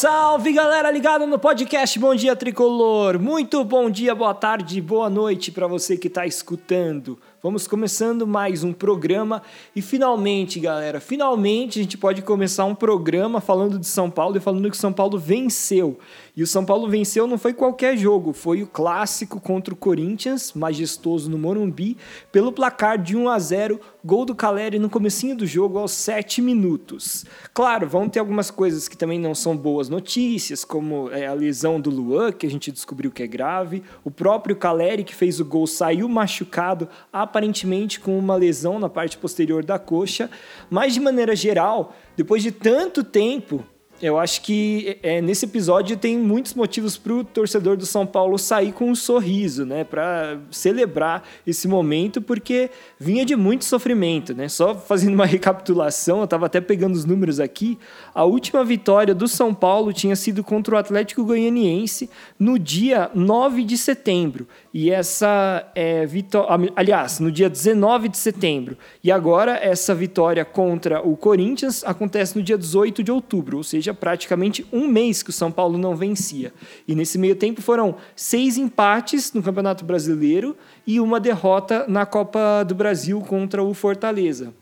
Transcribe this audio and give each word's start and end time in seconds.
salve 0.00 0.50
galera 0.54 0.90
ligada 0.90 1.26
no 1.26 1.38
podcast 1.38 1.98
Bom 1.98 2.14
Dia 2.14 2.34
Tricolor. 2.34 3.18
Muito 3.18 3.62
bom 3.62 3.90
dia, 3.90 4.14
boa 4.14 4.32
tarde, 4.32 4.80
boa 4.80 5.10
noite 5.10 5.52
para 5.52 5.66
você 5.66 5.94
que 5.94 6.08
está 6.08 6.24
escutando. 6.24 7.18
Vamos 7.42 7.66
começando 7.66 8.26
mais 8.26 8.62
um 8.62 8.70
programa 8.70 9.40
e 9.74 9.80
finalmente, 9.80 10.60
galera, 10.60 11.00
finalmente 11.00 11.80
a 11.80 11.82
gente 11.82 11.96
pode 11.96 12.20
começar 12.20 12.66
um 12.66 12.74
programa 12.74 13.40
falando 13.40 13.78
de 13.78 13.86
São 13.86 14.10
Paulo 14.10 14.36
e 14.36 14.40
falando 14.40 14.70
que 14.70 14.76
São 14.76 14.92
Paulo 14.92 15.18
venceu. 15.18 15.98
E 16.36 16.42
o 16.42 16.46
São 16.46 16.66
Paulo 16.66 16.86
venceu 16.86 17.26
não 17.26 17.38
foi 17.38 17.54
qualquer 17.54 17.96
jogo, 17.96 18.34
foi 18.34 18.62
o 18.62 18.66
clássico 18.66 19.40
contra 19.40 19.72
o 19.72 19.76
Corinthians, 19.76 20.52
majestoso 20.52 21.30
no 21.30 21.38
Morumbi, 21.38 21.96
pelo 22.30 22.52
placar 22.52 22.98
de 22.98 23.16
1 23.16 23.28
a 23.30 23.38
0, 23.38 23.80
gol 24.04 24.26
do 24.26 24.34
Caleri 24.34 24.78
no 24.78 24.90
comecinho 24.90 25.34
do 25.34 25.46
jogo 25.46 25.78
aos 25.78 25.92
7 25.92 26.42
minutos. 26.42 27.24
Claro, 27.54 27.88
vão 27.88 28.06
ter 28.06 28.20
algumas 28.20 28.50
coisas 28.50 28.86
que 28.86 28.98
também 28.98 29.18
não 29.18 29.34
são 29.34 29.56
boas 29.56 29.88
notícias, 29.88 30.62
como 30.62 31.10
é, 31.10 31.26
a 31.26 31.32
lesão 31.32 31.80
do 31.80 31.90
Luan, 31.90 32.32
que 32.32 32.46
a 32.46 32.50
gente 32.50 32.70
descobriu 32.70 33.10
que 33.10 33.22
é 33.22 33.26
grave, 33.26 33.82
o 34.04 34.10
próprio 34.10 34.56
Caleri 34.56 35.04
que 35.04 35.14
fez 35.14 35.40
o 35.40 35.44
gol 35.44 35.66
saiu 35.66 36.06
machucado, 36.06 36.86
aparentemente 37.30 38.00
com 38.00 38.18
uma 38.18 38.34
lesão 38.34 38.80
na 38.80 38.88
parte 38.88 39.16
posterior 39.16 39.64
da 39.64 39.78
coxa, 39.78 40.28
mas 40.68 40.92
de 40.92 41.00
maneira 41.00 41.36
geral, 41.36 41.94
depois 42.16 42.42
de 42.42 42.50
tanto 42.50 43.04
tempo 43.04 43.64
eu 44.02 44.18
acho 44.18 44.40
que 44.42 44.98
é, 45.02 45.20
nesse 45.20 45.44
episódio 45.44 45.96
tem 45.96 46.16
muitos 46.16 46.54
motivos 46.54 46.96
para 46.96 47.12
o 47.12 47.24
torcedor 47.24 47.76
do 47.76 47.84
São 47.84 48.06
Paulo 48.06 48.38
sair 48.38 48.72
com 48.72 48.90
um 48.90 48.94
sorriso, 48.94 49.66
né? 49.66 49.84
Para 49.84 50.38
celebrar 50.50 51.22
esse 51.46 51.68
momento, 51.68 52.22
porque 52.22 52.70
vinha 52.98 53.24
de 53.24 53.36
muito 53.36 53.64
sofrimento, 53.64 54.34
né? 54.34 54.48
Só 54.48 54.74
fazendo 54.74 55.14
uma 55.14 55.26
recapitulação, 55.26 56.18
eu 56.18 56.24
estava 56.24 56.46
até 56.46 56.60
pegando 56.60 56.94
os 56.94 57.04
números 57.04 57.38
aqui. 57.38 57.78
A 58.14 58.24
última 58.24 58.64
vitória 58.64 59.14
do 59.14 59.28
São 59.28 59.52
Paulo 59.52 59.92
tinha 59.92 60.16
sido 60.16 60.42
contra 60.42 60.74
o 60.74 60.78
Atlético 60.78 61.24
Goianiense 61.24 62.08
no 62.38 62.58
dia 62.58 63.10
9 63.14 63.64
de 63.64 63.76
setembro. 63.76 64.48
E 64.72 64.90
essa 64.90 65.68
é, 65.74 66.06
vitória. 66.06 66.72
Aliás, 66.74 67.20
no 67.20 67.30
dia 67.30 67.50
19 67.50 68.08
de 68.08 68.16
setembro. 68.16 68.78
E 69.04 69.12
agora, 69.12 69.58
essa 69.60 69.94
vitória 69.94 70.44
contra 70.44 71.06
o 71.06 71.16
Corinthians 71.16 71.84
acontece 71.84 72.36
no 72.36 72.42
dia 72.42 72.56
18 72.56 73.02
de 73.02 73.10
outubro, 73.10 73.58
ou 73.58 73.64
seja, 73.64 73.89
praticamente 73.92 74.66
um 74.72 74.86
mês 74.86 75.22
que 75.22 75.30
o 75.30 75.32
São 75.32 75.50
Paulo 75.50 75.78
não 75.78 75.94
vencia. 75.94 76.52
E 76.86 76.94
nesse 76.94 77.18
meio 77.18 77.36
tempo 77.36 77.60
foram 77.60 77.96
seis 78.14 78.56
empates 78.56 79.32
no 79.32 79.42
Campeonato 79.42 79.84
Brasileiro 79.84 80.56
e 80.86 81.00
uma 81.00 81.20
derrota 81.20 81.84
na 81.88 82.06
Copa 82.06 82.64
do 82.64 82.74
Brasil 82.74 83.20
contra 83.20 83.62
o 83.62 83.74
Fortaleza. 83.74 84.52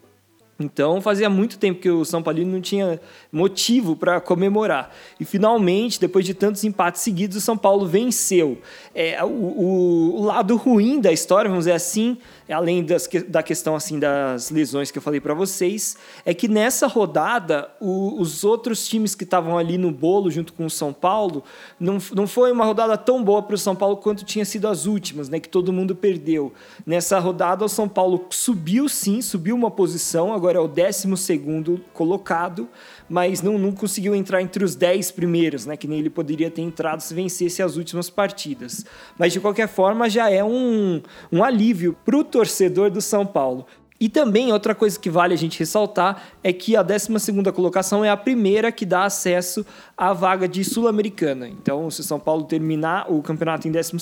Então 0.60 1.00
fazia 1.00 1.30
muito 1.30 1.56
tempo 1.56 1.80
que 1.80 1.88
o 1.88 2.04
São 2.04 2.20
Paulo 2.20 2.44
não 2.44 2.60
tinha 2.60 3.00
motivo 3.30 3.94
para 3.94 4.20
comemorar. 4.20 4.92
E 5.20 5.24
finalmente, 5.24 6.00
depois 6.00 6.24
de 6.24 6.34
tantos 6.34 6.64
empates 6.64 7.02
seguidos, 7.02 7.36
o 7.36 7.40
São 7.40 7.56
Paulo 7.56 7.86
venceu. 7.86 8.58
É, 8.92 9.22
o, 9.22 9.28
o, 9.28 10.20
o 10.20 10.24
lado 10.24 10.56
ruim 10.56 11.00
da 11.00 11.12
história, 11.12 11.48
vamos 11.48 11.66
dizer 11.66 11.76
assim, 11.76 12.18
além 12.52 12.82
das, 12.82 13.08
da 13.28 13.42
questão 13.42 13.74
assim 13.74 13.98
das 13.98 14.50
lesões 14.50 14.90
que 14.90 14.98
eu 14.98 15.02
falei 15.02 15.20
para 15.20 15.34
vocês, 15.34 15.96
é 16.24 16.32
que 16.32 16.48
nessa 16.48 16.86
rodada 16.86 17.70
o, 17.80 18.20
os 18.20 18.44
outros 18.44 18.86
times 18.88 19.14
que 19.14 19.24
estavam 19.24 19.58
ali 19.58 19.76
no 19.76 19.90
bolo 19.90 20.30
junto 20.30 20.52
com 20.52 20.66
o 20.66 20.70
São 20.70 20.92
Paulo 20.92 21.44
não, 21.78 21.98
não 22.14 22.26
foi 22.26 22.50
uma 22.50 22.64
rodada 22.64 22.96
tão 22.96 23.22
boa 23.22 23.42
para 23.42 23.54
o 23.54 23.58
São 23.58 23.76
Paulo 23.76 23.96
quanto 23.98 24.24
tinha 24.24 24.44
sido 24.44 24.66
as 24.66 24.86
últimas, 24.86 25.28
né, 25.28 25.38
que 25.40 25.48
todo 25.48 25.72
mundo 25.72 25.94
perdeu. 25.94 26.52
Nessa 26.86 27.18
rodada 27.18 27.64
o 27.64 27.68
São 27.68 27.88
Paulo 27.88 28.26
subiu 28.30 28.88
sim, 28.88 29.20
subiu 29.20 29.54
uma 29.54 29.70
posição, 29.70 30.32
agora 30.32 30.58
é 30.58 30.60
o 30.60 30.68
12 30.68 31.16
segundo 31.16 31.80
colocado, 31.92 32.68
mas 33.08 33.42
não, 33.42 33.58
não 33.58 33.72
conseguiu 33.72 34.14
entrar 34.14 34.42
entre 34.42 34.64
os 34.64 34.74
10 34.74 35.12
primeiros, 35.12 35.66
né, 35.66 35.76
que 35.76 35.88
nem 35.88 35.98
ele 35.98 36.10
poderia 36.10 36.50
ter 36.50 36.62
entrado 36.62 37.00
se 37.00 37.14
vencesse 37.14 37.62
as 37.62 37.76
últimas 37.76 38.10
partidas. 38.10 38.84
Mas 39.18 39.32
de 39.32 39.40
qualquer 39.40 39.68
forma 39.68 40.08
já 40.08 40.30
é 40.30 40.44
um, 40.44 41.00
um 41.32 41.42
alívio 41.42 41.96
para 42.04 42.16
o 42.16 42.24
torcedor 42.24 42.90
do 42.90 43.00
São 43.00 43.24
Paulo. 43.24 43.66
E 44.00 44.08
também 44.08 44.52
outra 44.52 44.74
coisa 44.74 44.98
que 44.98 45.10
vale 45.10 45.34
a 45.34 45.36
gente 45.36 45.58
ressaltar 45.58 46.22
é 46.42 46.52
que 46.52 46.76
a 46.76 46.82
12 46.82 47.08
colocação 47.52 48.04
é 48.04 48.10
a 48.10 48.16
primeira 48.16 48.70
que 48.70 48.86
dá 48.86 49.04
acesso 49.04 49.66
à 49.96 50.12
vaga 50.12 50.46
de 50.46 50.62
Sul-Americana. 50.62 51.48
Então, 51.48 51.90
se 51.90 52.04
São 52.04 52.20
Paulo 52.20 52.44
terminar 52.44 53.10
o 53.10 53.20
campeonato 53.22 53.66
em 53.66 53.72
12 53.72 53.96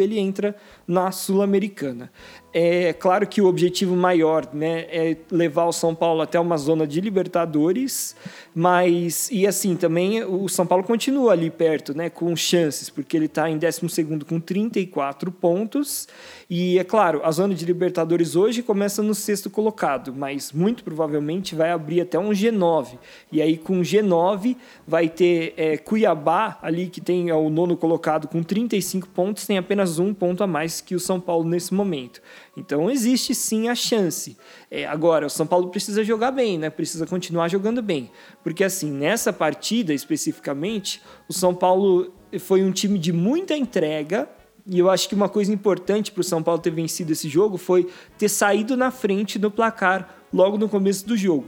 ele 0.00 0.18
entra 0.18 0.54
na 0.86 1.10
Sul-Americana. 1.10 2.10
É 2.52 2.92
claro 2.92 3.26
que 3.26 3.40
o 3.40 3.46
objetivo 3.46 3.94
maior 3.94 4.48
né, 4.52 4.86
é 4.90 5.16
levar 5.30 5.66
o 5.66 5.72
São 5.72 5.94
Paulo 5.94 6.22
até 6.22 6.40
uma 6.40 6.56
zona 6.56 6.86
de 6.86 7.00
Libertadores, 7.00 8.16
mas 8.54 9.28
e 9.30 9.46
assim 9.46 9.76
também 9.76 10.24
o 10.24 10.48
São 10.48 10.66
Paulo 10.66 10.82
continua 10.82 11.32
ali 11.32 11.50
perto, 11.50 11.94
né, 11.94 12.08
com 12.08 12.34
chances, 12.34 12.88
porque 12.88 13.16
ele 13.16 13.26
está 13.26 13.48
em 13.48 13.58
12 13.58 14.04
com 14.26 14.40
34 14.40 15.30
pontos. 15.30 16.08
E 16.48 16.78
é 16.78 16.84
claro, 16.84 17.20
a 17.22 17.30
zona 17.30 17.54
de 17.54 17.64
Libertadores 17.66 18.34
hoje 18.34 18.62
começa 18.62 19.02
no 19.02 19.14
sexto 19.14 19.37
colocado, 19.48 20.14
mas 20.14 20.52
muito 20.52 20.82
provavelmente 20.82 21.54
vai 21.54 21.70
abrir 21.70 22.00
até 22.00 22.18
um 22.18 22.30
G9. 22.30 22.98
E 23.30 23.40
aí 23.40 23.56
com 23.56 23.80
G9 23.80 24.56
vai 24.86 25.08
ter 25.08 25.54
é, 25.56 25.76
Cuiabá 25.76 26.58
ali, 26.62 26.88
que 26.88 27.00
tem 27.00 27.30
é, 27.30 27.34
o 27.34 27.48
nono 27.48 27.76
colocado 27.76 28.26
com 28.26 28.42
35 28.42 29.08
pontos, 29.08 29.46
tem 29.46 29.58
apenas 29.58 29.98
um 29.98 30.12
ponto 30.12 30.42
a 30.42 30.46
mais 30.46 30.80
que 30.80 30.94
o 30.94 31.00
São 31.00 31.20
Paulo 31.20 31.48
nesse 31.48 31.72
momento. 31.72 32.20
Então 32.56 32.90
existe 32.90 33.34
sim 33.34 33.68
a 33.68 33.74
chance. 33.74 34.36
É, 34.70 34.86
agora, 34.86 35.26
o 35.26 35.30
São 35.30 35.46
Paulo 35.46 35.68
precisa 35.68 36.02
jogar 36.02 36.32
bem, 36.32 36.58
né? 36.58 36.70
Precisa 36.70 37.06
continuar 37.06 37.48
jogando 37.48 37.80
bem. 37.80 38.10
Porque 38.42 38.64
assim, 38.64 38.90
nessa 38.90 39.32
partida 39.32 39.94
especificamente, 39.94 41.00
o 41.28 41.32
São 41.32 41.54
Paulo 41.54 42.12
foi 42.40 42.62
um 42.62 42.72
time 42.72 42.98
de 42.98 43.12
muita 43.12 43.56
entrega. 43.56 44.28
E 44.70 44.78
eu 44.78 44.90
acho 44.90 45.08
que 45.08 45.14
uma 45.14 45.30
coisa 45.30 45.52
importante 45.52 46.12
para 46.12 46.20
o 46.20 46.24
São 46.24 46.42
Paulo 46.42 46.60
ter 46.60 46.70
vencido 46.70 47.10
esse 47.10 47.26
jogo 47.28 47.56
foi 47.56 47.88
ter 48.18 48.28
saído 48.28 48.76
na 48.76 48.90
frente 48.90 49.38
do 49.38 49.50
placar 49.50 50.26
logo 50.32 50.58
no 50.58 50.68
começo 50.68 51.06
do 51.06 51.16
jogo. 51.16 51.46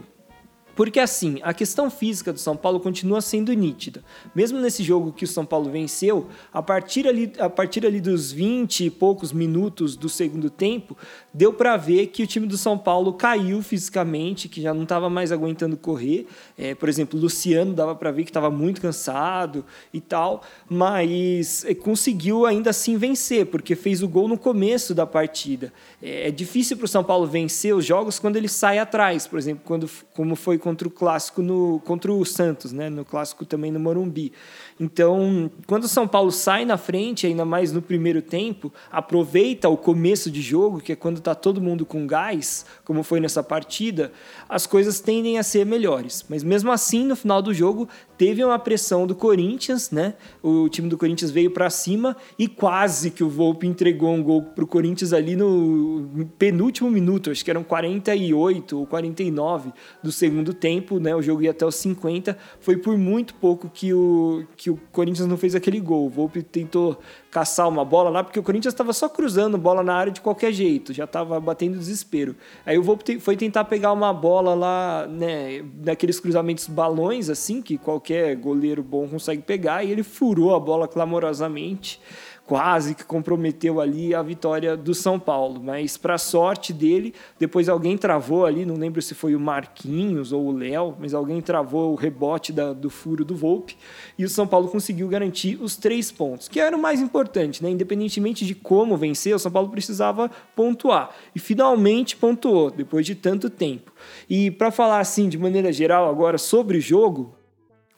Porque 0.80 0.98
assim, 0.98 1.41
a 1.42 1.52
questão 1.52 1.91
física 1.91 2.32
do 2.32 2.38
São 2.38 2.56
Paulo 2.56 2.80
continua 2.80 3.20
sendo 3.20 3.52
nítida. 3.52 4.02
Mesmo 4.34 4.58
nesse 4.58 4.82
jogo 4.82 5.12
que 5.12 5.26
o 5.26 5.28
São 5.28 5.44
Paulo 5.44 5.70
venceu, 5.70 6.28
a 6.50 6.62
partir 6.62 7.06
ali, 7.06 7.30
a 7.38 7.50
partir 7.50 7.84
ali 7.84 8.00
dos 8.00 8.32
20 8.32 8.86
e 8.86 8.91
poucos 8.91 9.30
minutos 9.30 9.94
do 9.94 10.08
segundo 10.08 10.48
tempo, 10.48 10.96
deu 11.34 11.52
para 11.52 11.76
ver 11.76 12.06
que 12.06 12.22
o 12.22 12.26
time 12.26 12.46
do 12.46 12.56
São 12.56 12.78
Paulo 12.78 13.12
caiu 13.12 13.60
fisicamente, 13.60 14.48
que 14.48 14.62
já 14.62 14.72
não 14.72 14.84
estava 14.84 15.10
mais 15.10 15.30
aguentando 15.30 15.76
correr. 15.76 16.26
É, 16.56 16.74
por 16.74 16.88
exemplo, 16.88 17.18
o 17.18 17.22
Luciano 17.22 17.74
dava 17.74 17.94
para 17.94 18.10
ver 18.10 18.24
que 18.24 18.30
estava 18.30 18.50
muito 18.50 18.80
cansado 18.80 19.66
e 19.92 20.00
tal, 20.00 20.42
mas 20.66 21.62
é, 21.66 21.74
conseguiu 21.74 22.47
ainda 22.47 22.70
assim 22.70 22.97
vencer, 22.97 23.44
porque 23.44 23.76
fez 23.76 24.02
o 24.02 24.08
gol 24.08 24.26
no 24.26 24.38
começo 24.38 24.94
da 24.94 25.04
partida. 25.04 25.74
É, 26.02 26.28
é 26.28 26.30
difícil 26.30 26.78
para 26.78 26.86
o 26.86 26.88
São 26.88 27.04
Paulo 27.04 27.26
vencer 27.26 27.74
os 27.74 27.84
jogos 27.84 28.18
quando 28.18 28.36
ele 28.36 28.48
sai 28.48 28.78
atrás, 28.78 29.26
por 29.26 29.38
exemplo, 29.38 29.62
quando, 29.66 29.86
como 30.14 30.34
foi 30.34 30.56
contra 30.70 30.86
o 30.86 30.91
clássico 30.91 31.42
no 31.42 31.81
contra 31.84 32.12
o 32.12 32.25
Santos, 32.25 32.70
né, 32.72 32.88
no 32.88 33.04
clássico 33.04 33.44
também 33.44 33.72
no 33.72 33.81
Morumbi. 33.81 34.32
Então, 34.80 35.50
quando 35.66 35.84
o 35.84 35.88
São 35.88 36.08
Paulo 36.08 36.32
sai 36.32 36.64
na 36.64 36.78
frente, 36.78 37.26
ainda 37.26 37.44
mais 37.44 37.70
no 37.70 37.82
primeiro 37.82 38.22
tempo, 38.22 38.72
aproveita 38.91 39.68
o 39.68 39.76
começo 39.76 40.30
de 40.30 40.41
jogo, 40.41 40.80
que 40.80 40.92
é 40.92 40.96
quando 40.96 41.18
está 41.18 41.34
todo 41.34 41.60
mundo 41.60 41.84
com 41.84 42.06
gás, 42.06 42.64
como 42.82 43.02
foi 43.02 43.20
nessa 43.20 43.42
partida, 43.42 44.10
as 44.48 44.66
coisas 44.66 44.98
tendem 44.98 45.38
a 45.38 45.42
ser 45.42 45.66
melhores. 45.66 46.24
Mas 46.30 46.42
mesmo 46.42 46.72
assim, 46.72 47.04
no 47.04 47.14
final 47.14 47.42
do 47.42 47.52
jogo, 47.52 47.91
teve 48.16 48.42
uma 48.42 48.58
pressão 48.58 49.06
do 49.06 49.14
Corinthians, 49.14 49.91
né? 49.91 50.14
O 50.42 50.66
time 50.70 50.88
do 50.88 50.97
Corinthians 50.97 51.30
veio 51.30 51.50
para 51.50 51.68
cima 51.68 52.16
e 52.38 52.48
quase 52.48 53.10
que 53.10 53.22
o 53.22 53.28
Volpe 53.28 53.66
entregou 53.66 54.15
um 54.15 54.22
gol 54.22 54.42
para 54.42 54.65
o 54.65 54.66
Corinthians 54.66 55.12
ali 55.12 55.36
no 55.36 56.26
penúltimo 56.38 56.91
minuto, 56.91 57.30
acho 57.30 57.44
que 57.44 57.50
eram 57.50 57.62
48 57.62 58.78
ou 58.78 58.86
49 58.86 59.72
do 60.03 60.10
segundo 60.10 60.54
tempo, 60.54 60.98
né? 60.98 61.15
O 61.15 61.21
jogo 61.21 61.42
ia 61.42 61.50
até 61.50 61.66
os 61.66 61.74
50, 61.74 62.36
foi 62.60 62.78
por 62.78 62.97
muito 62.97 63.34
pouco 63.34 63.68
que 63.68 63.92
o, 63.92 64.47
que 64.56 64.70
o 64.71 64.78
Corinthians 64.93 65.28
não 65.28 65.37
fez 65.37 65.55
aquele 65.55 65.81
gol. 65.81 66.07
O 66.07 66.09
Volpe 66.09 66.43
tentou 66.43 66.99
caçar 67.31 67.69
uma 67.69 67.84
bola 67.84 68.11
lá, 68.11 68.25
porque 68.25 68.39
o 68.39 68.43
Corinthians 68.43 68.72
estava 68.72 68.93
só 68.93 69.09
cruzando 69.09 69.57
bola 69.59 69.83
na 69.83 69.95
área 69.95 70.13
de 70.13 70.21
qualquer 70.21 70.53
jeito, 70.53 70.93
já 70.93 71.05
estava 71.05 71.39
batendo 71.39 71.78
desespero. 71.78 72.34
Aí 72.67 72.77
o 72.78 72.83
Volpe 72.83 73.21
foi 73.21 73.37
tentar 73.37 73.65
pegar 73.65 73.93
uma 73.93 74.13
bola 74.13 74.55
lá, 74.55 75.07
né, 75.07 75.63
daqueles 75.75 76.19
cruzamentos 76.19 76.67
balões, 76.67 77.31
assim, 77.31 77.63
que 77.63 77.78
qualquer 77.78 78.34
goleiro 78.37 78.83
bom 78.83 79.07
consegue 79.07 79.43
pegar, 79.43 79.84
e 79.84 79.91
ele 79.91 80.03
furou 80.03 80.55
a 80.55 80.61
bola 80.61 80.89
clamorosamente 80.89 82.01
quase 82.50 82.97
que 82.97 83.04
comprometeu 83.04 83.80
ali 83.80 84.12
a 84.12 84.20
vitória 84.24 84.76
do 84.76 84.92
São 84.92 85.20
Paulo. 85.20 85.62
Mas, 85.62 85.97
para 85.97 86.18
sorte 86.18 86.72
dele, 86.72 87.14
depois 87.38 87.68
alguém 87.68 87.97
travou 87.97 88.44
ali, 88.44 88.66
não 88.66 88.74
lembro 88.74 89.00
se 89.00 89.14
foi 89.14 89.36
o 89.36 89.41
Marquinhos 89.41 90.32
ou 90.32 90.47
o 90.47 90.50
Léo, 90.50 90.97
mas 90.98 91.14
alguém 91.14 91.41
travou 91.41 91.92
o 91.92 91.94
rebote 91.94 92.52
da, 92.52 92.72
do 92.72 92.91
furo 92.91 93.24
do 93.24 93.36
Volpe 93.36 93.76
e 94.18 94.24
o 94.24 94.28
São 94.28 94.48
Paulo 94.48 94.66
conseguiu 94.66 95.06
garantir 95.06 95.62
os 95.62 95.76
três 95.76 96.10
pontos, 96.10 96.48
que 96.48 96.58
era 96.58 96.76
o 96.76 96.82
mais 96.82 97.00
importante, 97.00 97.62
né? 97.62 97.70
Independentemente 97.70 98.44
de 98.44 98.56
como 98.56 98.97
vencer, 98.97 99.32
o 99.32 99.38
São 99.38 99.52
Paulo 99.52 99.68
precisava 99.68 100.28
pontuar 100.56 101.10
e 101.32 101.38
finalmente 101.38 102.16
pontuou 102.16 102.68
depois 102.68 103.06
de 103.06 103.14
tanto 103.14 103.48
tempo. 103.48 103.92
E 104.28 104.50
para 104.50 104.72
falar 104.72 104.98
assim 104.98 105.28
de 105.28 105.38
maneira 105.38 105.72
geral 105.72 106.10
agora 106.10 106.36
sobre 106.36 106.78
o 106.78 106.80
jogo, 106.80 107.32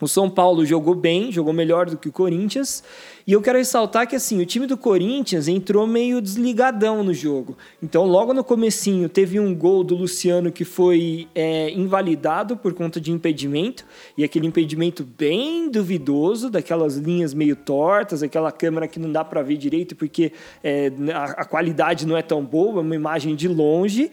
O 0.02 0.08
São 0.08 0.28
Paulo 0.28 0.66
jogou 0.66 0.96
bem, 0.96 1.30
jogou 1.30 1.52
melhor 1.52 1.88
do 1.88 1.96
que 1.96 2.08
o 2.08 2.12
Corinthians. 2.12 2.82
E 3.24 3.32
eu 3.34 3.40
quero 3.40 3.56
ressaltar 3.56 4.08
que 4.08 4.16
assim, 4.16 4.42
o 4.42 4.44
time 4.44 4.66
do 4.66 4.76
Corinthians 4.76 5.46
entrou 5.46 5.86
meio 5.86 6.20
desligadão 6.20 7.04
no 7.04 7.14
jogo. 7.14 7.56
Então, 7.80 8.04
logo 8.04 8.34
no 8.34 8.42
comecinho, 8.42 9.08
teve 9.08 9.38
um 9.38 9.54
gol 9.54 9.84
do 9.84 9.94
Luciano 9.94 10.50
que 10.50 10.64
foi 10.64 11.28
é, 11.36 11.70
invalidado 11.70 12.56
por 12.56 12.74
conta 12.74 13.00
de 13.00 13.12
impedimento. 13.12 13.84
E 14.18 14.24
aquele 14.24 14.48
impedimento 14.48 15.04
bem 15.04 15.70
duvidoso, 15.70 16.50
daquelas 16.50 16.96
linhas 16.96 17.32
meio 17.32 17.54
tortas, 17.54 18.24
aquela 18.24 18.50
câmera 18.50 18.88
que 18.88 18.98
não 18.98 19.12
dá 19.12 19.22
para 19.24 19.40
ver 19.40 19.56
direito 19.56 19.94
porque 19.94 20.32
é, 20.64 20.90
a, 21.14 21.24
a 21.42 21.44
qualidade 21.44 22.08
não 22.08 22.16
é 22.16 22.22
tão 22.22 22.44
boa, 22.44 22.78
é 22.78 22.82
uma 22.82 22.96
imagem 22.96 23.36
de 23.36 23.46
longe. 23.46 24.10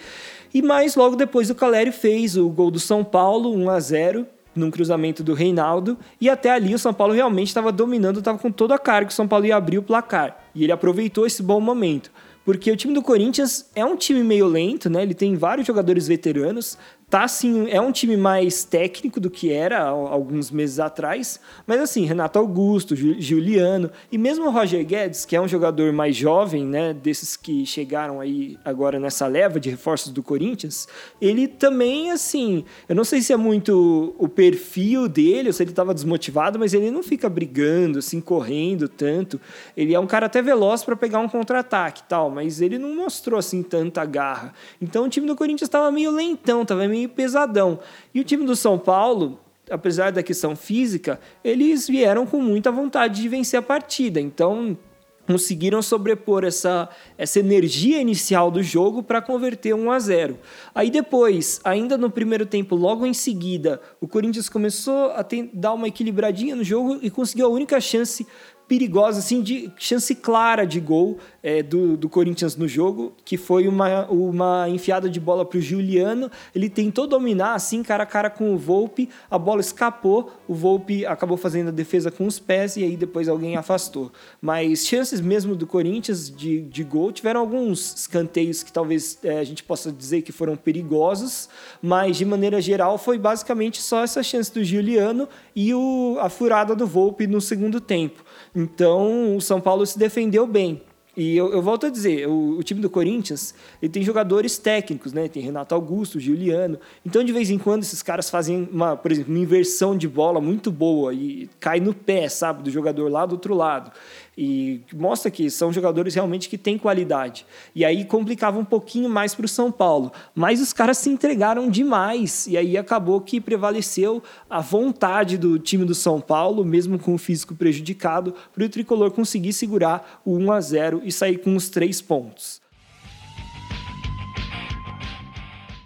E 0.53 0.61
mais 0.61 0.95
logo 0.95 1.15
depois 1.15 1.49
o 1.49 1.55
Caleri 1.55 1.91
fez 1.91 2.37
o 2.37 2.47
gol 2.47 2.69
do 2.69 2.79
São 2.79 3.03
Paulo, 3.03 3.55
1 3.55 3.69
a 3.71 3.79
0 3.79 4.27
num 4.59 4.69
cruzamento 4.69 5.23
do 5.23 5.33
Reinaldo, 5.33 5.97
e 6.19 6.29
até 6.29 6.51
ali 6.51 6.75
o 6.75 6.79
São 6.79 6.93
Paulo 6.93 7.13
realmente 7.13 7.47
estava 7.47 7.71
dominando, 7.71 8.19
estava 8.19 8.37
com 8.37 8.51
toda 8.51 8.75
a 8.75 8.79
carga, 8.79 9.09
o 9.09 9.13
São 9.13 9.27
Paulo 9.27 9.45
ia 9.45 9.55
abrir 9.55 9.77
o 9.77 9.83
placar. 9.83 10.37
E 10.53 10.63
ele 10.63 10.71
aproveitou 10.71 11.25
esse 11.25 11.41
bom 11.41 11.59
momento. 11.59 12.11
Porque 12.45 12.71
o 12.71 12.75
time 12.75 12.93
do 12.93 13.01
Corinthians 13.01 13.69
é 13.75 13.85
um 13.85 13.95
time 13.95 14.23
meio 14.23 14.47
lento, 14.47 14.89
né? 14.89 15.03
Ele 15.03 15.13
tem 15.13 15.35
vários 15.35 15.67
jogadores 15.67 16.07
veteranos, 16.07 16.77
tá 17.09 17.23
assim, 17.23 17.69
é 17.69 17.81
um 17.81 17.91
time 17.91 18.15
mais 18.15 18.63
técnico 18.63 19.19
do 19.19 19.29
que 19.29 19.51
era 19.51 19.81
alguns 19.81 20.51
meses 20.51 20.79
atrás, 20.79 21.39
mas 21.65 21.81
assim, 21.81 22.05
Renato 22.05 22.37
Augusto, 22.37 22.95
Juliano 22.95 23.89
e 24.11 24.17
mesmo 24.17 24.45
o 24.45 24.51
Roger 24.51 24.85
Guedes, 24.85 25.25
que 25.25 25.35
é 25.35 25.41
um 25.41 25.47
jogador 25.47 25.91
mais 25.91 26.15
jovem, 26.15 26.65
né, 26.65 26.93
desses 26.93 27.35
que 27.35 27.65
chegaram 27.65 28.19
aí 28.19 28.57
agora 28.63 28.99
nessa 28.99 29.25
leva 29.25 29.59
de 29.59 29.69
reforços 29.69 30.11
do 30.11 30.21
Corinthians, 30.21 30.87
ele 31.19 31.47
também 31.47 32.11
assim, 32.11 32.63
eu 32.87 32.95
não 32.95 33.03
sei 33.03 33.21
se 33.21 33.33
é 33.33 33.37
muito 33.37 34.13
o 34.17 34.27
perfil 34.27 35.07
dele 35.07 35.49
ou 35.49 35.53
se 35.53 35.63
ele 35.63 35.71
estava 35.71 35.93
desmotivado, 35.93 36.59
mas 36.59 36.73
ele 36.73 36.91
não 36.91 37.01
fica 37.01 37.27
brigando, 37.29 37.99
assim, 37.99 38.21
correndo 38.21 38.87
tanto. 38.87 39.39
Ele 39.75 39.93
é 39.93 39.99
um 39.99 40.07
cara 40.07 40.27
até 40.27 40.41
veloz 40.41 40.83
para 40.83 40.95
pegar 40.95 41.19
um 41.19 41.27
contra-ataque, 41.27 42.03
tal, 42.07 42.29
mas 42.29 42.61
ele 42.61 42.77
não 42.77 42.95
mostrou 42.95 43.39
assim 43.39 43.63
tanta 43.63 44.05
garra. 44.05 44.53
Então 44.81 45.05
o 45.05 45.09
time 45.09 45.25
do 45.25 45.35
Corinthians 45.35 45.67
estava 45.67 45.91
meio 45.91 46.11
lentão, 46.11 46.61
estava 46.61 46.87
meio 46.87 46.98
meio 46.99 47.09
pesadão. 47.09 47.79
E 48.13 48.19
o 48.19 48.23
time 48.23 48.45
do 48.45 48.55
São 48.55 48.77
Paulo, 48.77 49.39
apesar 49.69 50.11
da 50.11 50.21
questão 50.21 50.55
física, 50.55 51.19
eles 51.43 51.87
vieram 51.87 52.25
com 52.25 52.41
muita 52.41 52.71
vontade 52.71 53.21
de 53.21 53.29
vencer 53.29 53.59
a 53.59 53.61
partida. 53.61 54.19
Então, 54.19 54.77
conseguiram 55.25 55.81
sobrepor 55.81 56.43
essa, 56.43 56.89
essa 57.17 57.39
energia 57.39 58.01
inicial 58.01 58.49
do 58.49 58.63
jogo 58.63 59.03
para 59.03 59.21
converter 59.21 59.73
1 59.75 59.91
a 59.91 59.99
0. 59.99 60.39
Aí 60.73 60.89
depois, 60.89 61.61
ainda 61.63 61.97
no 61.97 62.09
primeiro 62.09 62.45
tempo, 62.45 62.75
logo 62.75 63.05
em 63.05 63.13
seguida, 63.13 63.79
o 64.01 64.07
Corinthians 64.07 64.49
começou 64.49 65.11
a 65.11 65.23
ter, 65.23 65.49
dar 65.53 65.73
uma 65.73 65.87
equilibradinha 65.87 66.55
no 66.55 66.63
jogo 66.63 66.97
e 67.01 67.11
conseguiu 67.11 67.45
a 67.45 67.49
única 67.49 67.79
chance 67.79 68.25
perigosa, 68.67 69.19
assim, 69.19 69.41
de 69.41 69.71
chance 69.77 70.13
clara 70.15 70.65
de 70.65 70.79
gol 70.79 71.17
é, 71.43 71.63
do, 71.63 71.95
do 71.97 72.09
Corinthians 72.09 72.55
no 72.55 72.67
jogo, 72.67 73.13
que 73.23 73.37
foi 73.37 73.67
uma, 73.67 74.05
uma 74.07 74.69
enfiada 74.69 75.09
de 75.09 75.19
bola 75.19 75.45
para 75.45 75.57
o 75.57 75.61
Juliano. 75.61 76.29
Ele 76.53 76.69
tentou 76.69 77.07
dominar, 77.07 77.53
assim, 77.53 77.81
cara 77.83 78.03
a 78.03 78.05
cara 78.05 78.29
com 78.29 78.53
o 78.53 78.57
Volpe, 78.57 79.09
a 79.29 79.37
bola 79.37 79.61
escapou, 79.61 80.31
o 80.47 80.53
Volpe 80.53 81.05
acabou 81.05 81.37
fazendo 81.37 81.69
a 81.69 81.71
defesa 81.71 82.11
com 82.11 82.25
os 82.25 82.39
pés 82.39 82.77
e 82.77 82.83
aí 82.83 82.95
depois 82.95 83.27
alguém 83.29 83.55
afastou. 83.55 84.11
Mas 84.41 84.85
chances 84.85 85.21
mesmo 85.21 85.55
do 85.55 85.65
Corinthians 85.65 86.29
de, 86.29 86.61
de 86.61 86.83
gol, 86.83 87.11
tiveram 87.11 87.39
alguns 87.41 87.93
escanteios 87.95 88.63
que 88.63 88.71
talvez 88.71 89.17
é, 89.23 89.39
a 89.39 89.43
gente 89.43 89.63
possa 89.63 89.91
dizer 89.91 90.21
que 90.21 90.31
foram 90.31 90.55
perigosos, 90.55 91.49
mas 91.81 92.17
de 92.17 92.25
maneira 92.25 92.61
geral 92.61 92.97
foi 92.97 93.17
basicamente 93.17 93.81
só 93.81 94.03
essa 94.03 94.21
chance 94.23 94.53
do 94.53 94.63
Juliano 94.63 95.27
e 95.55 95.73
o, 95.73 96.17
a 96.19 96.29
furada 96.29 96.75
do 96.75 96.85
Volpe 96.85 97.27
no 97.27 97.41
segundo 97.41 97.79
tempo. 97.79 98.23
Então, 98.55 99.35
o 99.35 99.41
São 99.41 99.61
Paulo 99.61 99.85
se 99.85 99.97
defendeu 99.97 100.45
bem. 100.47 100.81
E 101.19 101.35
eu, 101.35 101.51
eu, 101.51 101.61
volto 101.61 101.85
a 101.85 101.89
dizer, 101.89 102.29
o, 102.29 102.57
o, 102.57 102.63
time 102.63 102.79
do 102.79 102.89
Corinthians 102.89 103.53
ele 103.81 103.91
tem 103.91 104.01
jogadores 104.01 104.57
técnicos, 104.57 105.11
né? 105.11 105.27
Tem 105.27 105.43
Renato 105.43 105.75
Augusto, 105.75 106.17
Juliano. 106.17 106.79
Então, 107.05 107.21
de 107.25 107.33
vez 107.33 107.49
em 107.49 107.57
quando, 107.57 107.83
esses 107.83 108.01
caras 108.01 108.29
fazem, 108.29 108.69
uma, 108.71 108.95
por 108.95 109.11
exemplo, 109.11 109.33
uma 109.33 109.43
inversão 109.43 109.97
de 109.97 110.07
bola 110.07 110.39
muito 110.39 110.71
boa 110.71 111.13
e 111.13 111.49
cai 111.59 111.81
no 111.81 111.93
pé, 111.93 112.29
sabe, 112.29 112.63
do 112.63 112.71
jogador 112.71 113.11
lá 113.11 113.25
do 113.25 113.33
outro 113.33 113.53
lado 113.53 113.91
e 114.41 114.79
mostra 114.95 115.29
que 115.29 115.49
são 115.49 115.73
jogadores 115.73 116.15
realmente 116.15 116.47
que 116.47 116.57
têm 116.57 116.77
qualidade. 116.77 117.45
E 117.75 117.83
aí 117.83 118.05
complicava 118.05 118.57
um 118.57 118.63
pouquinho 118.63 119.09
mais 119.09 119.35
para 119.35 119.45
o 119.45 119.49
São 119.49 119.69
Paulo, 119.69 120.13
mas 120.33 120.61
os 120.61 120.71
caras 120.71 120.97
se 120.97 121.09
entregaram 121.09 121.69
demais 121.69 122.47
e 122.47 122.55
aí 122.55 122.77
acabou 122.77 123.19
que 123.19 123.41
prevaleceu 123.41 124.23
a 124.49 124.61
vontade 124.61 125.37
do 125.37 125.59
time 125.59 125.83
do 125.83 125.93
São 125.93 126.21
Paulo, 126.21 126.63
mesmo 126.63 126.97
com 126.97 127.13
o 127.15 127.17
físico 127.17 127.53
prejudicado, 127.53 128.33
para 128.53 128.63
o 128.63 128.69
tricolor 128.69 129.11
conseguir 129.11 129.51
segurar 129.51 130.21
o 130.23 130.37
1 130.37 130.51
a 130.53 130.61
0 130.61 131.01
e 131.03 131.11
sair 131.11 131.39
com 131.39 131.53
os 131.53 131.67
três 131.67 132.01
pontos. 132.01 132.61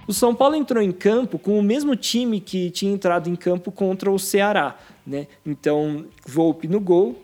O 0.05 0.13
São 0.13 0.35
Paulo 0.35 0.55
entrou 0.55 0.83
em 0.83 0.91
campo 0.91 1.39
com 1.39 1.57
o 1.57 1.63
mesmo 1.63 1.95
time 1.95 2.39
que 2.39 2.69
tinha 2.69 2.93
entrado 2.93 3.31
em 3.31 3.35
campo 3.35 3.71
contra 3.71 4.11
o 4.11 4.19
Ceará. 4.19 4.77
Né? 5.07 5.27
Então, 5.43 6.05
Volpe 6.27 6.67
no 6.67 6.79
gol, 6.79 7.22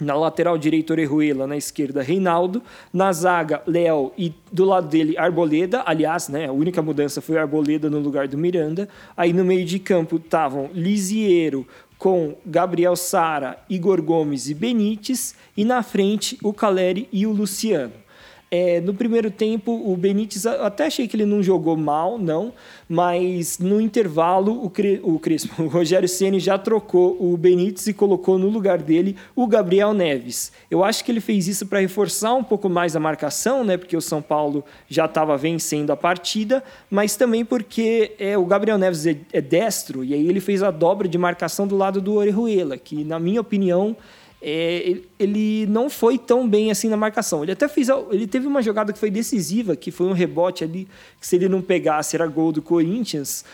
na 0.00 0.14
lateral 0.14 0.56
direita, 0.58 0.92
Orejuela. 0.92 1.46
Na 1.46 1.56
esquerda, 1.56 2.02
Reinaldo. 2.02 2.62
Na 2.92 3.12
zaga, 3.12 3.62
Léo. 3.66 4.12
E 4.16 4.32
do 4.50 4.64
lado 4.64 4.88
dele, 4.88 5.16
Arboleda. 5.16 5.82
Aliás, 5.86 6.28
né, 6.28 6.46
a 6.46 6.52
única 6.52 6.82
mudança 6.82 7.20
foi 7.20 7.38
Arboleda 7.38 7.90
no 7.90 7.98
lugar 7.98 8.28
do 8.28 8.38
Miranda. 8.38 8.88
Aí 9.16 9.32
no 9.32 9.44
meio 9.44 9.64
de 9.64 9.78
campo 9.78 10.16
estavam 10.16 10.70
Lisiero 10.72 11.66
com 11.98 12.36
Gabriel 12.46 12.94
Sara, 12.94 13.58
Igor 13.68 14.00
Gomes 14.00 14.48
e 14.48 14.54
Benítez. 14.54 15.34
E 15.56 15.64
na 15.64 15.82
frente, 15.82 16.38
o 16.42 16.52
Caleri 16.52 17.08
e 17.12 17.26
o 17.26 17.32
Luciano. 17.32 17.92
É, 18.50 18.80
no 18.80 18.94
primeiro 18.94 19.30
tempo, 19.30 19.70
o 19.72 19.94
Benítez, 19.94 20.46
até 20.46 20.86
achei 20.86 21.06
que 21.06 21.14
ele 21.14 21.26
não 21.26 21.42
jogou 21.42 21.76
mal, 21.76 22.16
não, 22.18 22.52
mas 22.88 23.58
no 23.58 23.78
intervalo, 23.78 24.52
o, 24.52 24.72
o 25.02 25.18
Crespo, 25.18 25.60
o 25.62 25.68
Rogério 25.68 26.08
Ceni 26.08 26.40
já 26.40 26.56
trocou 26.56 27.16
o 27.20 27.36
Benítez 27.36 27.86
e 27.88 27.92
colocou 27.92 28.38
no 28.38 28.48
lugar 28.48 28.78
dele 28.78 29.16
o 29.36 29.46
Gabriel 29.46 29.92
Neves. 29.92 30.50
Eu 30.70 30.82
acho 30.82 31.04
que 31.04 31.12
ele 31.12 31.20
fez 31.20 31.46
isso 31.46 31.66
para 31.66 31.80
reforçar 31.80 32.32
um 32.32 32.42
pouco 32.42 32.70
mais 32.70 32.96
a 32.96 33.00
marcação, 33.00 33.62
né, 33.62 33.76
porque 33.76 33.96
o 33.96 34.00
São 34.00 34.22
Paulo 34.22 34.64
já 34.88 35.04
estava 35.04 35.36
vencendo 35.36 35.90
a 35.90 35.96
partida, 35.96 36.64
mas 36.90 37.16
também 37.16 37.44
porque 37.44 38.12
é, 38.18 38.38
o 38.38 38.46
Gabriel 38.46 38.78
Neves 38.78 39.06
é, 39.06 39.16
é 39.30 39.42
destro, 39.42 40.02
e 40.02 40.14
aí 40.14 40.26
ele 40.26 40.40
fez 40.40 40.62
a 40.62 40.70
dobra 40.70 41.06
de 41.06 41.18
marcação 41.18 41.66
do 41.66 41.76
lado 41.76 42.00
do 42.00 42.14
Orejuela, 42.14 42.78
que, 42.78 43.04
na 43.04 43.18
minha 43.18 43.42
opinião, 43.42 43.94
é, 44.40 44.98
ele 45.18 45.66
não 45.66 45.90
foi 45.90 46.16
tão 46.16 46.48
bem 46.48 46.70
assim 46.70 46.88
na 46.88 46.96
marcação. 46.96 47.42
Ele 47.42 47.52
até 47.52 47.66
fez, 47.66 47.88
ele 48.10 48.26
teve 48.26 48.46
uma 48.46 48.62
jogada 48.62 48.92
que 48.92 48.98
foi 48.98 49.10
decisiva, 49.10 49.74
que 49.74 49.90
foi 49.90 50.06
um 50.06 50.12
rebote 50.12 50.62
ali, 50.62 50.88
que 51.20 51.26
se 51.26 51.36
ele 51.36 51.48
não 51.48 51.60
pegasse 51.60 52.14
era 52.14 52.26
gol 52.26 52.52
do 52.52 52.62
Corinthians, 52.62 53.44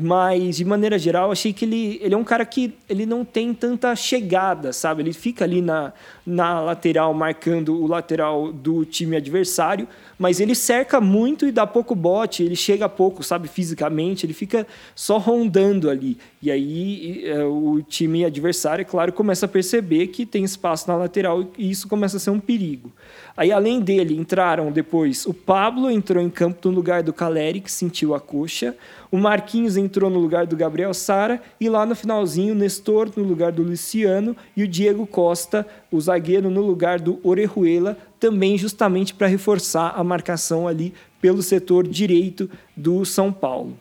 mas, 0.00 0.58
de 0.58 0.64
maneira 0.64 0.96
geral, 0.96 1.32
achei 1.32 1.52
que 1.52 1.64
ele, 1.64 1.98
ele 2.00 2.14
é 2.14 2.16
um 2.16 2.22
cara 2.22 2.46
que 2.46 2.72
ele 2.88 3.04
não 3.04 3.24
tem 3.24 3.52
tanta 3.52 3.96
chegada, 3.96 4.72
sabe? 4.72 5.02
Ele 5.02 5.12
fica 5.12 5.44
ali 5.44 5.60
na, 5.60 5.92
na 6.24 6.60
lateral, 6.60 7.12
marcando 7.12 7.74
o 7.74 7.84
lateral 7.88 8.52
do 8.52 8.84
time 8.84 9.16
adversário, 9.16 9.88
mas 10.16 10.38
ele 10.38 10.54
cerca 10.54 11.00
muito 11.00 11.46
e 11.46 11.50
dá 11.50 11.66
pouco 11.66 11.96
bote, 11.96 12.44
ele 12.44 12.54
chega 12.54 12.88
pouco, 12.88 13.24
sabe, 13.24 13.48
fisicamente, 13.48 14.24
ele 14.24 14.34
fica 14.34 14.64
só 14.94 15.18
rondando 15.18 15.90
ali. 15.90 16.16
E 16.40 16.48
aí 16.48 17.24
é, 17.24 17.42
o 17.42 17.82
time 17.82 18.24
adversário, 18.24 18.82
é 18.82 18.84
claro, 18.84 19.12
começa 19.12 19.46
a 19.46 19.48
perceber 19.48 20.06
que 20.08 20.24
tem 20.24 20.44
espaço 20.44 20.86
na 20.88 20.96
lateral 20.96 21.50
e 21.58 21.70
isso 21.70 21.88
começa 21.88 22.18
a 22.18 22.20
ser 22.20 22.30
um 22.30 22.38
perigo. 22.38 22.92
Aí, 23.38 23.52
além 23.52 23.78
dele, 23.78 24.16
entraram 24.16 24.72
depois 24.72 25.24
o 25.24 25.32
Pablo, 25.32 25.88
entrou 25.88 26.20
em 26.20 26.28
campo 26.28 26.68
no 26.68 26.74
lugar 26.74 27.04
do 27.04 27.12
Caleri, 27.12 27.60
que 27.60 27.70
sentiu 27.70 28.12
a 28.12 28.18
coxa. 28.18 28.74
O 29.12 29.16
Marquinhos 29.16 29.76
entrou 29.76 30.10
no 30.10 30.18
lugar 30.18 30.44
do 30.44 30.56
Gabriel 30.56 30.92
Sara. 30.92 31.40
E 31.60 31.68
lá 31.68 31.86
no 31.86 31.94
finalzinho, 31.94 32.52
o 32.52 32.56
Nestor 32.56 33.08
no 33.16 33.22
lugar 33.22 33.52
do 33.52 33.62
Luciano. 33.62 34.36
E 34.56 34.64
o 34.64 34.66
Diego 34.66 35.06
Costa, 35.06 35.64
o 35.88 36.00
zagueiro, 36.00 36.50
no 36.50 36.62
lugar 36.62 36.98
do 36.98 37.20
Orejuela, 37.22 37.96
também 38.18 38.58
justamente 38.58 39.14
para 39.14 39.28
reforçar 39.28 39.94
a 39.96 40.02
marcação 40.02 40.66
ali 40.66 40.92
pelo 41.20 41.40
setor 41.40 41.86
direito 41.86 42.50
do 42.76 43.04
São 43.04 43.32
Paulo. 43.32 43.78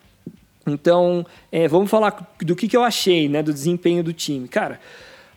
Então, 0.67 1.25
é, 1.51 1.67
vamos 1.67 1.89
falar 1.89 2.31
do 2.39 2.55
que, 2.55 2.67
que 2.67 2.77
eu 2.77 2.83
achei 2.83 3.27
né, 3.27 3.41
do 3.41 3.51
desempenho 3.51 4.03
do 4.03 4.13
time. 4.13 4.47
Cara, 4.47 4.79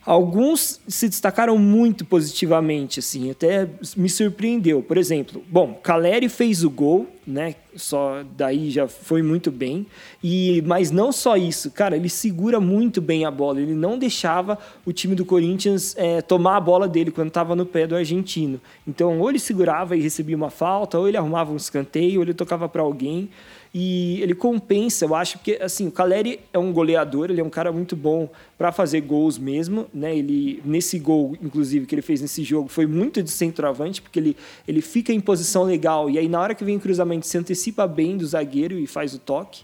Alguns 0.04 0.80
se 0.88 1.08
destacaram 1.10 1.58
muito 1.58 2.06
positivamente, 2.06 3.00
assim, 3.00 3.30
até 3.30 3.68
me 3.94 4.08
surpreendeu. 4.08 4.82
Por 4.82 4.96
exemplo, 4.96 5.42
bom, 5.46 5.74
Caleri 5.74 6.28
fez 6.30 6.64
o 6.64 6.70
gol, 6.70 7.06
né? 7.26 7.54
Só 7.76 8.24
daí 8.34 8.70
já 8.70 8.88
foi 8.88 9.22
muito 9.22 9.50
bem. 9.50 9.86
E 10.24 10.62
mas 10.66 10.90
não 10.90 11.12
só 11.12 11.36
isso, 11.36 11.70
cara, 11.70 11.96
ele 11.96 12.08
segura 12.08 12.58
muito 12.58 13.00
bem 13.02 13.26
a 13.26 13.30
bola. 13.30 13.60
Ele 13.60 13.74
não 13.74 13.98
deixava 13.98 14.58
o 14.86 14.92
time 14.92 15.14
do 15.14 15.24
Corinthians 15.24 15.94
é, 15.98 16.22
tomar 16.22 16.56
a 16.56 16.60
bola 16.60 16.88
dele 16.88 17.10
quando 17.10 17.28
estava 17.28 17.54
no 17.54 17.66
pé 17.66 17.86
do 17.86 17.94
argentino. 17.94 18.58
Então, 18.88 19.20
ou 19.20 19.28
ele 19.28 19.38
segurava 19.38 19.94
e 19.94 20.00
recebia 20.00 20.34
uma 20.34 20.50
falta, 20.50 20.98
ou 20.98 21.08
ele 21.08 21.18
arrumava 21.18 21.52
um 21.52 21.56
escanteio, 21.56 22.20
ou 22.20 22.24
ele 22.24 22.34
tocava 22.34 22.68
para 22.70 22.80
alguém 22.80 23.28
e 23.72 24.20
ele 24.20 24.34
compensa, 24.34 25.04
eu 25.04 25.14
acho, 25.14 25.38
porque 25.38 25.58
assim, 25.62 25.86
o 25.86 25.92
Caleri 25.92 26.40
é 26.52 26.58
um 26.58 26.72
goleador, 26.72 27.30
ele 27.30 27.40
é 27.40 27.44
um 27.44 27.50
cara 27.50 27.70
muito 27.70 27.94
bom 27.94 28.28
para 28.58 28.72
fazer 28.72 29.00
gols 29.00 29.38
mesmo, 29.38 29.86
né? 29.94 30.16
Ele 30.16 30.60
nesse 30.64 30.98
gol, 30.98 31.36
inclusive, 31.40 31.86
que 31.86 31.94
ele 31.94 32.02
fez 32.02 32.20
nesse 32.20 32.42
jogo, 32.42 32.68
foi 32.68 32.86
muito 32.86 33.22
de 33.22 33.30
centroavante, 33.30 34.02
porque 34.02 34.18
ele, 34.18 34.36
ele 34.66 34.80
fica 34.80 35.12
em 35.12 35.20
posição 35.20 35.62
legal 35.62 36.10
e 36.10 36.18
aí 36.18 36.28
na 36.28 36.40
hora 36.40 36.54
que 36.54 36.64
vem 36.64 36.76
o 36.76 36.80
cruzamento 36.80 37.26
se 37.26 37.38
antecipa 37.38 37.86
bem 37.86 38.16
do 38.16 38.26
zagueiro 38.26 38.76
e 38.76 38.86
faz 38.86 39.14
o 39.14 39.18
toque. 39.18 39.62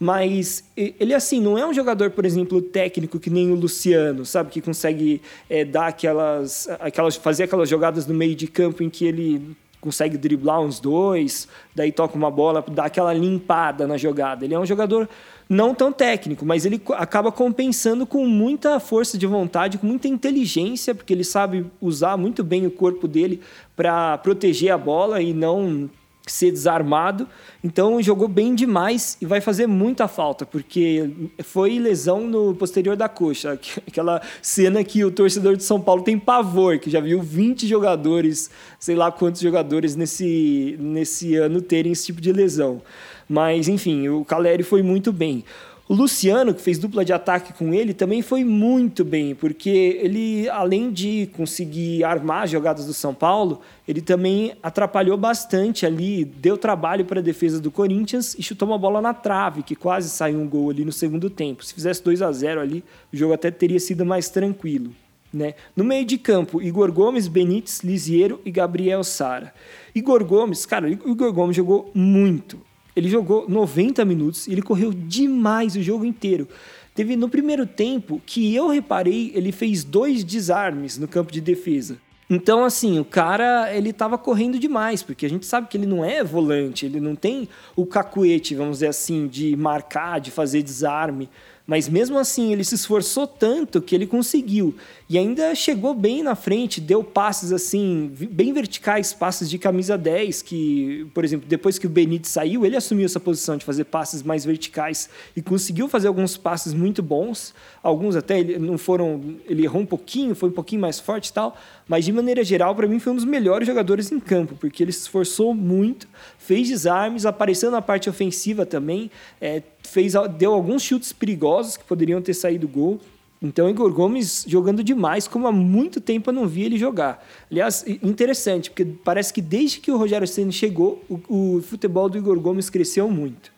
Mas 0.00 0.62
ele, 0.76 1.12
assim, 1.12 1.40
não 1.40 1.58
é 1.58 1.66
um 1.66 1.74
jogador, 1.74 2.12
por 2.12 2.24
exemplo, 2.24 2.62
técnico 2.62 3.18
que 3.18 3.28
nem 3.28 3.50
o 3.50 3.56
Luciano, 3.56 4.24
sabe? 4.24 4.50
Que 4.50 4.60
consegue 4.60 5.20
é, 5.50 5.64
dar 5.64 5.88
aquelas, 5.88 6.68
aquelas. 6.78 7.16
fazer 7.16 7.44
aquelas 7.44 7.68
jogadas 7.68 8.06
no 8.06 8.14
meio 8.14 8.36
de 8.36 8.46
campo 8.46 8.84
em 8.84 8.88
que 8.88 9.04
ele 9.04 9.56
consegue 9.80 10.16
driblar 10.16 10.60
uns 10.60 10.80
dois, 10.80 11.48
daí 11.74 11.92
toca 11.92 12.16
uma 12.16 12.30
bola, 12.30 12.64
dá 12.68 12.86
aquela 12.86 13.12
limpada 13.12 13.86
na 13.86 13.96
jogada. 13.96 14.44
Ele 14.44 14.54
é 14.54 14.58
um 14.58 14.66
jogador 14.66 15.08
não 15.48 15.74
tão 15.74 15.90
técnico, 15.90 16.44
mas 16.44 16.66
ele 16.66 16.80
acaba 16.96 17.32
compensando 17.32 18.06
com 18.06 18.26
muita 18.26 18.78
força 18.78 19.16
de 19.16 19.26
vontade, 19.26 19.78
com 19.78 19.86
muita 19.86 20.06
inteligência, 20.06 20.94
porque 20.94 21.12
ele 21.12 21.24
sabe 21.24 21.66
usar 21.80 22.16
muito 22.16 22.44
bem 22.44 22.66
o 22.66 22.70
corpo 22.70 23.08
dele 23.08 23.40
para 23.74 24.18
proteger 24.18 24.72
a 24.72 24.78
bola 24.78 25.22
e 25.22 25.32
não 25.32 25.88
ser 26.32 26.50
desarmado. 26.50 27.28
Então 27.62 28.00
jogou 28.02 28.28
bem 28.28 28.54
demais 28.54 29.16
e 29.20 29.26
vai 29.26 29.40
fazer 29.40 29.66
muita 29.66 30.06
falta, 30.06 30.46
porque 30.46 31.10
foi 31.42 31.78
lesão 31.78 32.26
no 32.26 32.54
posterior 32.54 32.96
da 32.96 33.08
coxa. 33.08 33.58
Aquela 33.86 34.20
cena 34.40 34.82
que 34.84 35.04
o 35.04 35.10
torcedor 35.10 35.56
de 35.56 35.64
São 35.64 35.80
Paulo 35.80 36.02
tem 36.02 36.18
pavor, 36.18 36.78
que 36.78 36.90
já 36.90 37.00
viu 37.00 37.20
20 37.20 37.66
jogadores, 37.66 38.50
sei 38.78 38.94
lá 38.94 39.10
quantos 39.10 39.40
jogadores 39.40 39.96
nesse, 39.96 40.76
nesse 40.78 41.34
ano 41.36 41.60
terem 41.60 41.92
esse 41.92 42.06
tipo 42.06 42.20
de 42.20 42.32
lesão. 42.32 42.82
Mas, 43.28 43.68
enfim, 43.68 44.08
o 44.08 44.24
Caleri 44.24 44.62
foi 44.62 44.82
muito 44.82 45.12
bem. 45.12 45.44
O 45.88 45.94
Luciano, 45.94 46.52
que 46.52 46.60
fez 46.60 46.78
dupla 46.78 47.02
de 47.02 47.14
ataque 47.14 47.54
com 47.54 47.72
ele, 47.72 47.94
também 47.94 48.20
foi 48.20 48.44
muito 48.44 49.02
bem, 49.02 49.34
porque 49.34 49.70
ele, 49.70 50.46
além 50.50 50.90
de 50.90 51.30
conseguir 51.34 52.04
armar 52.04 52.42
as 52.42 52.50
jogadas 52.50 52.84
do 52.84 52.92
São 52.92 53.14
Paulo, 53.14 53.62
ele 53.86 54.02
também 54.02 54.52
atrapalhou 54.62 55.16
bastante 55.16 55.86
ali, 55.86 56.26
deu 56.26 56.58
trabalho 56.58 57.06
para 57.06 57.20
a 57.20 57.22
defesa 57.22 57.58
do 57.58 57.70
Corinthians 57.70 58.34
e 58.38 58.42
chutou 58.42 58.68
uma 58.68 58.76
bola 58.76 59.00
na 59.00 59.14
trave, 59.14 59.62
que 59.62 59.74
quase 59.74 60.10
saiu 60.10 60.38
um 60.38 60.46
gol 60.46 60.68
ali 60.68 60.84
no 60.84 60.92
segundo 60.92 61.30
tempo. 61.30 61.64
Se 61.64 61.72
fizesse 61.72 62.04
2 62.04 62.20
a 62.20 62.30
0 62.30 62.60
ali, 62.60 62.84
o 63.10 63.16
jogo 63.16 63.32
até 63.32 63.50
teria 63.50 63.80
sido 63.80 64.04
mais 64.04 64.28
tranquilo. 64.28 64.92
Né? 65.32 65.54
No 65.74 65.84
meio 65.84 66.04
de 66.04 66.18
campo, 66.18 66.60
Igor 66.60 66.92
Gomes, 66.92 67.28
Benítez, 67.28 67.80
Lisiero 67.80 68.42
e 68.44 68.50
Gabriel 68.50 69.02
Sara. 69.02 69.54
Igor 69.94 70.22
Gomes, 70.22 70.66
cara, 70.66 70.90
Igor 70.90 71.32
Gomes 71.32 71.56
jogou 71.56 71.90
muito. 71.94 72.67
Ele 72.98 73.08
jogou 73.08 73.48
90 73.48 74.04
minutos 74.04 74.46
e 74.46 74.52
ele 74.52 74.62
correu 74.62 74.92
demais 74.92 75.76
o 75.76 75.82
jogo 75.82 76.04
inteiro. 76.04 76.48
Teve 76.94 77.14
no 77.14 77.28
primeiro 77.28 77.64
tempo 77.64 78.20
que 78.26 78.52
eu 78.52 78.66
reparei, 78.66 79.30
ele 79.32 79.52
fez 79.52 79.84
dois 79.84 80.24
desarmes 80.24 80.98
no 80.98 81.06
campo 81.06 81.30
de 81.30 81.40
defesa. 81.40 81.96
Então, 82.28 82.64
assim, 82.64 82.98
o 82.98 83.04
cara, 83.04 83.72
ele 83.74 83.92
tava 83.92 84.18
correndo 84.18 84.58
demais, 84.58 85.02
porque 85.02 85.24
a 85.24 85.30
gente 85.30 85.46
sabe 85.46 85.68
que 85.68 85.76
ele 85.76 85.86
não 85.86 86.04
é 86.04 86.22
volante, 86.22 86.84
ele 86.84 87.00
não 87.00 87.14
tem 87.14 87.48
o 87.74 87.86
cacuete, 87.86 88.54
vamos 88.54 88.78
dizer 88.78 88.88
assim, 88.88 89.28
de 89.28 89.56
marcar, 89.56 90.20
de 90.20 90.30
fazer 90.30 90.62
desarme. 90.62 91.28
Mas 91.66 91.88
mesmo 91.88 92.18
assim, 92.18 92.52
ele 92.52 92.64
se 92.64 92.74
esforçou 92.74 93.26
tanto 93.26 93.80
que 93.80 93.94
ele 93.94 94.06
conseguiu. 94.06 94.74
E 95.10 95.16
ainda 95.16 95.54
chegou 95.54 95.94
bem 95.94 96.22
na 96.22 96.34
frente, 96.34 96.82
deu 96.82 97.02
passes 97.02 97.50
assim, 97.50 98.12
bem 98.30 98.52
verticais, 98.52 99.14
passes 99.14 99.48
de 99.48 99.58
camisa 99.58 99.96
10, 99.96 100.42
que, 100.42 101.06
por 101.14 101.24
exemplo, 101.24 101.48
depois 101.48 101.78
que 101.78 101.86
o 101.86 101.90
Benítez 101.90 102.30
saiu, 102.30 102.66
ele 102.66 102.76
assumiu 102.76 103.06
essa 103.06 103.18
posição 103.18 103.56
de 103.56 103.64
fazer 103.64 103.84
passes 103.84 104.22
mais 104.22 104.44
verticais 104.44 105.08
e 105.34 105.40
conseguiu 105.40 105.88
fazer 105.88 106.08
alguns 106.08 106.36
passes 106.36 106.74
muito 106.74 107.02
bons. 107.02 107.54
Alguns 107.82 108.16
até 108.16 108.38
ele 108.38 108.58
não 108.58 108.76
foram, 108.76 109.36
ele 109.46 109.64
errou 109.64 109.80
um 109.80 109.86
pouquinho, 109.86 110.34
foi 110.34 110.50
um 110.50 110.52
pouquinho 110.52 110.82
mais 110.82 111.00
forte 111.00 111.28
e 111.28 111.32
tal, 111.32 111.56
mas 111.88 112.04
de 112.04 112.12
maneira 112.12 112.44
geral, 112.44 112.74
para 112.74 112.86
mim 112.86 112.98
foi 112.98 113.14
um 113.14 113.16
dos 113.16 113.24
melhores 113.24 113.66
jogadores 113.66 114.12
em 114.12 114.20
campo, 114.20 114.56
porque 114.60 114.82
ele 114.82 114.92
se 114.92 115.00
esforçou 115.00 115.54
muito, 115.54 116.06
fez 116.36 116.68
desarmes, 116.68 117.24
apareceu 117.24 117.70
na 117.70 117.80
parte 117.80 118.10
ofensiva 118.10 118.66
também, 118.66 119.10
é, 119.40 119.62
fez, 119.82 120.12
deu 120.36 120.52
alguns 120.52 120.82
chutes 120.82 121.14
perigosos 121.14 121.78
que 121.78 121.84
poderiam 121.84 122.20
ter 122.20 122.34
saído 122.34 122.68
gol. 122.68 123.00
Então, 123.40 123.70
Igor 123.70 123.92
Gomes 123.92 124.44
jogando 124.48 124.82
demais, 124.82 125.28
como 125.28 125.46
há 125.46 125.52
muito 125.52 126.00
tempo 126.00 126.30
eu 126.30 126.34
não 126.34 126.46
vi 126.46 126.64
ele 126.64 126.76
jogar. 126.76 127.24
Aliás, 127.50 127.84
interessante, 128.02 128.70
porque 128.70 128.84
parece 128.84 129.32
que 129.32 129.40
desde 129.40 129.78
que 129.78 129.92
o 129.92 129.96
Rogério 129.96 130.26
Ceni 130.26 130.52
chegou, 130.52 131.04
o, 131.08 131.56
o, 131.56 131.62
futebol 131.62 132.08
do 132.08 132.18
Igor 132.18 132.38
Gomes 132.40 132.68
cresceu 132.68 133.08
muito. 133.08 133.52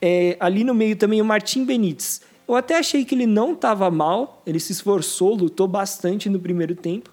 É, 0.00 0.36
ali 0.40 0.64
no 0.64 0.74
meio 0.74 0.96
também 0.96 1.20
o 1.20 1.24
Martim 1.24 1.64
Benítez. 1.64 2.22
Eu 2.48 2.54
até 2.54 2.78
achei 2.78 3.04
que 3.04 3.14
ele 3.14 3.26
não 3.26 3.52
estava 3.52 3.90
mal, 3.90 4.42
ele 4.46 4.58
se 4.58 4.72
esforçou, 4.72 5.34
lutou 5.34 5.68
bastante 5.68 6.30
no 6.30 6.40
primeiro 6.40 6.74
tempo, 6.74 7.10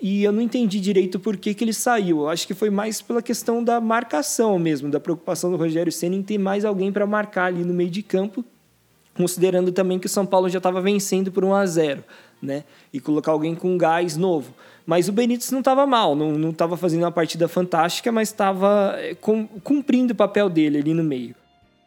e 0.00 0.24
eu 0.24 0.32
não 0.32 0.42
entendi 0.42 0.80
direito 0.80 1.20
por 1.20 1.36
que, 1.36 1.54
que 1.54 1.62
ele 1.62 1.72
saiu. 1.72 2.22
Eu 2.22 2.28
acho 2.28 2.44
que 2.44 2.54
foi 2.54 2.70
mais 2.70 3.00
pela 3.00 3.22
questão 3.22 3.62
da 3.62 3.80
marcação 3.80 4.58
mesmo, 4.58 4.90
da 4.90 4.98
preocupação 4.98 5.52
do 5.52 5.56
Rogério 5.56 5.92
Senna 5.92 6.16
em 6.16 6.22
ter 6.24 6.38
mais 6.38 6.64
alguém 6.64 6.90
para 6.90 7.06
marcar 7.06 7.44
ali 7.44 7.64
no 7.64 7.72
meio 7.72 7.88
de 7.88 8.02
campo, 8.02 8.44
considerando 9.16 9.72
também 9.72 9.98
que 9.98 10.06
o 10.06 10.10
São 10.10 10.26
Paulo 10.26 10.48
já 10.48 10.58
estava 10.58 10.80
vencendo 10.80 11.30
por 11.30 11.44
1 11.44 11.54
a 11.54 11.66
0 11.66 12.04
né? 12.42 12.64
E 12.92 12.98
colocar 12.98 13.30
alguém 13.30 13.54
com 13.54 13.78
gás 13.78 14.16
novo. 14.16 14.52
Mas 14.84 15.08
o 15.08 15.12
Benítez 15.12 15.50
não 15.52 15.60
estava 15.60 15.86
mal, 15.86 16.16
não 16.16 16.50
estava 16.50 16.76
fazendo 16.76 17.02
uma 17.04 17.12
partida 17.12 17.46
fantástica, 17.46 18.10
mas 18.10 18.28
estava 18.30 18.96
eh, 18.98 19.14
cumprindo 19.62 20.12
o 20.12 20.16
papel 20.16 20.50
dele 20.50 20.78
ali 20.78 20.92
no 20.92 21.04
meio. 21.04 21.36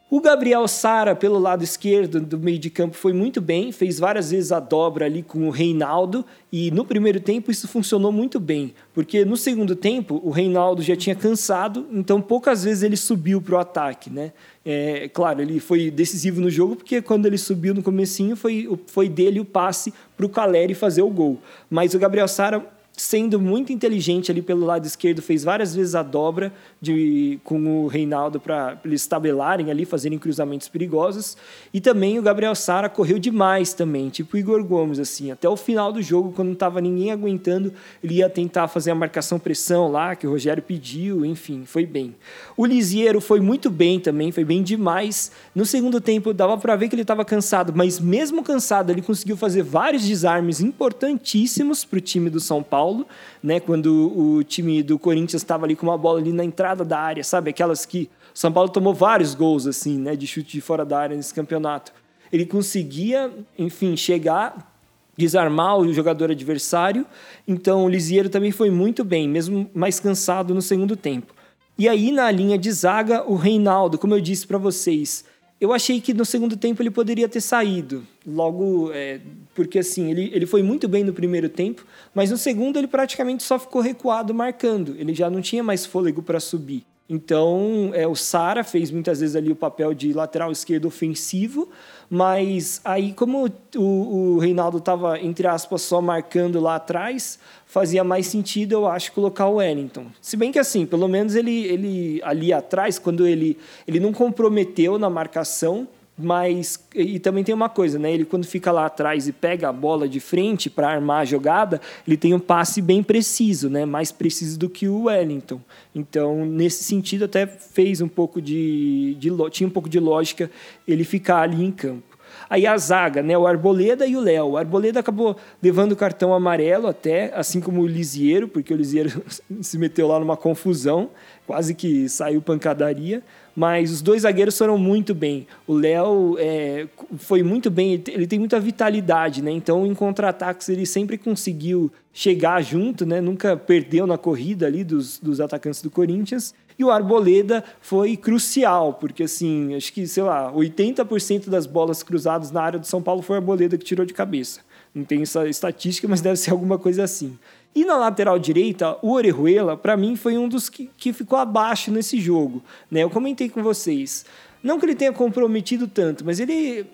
O 0.07 0.21
Gabriel 0.21 0.67
Sara, 0.67 1.15
pelo 1.15 1.39
lado 1.39 1.63
esquerdo 1.63 2.21
do 2.21 2.37
meio 2.37 2.59
de 2.59 2.69
campo, 2.69 2.95
foi 2.95 3.11
muito 3.11 3.41
bem, 3.41 3.71
fez 3.71 3.97
várias 3.97 4.29
vezes 4.29 4.51
a 4.51 4.59
dobra 4.59 5.05
ali 5.05 5.23
com 5.23 5.47
o 5.47 5.49
Reinaldo, 5.49 6.23
e 6.51 6.69
no 6.69 6.85
primeiro 6.85 7.19
tempo 7.19 7.49
isso 7.49 7.67
funcionou 7.67 8.11
muito 8.11 8.39
bem, 8.39 8.75
porque 8.93 9.25
no 9.25 9.35
segundo 9.35 9.75
tempo 9.75 10.21
o 10.23 10.29
Reinaldo 10.29 10.83
já 10.83 10.95
tinha 10.95 11.15
cansado, 11.15 11.87
então 11.91 12.21
poucas 12.21 12.63
vezes 12.63 12.83
ele 12.83 12.95
subiu 12.95 13.41
para 13.41 13.55
o 13.55 13.57
ataque. 13.57 14.11
Né? 14.11 14.31
É, 14.63 15.09
claro, 15.09 15.41
ele 15.41 15.59
foi 15.59 15.89
decisivo 15.89 16.39
no 16.39 16.51
jogo, 16.51 16.75
porque 16.75 17.01
quando 17.01 17.25
ele 17.25 17.37
subiu 17.37 17.73
no 17.73 17.81
comecinho 17.81 18.35
foi, 18.35 18.69
foi 18.85 19.09
dele 19.09 19.39
o 19.39 19.45
passe 19.45 19.91
para 20.15 20.25
o 20.25 20.29
Caleri 20.29 20.75
fazer 20.75 21.01
o 21.01 21.09
gol. 21.09 21.39
Mas 21.67 21.95
o 21.95 21.99
Gabriel 21.99 22.27
Sara 22.27 22.74
sendo 22.97 23.39
muito 23.39 23.73
inteligente 23.73 24.31
ali 24.31 24.41
pelo 24.41 24.65
lado 24.65 24.85
esquerdo, 24.85 25.21
fez 25.21 25.43
várias 25.43 25.75
vezes 25.75 25.95
a 25.95 26.03
dobra 26.03 26.53
de, 26.81 27.39
com 27.43 27.83
o 27.83 27.87
Reinaldo 27.87 28.39
para 28.39 28.79
eles 28.85 29.05
tabelarem 29.05 29.69
ali, 29.69 29.85
fazerem 29.85 30.17
cruzamentos 30.17 30.69
perigosos. 30.69 31.35
E 31.73 31.81
também 31.81 32.17
o 32.17 32.21
Gabriel 32.21 32.55
Sara 32.55 32.87
correu 32.87 33.19
demais 33.19 33.73
também, 33.73 34.09
tipo 34.09 34.35
o 34.35 34.39
Igor 34.39 34.63
Gomes, 34.63 34.99
assim. 34.99 35.31
Até 35.31 35.47
o 35.49 35.57
final 35.57 35.91
do 35.91 36.01
jogo, 36.01 36.31
quando 36.31 36.47
não 36.47 36.53
estava 36.53 36.79
ninguém 36.79 37.11
aguentando, 37.11 37.73
ele 38.03 38.15
ia 38.15 38.29
tentar 38.29 38.67
fazer 38.67 38.91
a 38.91 38.95
marcação-pressão 38.95 39.91
lá, 39.91 40.15
que 40.15 40.25
o 40.25 40.31
Rogério 40.31 40.63
pediu, 40.63 41.25
enfim, 41.25 41.63
foi 41.65 41.85
bem. 41.85 42.15
O 42.55 42.65
Lisiero 42.65 43.19
foi 43.19 43.41
muito 43.41 43.69
bem 43.69 43.99
também, 43.99 44.31
foi 44.31 44.45
bem 44.45 44.63
demais. 44.63 45.31
No 45.53 45.65
segundo 45.65 45.99
tempo, 45.99 46.33
dava 46.33 46.57
para 46.57 46.75
ver 46.75 46.87
que 46.87 46.95
ele 46.95 47.01
estava 47.01 47.25
cansado, 47.25 47.73
mas 47.75 47.99
mesmo 47.99 48.41
cansado, 48.43 48.91
ele 48.91 49.01
conseguiu 49.01 49.35
fazer 49.35 49.63
vários 49.63 50.03
desarmes 50.03 50.61
importantíssimos 50.61 51.83
para 51.83 51.97
o 51.97 52.01
time 52.01 52.29
do 52.29 52.39
São 52.39 52.63
Paulo 52.63 52.84
Paulo, 52.85 53.07
né? 53.41 53.59
Quando 53.59 54.15
o 54.15 54.43
time 54.43 54.83
do 54.83 54.99
Corinthians 54.99 55.41
estava 55.41 55.65
ali 55.65 55.75
com 55.75 55.87
uma 55.87 55.97
bola 55.97 56.19
ali 56.19 56.31
na 56.31 56.45
entrada 56.45 56.85
da 56.85 56.99
área, 56.99 57.23
sabe? 57.23 57.49
Aquelas 57.49 57.83
que 57.83 58.09
São 58.33 58.51
Paulo 58.51 58.69
tomou 58.69 58.93
vários 58.93 59.33
gols 59.33 59.65
assim, 59.65 59.97
né? 59.97 60.15
De 60.15 60.27
chute 60.27 60.51
de 60.51 60.61
fora 60.61 60.85
da 60.85 60.99
área 60.99 61.17
nesse 61.17 61.33
campeonato. 61.33 61.91
Ele 62.31 62.45
conseguia, 62.45 63.31
enfim, 63.57 63.97
chegar 63.97 64.71
desarmar 65.17 65.77
o 65.77 65.93
jogador 65.93 66.29
adversário. 66.29 67.05
Então 67.47 67.85
o 67.85 67.89
Lisieiro 67.89 68.29
também 68.29 68.51
foi 68.51 68.69
muito 68.69 69.01
bem, 69.03 69.29
mesmo 69.29 69.69
mais 69.73 69.97
cansado 69.97 70.53
no 70.53 70.61
segundo 70.61 70.95
tempo. 70.95 71.33
E 71.77 71.87
aí 71.87 72.11
na 72.11 72.29
linha 72.29 72.57
de 72.57 72.69
zaga, 72.71 73.23
o 73.25 73.35
Reinaldo, 73.35 73.97
como 73.97 74.13
eu 74.13 74.19
disse 74.19 74.45
para 74.45 74.57
vocês, 74.57 75.23
eu 75.59 75.71
achei 75.71 76.01
que 76.01 76.13
no 76.13 76.25
segundo 76.25 76.57
tempo 76.57 76.81
ele 76.81 76.91
poderia 76.91 77.29
ter 77.29 77.41
saído, 77.41 78.05
logo, 78.25 78.91
é, 78.93 79.21
porque 79.53 79.79
assim, 79.79 80.11
ele, 80.11 80.29
ele 80.33 80.45
foi 80.45 80.61
muito 80.61 80.87
bem 80.87 81.03
no 81.03 81.13
primeiro 81.13 81.47
tempo, 81.47 81.85
mas 82.13 82.29
no 82.29 82.37
segundo 82.37 82.77
ele 82.77 82.87
praticamente 82.87 83.43
só 83.43 83.57
ficou 83.57 83.81
recuado 83.81 84.33
marcando, 84.33 84.95
ele 84.97 85.13
já 85.13 85.29
não 85.29 85.41
tinha 85.41 85.63
mais 85.63 85.85
fôlego 85.85 86.21
para 86.21 86.39
subir. 86.39 86.85
Então, 87.07 87.91
é, 87.93 88.07
o 88.07 88.15
Sara 88.15 88.63
fez 88.63 88.89
muitas 88.89 89.19
vezes 89.19 89.35
ali 89.35 89.51
o 89.51 89.55
papel 89.55 89.93
de 89.93 90.11
lateral 90.11 90.51
esquerdo 90.51 90.87
ofensivo, 90.87 91.69
mas 92.09 92.81
aí, 92.83 93.13
como 93.13 93.47
o, 93.75 93.79
o 93.79 94.39
Reinaldo 94.39 94.79
estava, 94.79 95.19
entre 95.19 95.45
aspas, 95.45 95.83
só 95.83 96.01
marcando 96.01 96.59
lá 96.59 96.75
atrás, 96.75 97.37
fazia 97.67 98.03
mais 98.03 98.25
sentido, 98.27 98.73
eu 98.73 98.87
acho, 98.87 99.11
colocar 99.11 99.47
o 99.47 99.55
Wellington. 99.55 100.07
Se 100.19 100.35
bem 100.35 100.51
que, 100.51 100.57
assim, 100.57 100.85
pelo 100.85 101.07
menos 101.07 101.35
ele, 101.35 101.65
ele 101.65 102.21
ali 102.23 102.51
atrás, 102.51 102.97
quando 102.97 103.27
ele, 103.27 103.57
ele 103.87 103.99
não 103.99 104.11
comprometeu 104.11 104.97
na 104.97 105.09
marcação, 105.09 105.87
mas 106.17 106.79
e 106.93 107.19
também 107.19 107.43
tem 107.43 107.53
uma 107.53 107.67
coisa, 107.67 107.99
né? 107.99 108.11
Ele 108.13 108.23
quando 108.23 108.45
fica 108.45 108.71
lá 108.71 108.85
atrás 108.85 109.27
e 109.27 109.33
pega 109.33 109.67
a 109.67 109.73
bola 109.73 110.07
de 110.07 110.21
frente 110.21 110.69
para 110.69 110.89
armar 110.89 111.21
a 111.21 111.25
jogada, 111.25 111.81
ele 112.07 112.15
tem 112.15 112.33
um 112.33 112.39
passe 112.39 112.81
bem 112.81 113.03
preciso, 113.03 113.69
né? 113.69 113.85
Mais 113.85 114.11
preciso 114.13 114.57
do 114.57 114.69
que 114.69 114.87
o 114.87 115.03
Wellington. 115.03 115.59
Então, 115.93 116.45
nesse 116.45 116.85
sentido 116.85 117.25
até 117.25 117.45
fez 117.45 117.99
um 117.99 118.07
pouco 118.07 118.41
de, 118.41 119.15
de 119.19 119.29
tinha 119.51 119.67
um 119.67 119.71
pouco 119.71 119.89
de 119.89 119.99
lógica 119.99 120.49
ele 120.87 121.03
ficar 121.03 121.41
ali 121.41 121.63
em 121.63 121.71
campo. 121.71 122.15
Aí 122.49 122.65
a 122.65 122.77
zaga, 122.77 123.21
né? 123.21 123.37
O 123.37 123.45
Arboleda 123.45 124.05
e 124.05 124.15
o 124.15 124.21
Léo. 124.21 124.51
O 124.51 124.57
Arboleda 124.57 124.99
acabou 124.99 125.35
levando 125.61 125.93
o 125.93 125.95
cartão 125.95 126.33
amarelo 126.33 126.87
até, 126.87 127.33
assim 127.35 127.59
como 127.59 127.81
o 127.81 127.87
Lisieiro, 127.87 128.47
porque 128.47 128.73
o 128.73 128.77
Lisieiro 128.77 129.21
se 129.61 129.77
meteu 129.77 130.07
lá 130.07 130.19
numa 130.19 130.37
confusão, 130.37 131.09
quase 131.45 131.73
que 131.73 132.07
saiu 132.07 132.41
pancadaria 132.41 133.21
mas 133.55 133.91
os 133.91 134.01
dois 134.01 134.23
zagueiros 134.23 134.57
foram 134.57 134.77
muito 134.77 135.15
bem. 135.15 135.47
O 135.65 135.73
Léo 135.73 136.35
é, 136.37 136.87
foi 137.17 137.41
muito 137.41 137.71
bem, 137.71 138.03
ele 138.07 138.27
tem 138.27 138.37
muita 138.37 138.59
vitalidade, 138.59 139.41
né? 139.41 139.51
Então, 139.51 139.85
em 139.85 139.93
contra-ataques, 139.93 140.67
ele 140.67 140.85
sempre 140.85 141.17
conseguiu 141.17 141.91
chegar 142.13 142.61
junto, 142.61 143.05
né? 143.05 143.21
Nunca 143.21 143.55
perdeu 143.55 144.05
na 144.05 144.17
corrida 144.17 144.65
ali 144.65 144.83
dos, 144.83 145.19
dos 145.19 145.39
atacantes 145.39 145.81
do 145.81 145.89
Corinthians. 145.89 146.53
E 146.77 146.83
o 146.83 146.91
Arboleda 146.91 147.63
foi 147.79 148.17
crucial, 148.17 148.95
porque 148.95 149.23
assim, 149.23 149.73
acho 149.75 149.93
que, 149.93 150.05
sei 150.05 150.23
lá, 150.23 150.51
80% 150.51 151.49
das 151.49 151.65
bolas 151.65 152.03
cruzadas 152.03 152.51
na 152.51 152.61
área 152.61 152.77
do 152.77 152.85
São 152.85 153.01
Paulo 153.01 153.21
foi 153.21 153.37
o 153.37 153.39
Arboleda 153.39 153.77
que 153.77 153.85
tirou 153.85 154.05
de 154.05 154.13
cabeça. 154.13 154.59
Não 154.93 155.03
tem 155.03 155.21
essa 155.21 155.47
estatística, 155.47 156.07
mas 156.07 156.21
deve 156.21 156.37
ser 156.37 156.51
alguma 156.51 156.77
coisa 156.77 157.03
assim. 157.03 157.37
E 157.75 157.83
na 157.83 157.97
lateral 157.97 158.39
direita, 158.39 158.97
o 159.01 159.11
Orejuela, 159.11 159.75
para 159.75 159.97
mim, 159.97 160.15
foi 160.15 160.37
um 160.37 160.47
dos 160.47 160.69
que, 160.69 160.89
que 160.97 161.11
ficou 161.11 161.37
abaixo 161.37 161.91
nesse 161.91 162.21
jogo. 162.21 162.63
Né? 162.89 163.03
Eu 163.03 163.09
comentei 163.09 163.49
com 163.49 163.61
vocês. 163.61 164.25
Não 164.63 164.79
que 164.79 164.85
ele 164.85 164.95
tenha 164.95 165.11
comprometido 165.11 165.85
tanto, 165.85 166.23
mas 166.25 166.39
ele, 166.39 166.85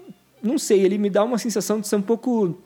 não 0.41 0.57
sei, 0.57 0.81
ele 0.81 0.97
me 0.97 1.09
dá 1.09 1.23
uma 1.23 1.38
sensação 1.38 1.79
de 1.79 1.88
ser 1.88 1.97
um 1.97 2.01
pouco 2.01 2.57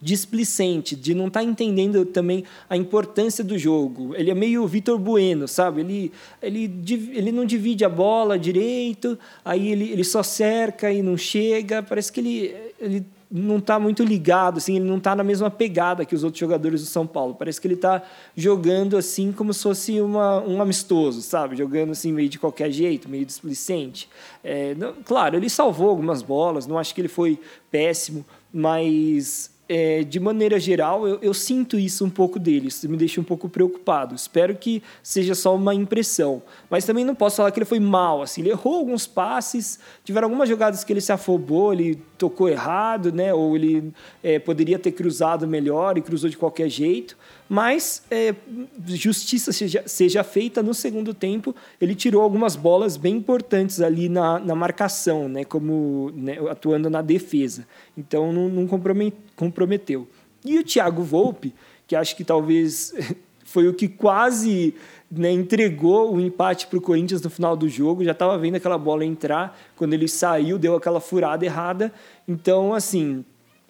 displicente, 0.00 0.96
de 0.96 1.14
não 1.14 1.26
estar 1.26 1.40
tá 1.40 1.44
entendendo 1.44 2.06
também 2.06 2.44
a 2.70 2.76
importância 2.76 3.44
do 3.44 3.58
jogo. 3.58 4.14
Ele 4.16 4.30
é 4.30 4.34
meio 4.34 4.66
Vitor 4.66 4.98
Bueno, 4.98 5.46
sabe? 5.46 5.80
Ele, 5.80 6.12
ele, 6.40 6.72
ele 7.12 7.32
não 7.32 7.44
divide 7.44 7.84
a 7.84 7.88
bola 7.88 8.38
direito, 8.38 9.18
aí 9.44 9.68
ele, 9.70 9.90
ele 9.90 10.04
só 10.04 10.22
cerca 10.22 10.90
e 10.90 11.02
não 11.02 11.16
chega. 11.16 11.82
Parece 11.82 12.10
que 12.10 12.20
ele, 12.20 12.56
ele 12.80 13.06
não 13.30 13.58
está 13.58 13.78
muito 13.78 14.02
ligado, 14.02 14.56
assim, 14.56 14.76
ele 14.76 14.88
não 14.88 14.96
está 14.96 15.14
na 15.14 15.22
mesma 15.22 15.50
pegada 15.50 16.04
que 16.04 16.14
os 16.14 16.24
outros 16.24 16.40
jogadores 16.40 16.80
do 16.80 16.86
São 16.86 17.06
Paulo. 17.06 17.34
Parece 17.34 17.60
que 17.60 17.66
ele 17.66 17.74
está 17.74 18.02
jogando 18.34 18.96
assim 18.96 19.32
como 19.32 19.52
se 19.52 19.62
fosse 19.62 20.00
uma, 20.00 20.40
um 20.40 20.62
amistoso, 20.62 21.20
sabe? 21.20 21.56
Jogando 21.56 21.92
assim 21.92 22.12
meio 22.12 22.28
de 22.28 22.38
qualquer 22.38 22.70
jeito, 22.70 23.08
meio 23.08 23.26
displicente. 23.26 24.08
É, 24.42 24.74
não, 24.74 24.94
claro, 25.04 25.36
ele 25.36 25.50
salvou 25.50 25.90
algumas 25.90 26.22
bolas, 26.22 26.66
não 26.66 26.78
acho 26.78 26.94
que 26.94 27.00
ele 27.00 27.08
foi 27.08 27.38
péssimo, 27.70 28.24
mas 28.52 29.50
é, 29.68 30.02
de 30.02 30.18
maneira 30.18 30.58
geral, 30.58 31.06
eu, 31.06 31.18
eu, 31.20 31.34
sinto 31.34 31.78
isso 31.78 32.04
um 32.04 32.08
pouco 32.08 32.38
dele. 32.38 32.68
Isso 32.68 32.88
me 32.88 32.96
deixa 32.96 33.20
um 33.20 33.24
pouco 33.24 33.48
preocupado. 33.48 34.14
Espero 34.14 34.56
que 34.56 34.82
seja 35.02 35.34
só 35.34 35.54
uma 35.54 35.74
impressão. 35.74 36.42
Mas 36.70 36.86
também 36.86 37.04
não 37.04 37.14
posso 37.14 37.36
falar 37.36 37.50
que 37.50 37.58
ele 37.58 37.66
foi 37.66 37.78
mal. 37.78 38.22
Assim, 38.22 38.40
ele 38.40 38.50
errou 38.50 38.76
alguns 38.76 39.06
passes, 39.06 39.78
tiveram 40.02 40.26
algumas 40.26 40.48
jogadas 40.48 40.84
que 40.84 40.92
ele 40.92 41.02
se 41.02 41.12
afobou, 41.12 41.72
ele 41.72 42.00
tocou 42.16 42.48
errado, 42.48 43.12
né? 43.12 43.34
ou 43.34 43.54
ele 43.54 43.92
é, 44.22 44.38
poderia 44.38 44.78
ter 44.78 44.92
cruzado 44.92 45.46
melhor 45.46 45.98
e 45.98 46.00
cruzou 46.00 46.30
de 46.30 46.36
qualquer 46.36 46.68
jeito 46.68 47.16
mas 47.48 48.02
é, 48.10 48.34
justiça 48.86 49.52
seja, 49.52 49.82
seja, 49.86 50.22
feita 50.22 50.62
no 50.62 50.74
segundo 50.74 51.14
tempo. 51.14 51.54
Ele 51.80 51.94
tirou 51.94 52.22
algumas 52.22 52.54
bolas 52.54 52.96
bem 52.96 53.16
importantes 53.16 53.80
ali 53.80 54.08
na, 54.08 54.38
na 54.38 54.54
marcação, 54.54 55.28
né, 55.28 55.44
como 55.44 56.12
né, 56.14 56.36
atuando 56.50 56.90
na 56.90 57.00
defesa. 57.00 57.66
Então 57.96 58.32
não, 58.32 58.48
não 58.48 58.66
comprometeu. 59.34 60.06
E 60.44 60.58
o 60.58 60.64
Thiago 60.64 61.02
Volpe, 61.02 61.54
que 61.86 61.96
acho 61.96 62.14
que 62.14 62.24
talvez 62.24 62.92
foi 63.44 63.66
o 63.66 63.72
que 63.72 63.88
quase 63.88 64.74
né, 65.10 65.32
entregou 65.32 66.14
o 66.14 66.20
empate 66.20 66.66
para 66.66 66.78
o 66.78 66.82
Corinthians 66.82 67.22
no 67.22 67.30
final 67.30 67.56
do 67.56 67.68
jogo. 67.68 68.04
Já 68.04 68.12
estava 68.12 68.36
vendo 68.36 68.56
aquela 68.56 68.76
bola 68.76 69.04
entrar, 69.04 69.58
quando 69.74 69.94
ele 69.94 70.06
saiu, 70.06 70.58
deu 70.58 70.76
aquela 70.76 71.00
furada 71.00 71.46
errada. 71.46 71.90
Então, 72.26 72.74
assim, 72.74 73.24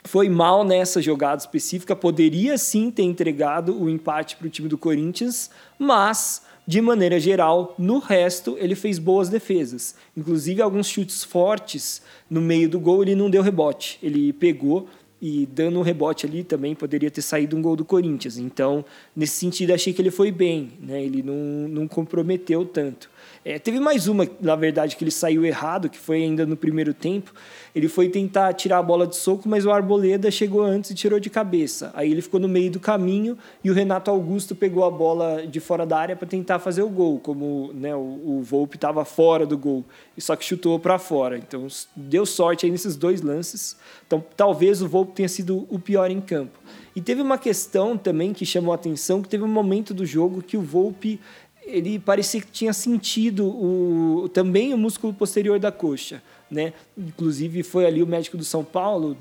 foi 0.09 0.31
mal 0.31 0.65
nessa 0.65 1.03
jogada 1.03 1.39
específica, 1.39 1.95
poderia 1.95 2.57
sim 2.57 2.91
ter 2.91 3.03
entregado 3.03 3.79
o 3.79 3.91
empate 3.91 4.37
para 4.37 4.47
o 4.47 4.51
time 4.51 4.67
do 4.67 4.79
Corinthians, 4.79 5.51
mas 5.79 6.43
de 6.67 6.81
maneira 6.81 7.21
geral, 7.21 7.75
no 7.79 7.99
resto 7.99 8.57
ele 8.59 8.75
fez 8.75 8.99
boas 8.99 9.29
defesas. 9.29 9.95
Inclusive 10.17 10.63
alguns 10.63 10.89
chutes 10.89 11.23
fortes 11.23 12.01
no 12.29 12.41
meio 12.41 12.71
do 12.71 12.81
gol 12.81 13.03
ele 13.03 13.15
não 13.15 13.29
deu 13.29 13.43
rebote, 13.43 13.99
ele 14.03 14.33
pegou 14.33 14.89
e 15.21 15.47
dando 15.47 15.79
um 15.79 15.83
rebote 15.83 16.25
ali 16.25 16.43
também 16.43 16.75
poderia 16.75 17.11
ter 17.11 17.23
saído 17.23 17.55
um 17.55 17.61
gol 17.61 17.77
do 17.77 17.85
Corinthians. 17.85 18.39
Então, 18.39 18.85
nesse 19.15 19.35
sentido, 19.35 19.75
achei 19.75 19.93
que 19.93 20.01
ele 20.01 20.11
foi 20.11 20.31
bem, 20.31 20.71
né? 20.81 21.03
ele 21.03 21.23
não, 21.23 21.69
não 21.69 21.89
comprometeu 21.89 22.65
tanto. 22.65 23.11
É, 23.45 23.59
teve 23.59 23.79
mais 23.79 24.09
uma, 24.09 24.29
na 24.41 24.57
verdade, 24.57 24.97
que 24.97 25.05
ele 25.05 25.11
saiu 25.11 25.45
errado, 25.45 25.89
que 25.89 25.99
foi 25.99 26.23
ainda 26.23 26.45
no 26.45 26.57
primeiro 26.57 26.93
tempo. 26.93 27.33
Ele 27.75 27.89
foi 27.89 28.09
tentar 28.09 28.53
tirar 28.55 28.79
a 28.79 28.83
bola 28.83 29.07
de 29.07 29.17
soco, 29.17 29.49
mas 29.49 29.65
o 29.65 29.71
Arboleda 29.71 30.31
chegou 30.31 30.63
antes 30.63 30.91
e 30.91 30.95
tirou 30.95 31.21
de 31.21 31.31
cabeça. 31.31 31.91
Aí 31.95 32.11
ele 32.11 32.21
ficou 32.21 32.41
no 32.41 32.49
meio 32.49 32.71
do 32.71 32.81
caminho 32.81 33.39
e 33.63 33.71
o 33.71 33.75
Renato 33.75 34.11
Augusto 34.11 34.55
pegou 34.55 34.85
a 34.85 34.91
bola 34.91 35.47
de 35.47 35.61
fora 35.61 35.87
da 35.87 35.99
área 35.99 36.17
para 36.17 36.27
tentar 36.27 36.59
fazer 36.59 36.83
o 36.83 36.89
gol, 36.89 37.21
como 37.21 37.71
né, 37.73 37.95
o, 37.95 37.99
o 37.99 38.43
Volpe 38.43 38.77
estava 38.77 39.05
fora 39.05 39.47
do 39.47 39.57
gol, 39.57 39.85
só 40.19 40.35
que 40.35 40.45
chutou 40.45 40.79
para 40.79 40.99
fora. 40.99 41.39
Então 41.39 41.67
deu 41.95 42.27
sorte 42.27 42.67
aí 42.67 42.73
nesses 42.73 42.97
dois 42.97 43.23
lances. 43.23 43.77
Então 44.07 44.25
talvez 44.37 44.83
o 44.83 44.89
Volpe 44.89 45.13
tenha 45.13 45.29
sido 45.29 45.67
o 45.71 45.79
pior 45.79 46.11
em 46.11 46.21
campo. 46.21 46.59
E 46.97 47.01
teve 47.01 47.23
uma 47.23 47.39
questão 47.39 47.97
também 47.97 48.33
que 48.33 48.45
chamou 48.45 48.73
a 48.73 48.75
atenção, 48.75 49.23
que 49.23 49.29
teve 49.29 49.45
um 49.45 49.49
momento 49.49 49.95
do 49.95 50.05
jogo 50.05 50.43
que 50.43 50.57
o 50.57 50.63
Volpe 50.63 51.21
ele 51.69 51.99
parecia 51.99 52.41
que 52.41 52.51
tinha 52.51 52.73
sentido 52.73 53.47
o, 53.47 54.29
também 54.29 54.73
o 54.73 54.79
músculo 54.79 55.13
posterior 55.13 55.59
da 55.59 55.71
coxa, 55.71 56.23
né? 56.51 56.73
Inclusive 56.97 57.63
foi 57.63 57.87
ali 57.87 58.03
o 58.03 58.07
médico 58.07 58.37
do 58.37 58.45
São 58.45 58.65
Paulo 58.65 59.17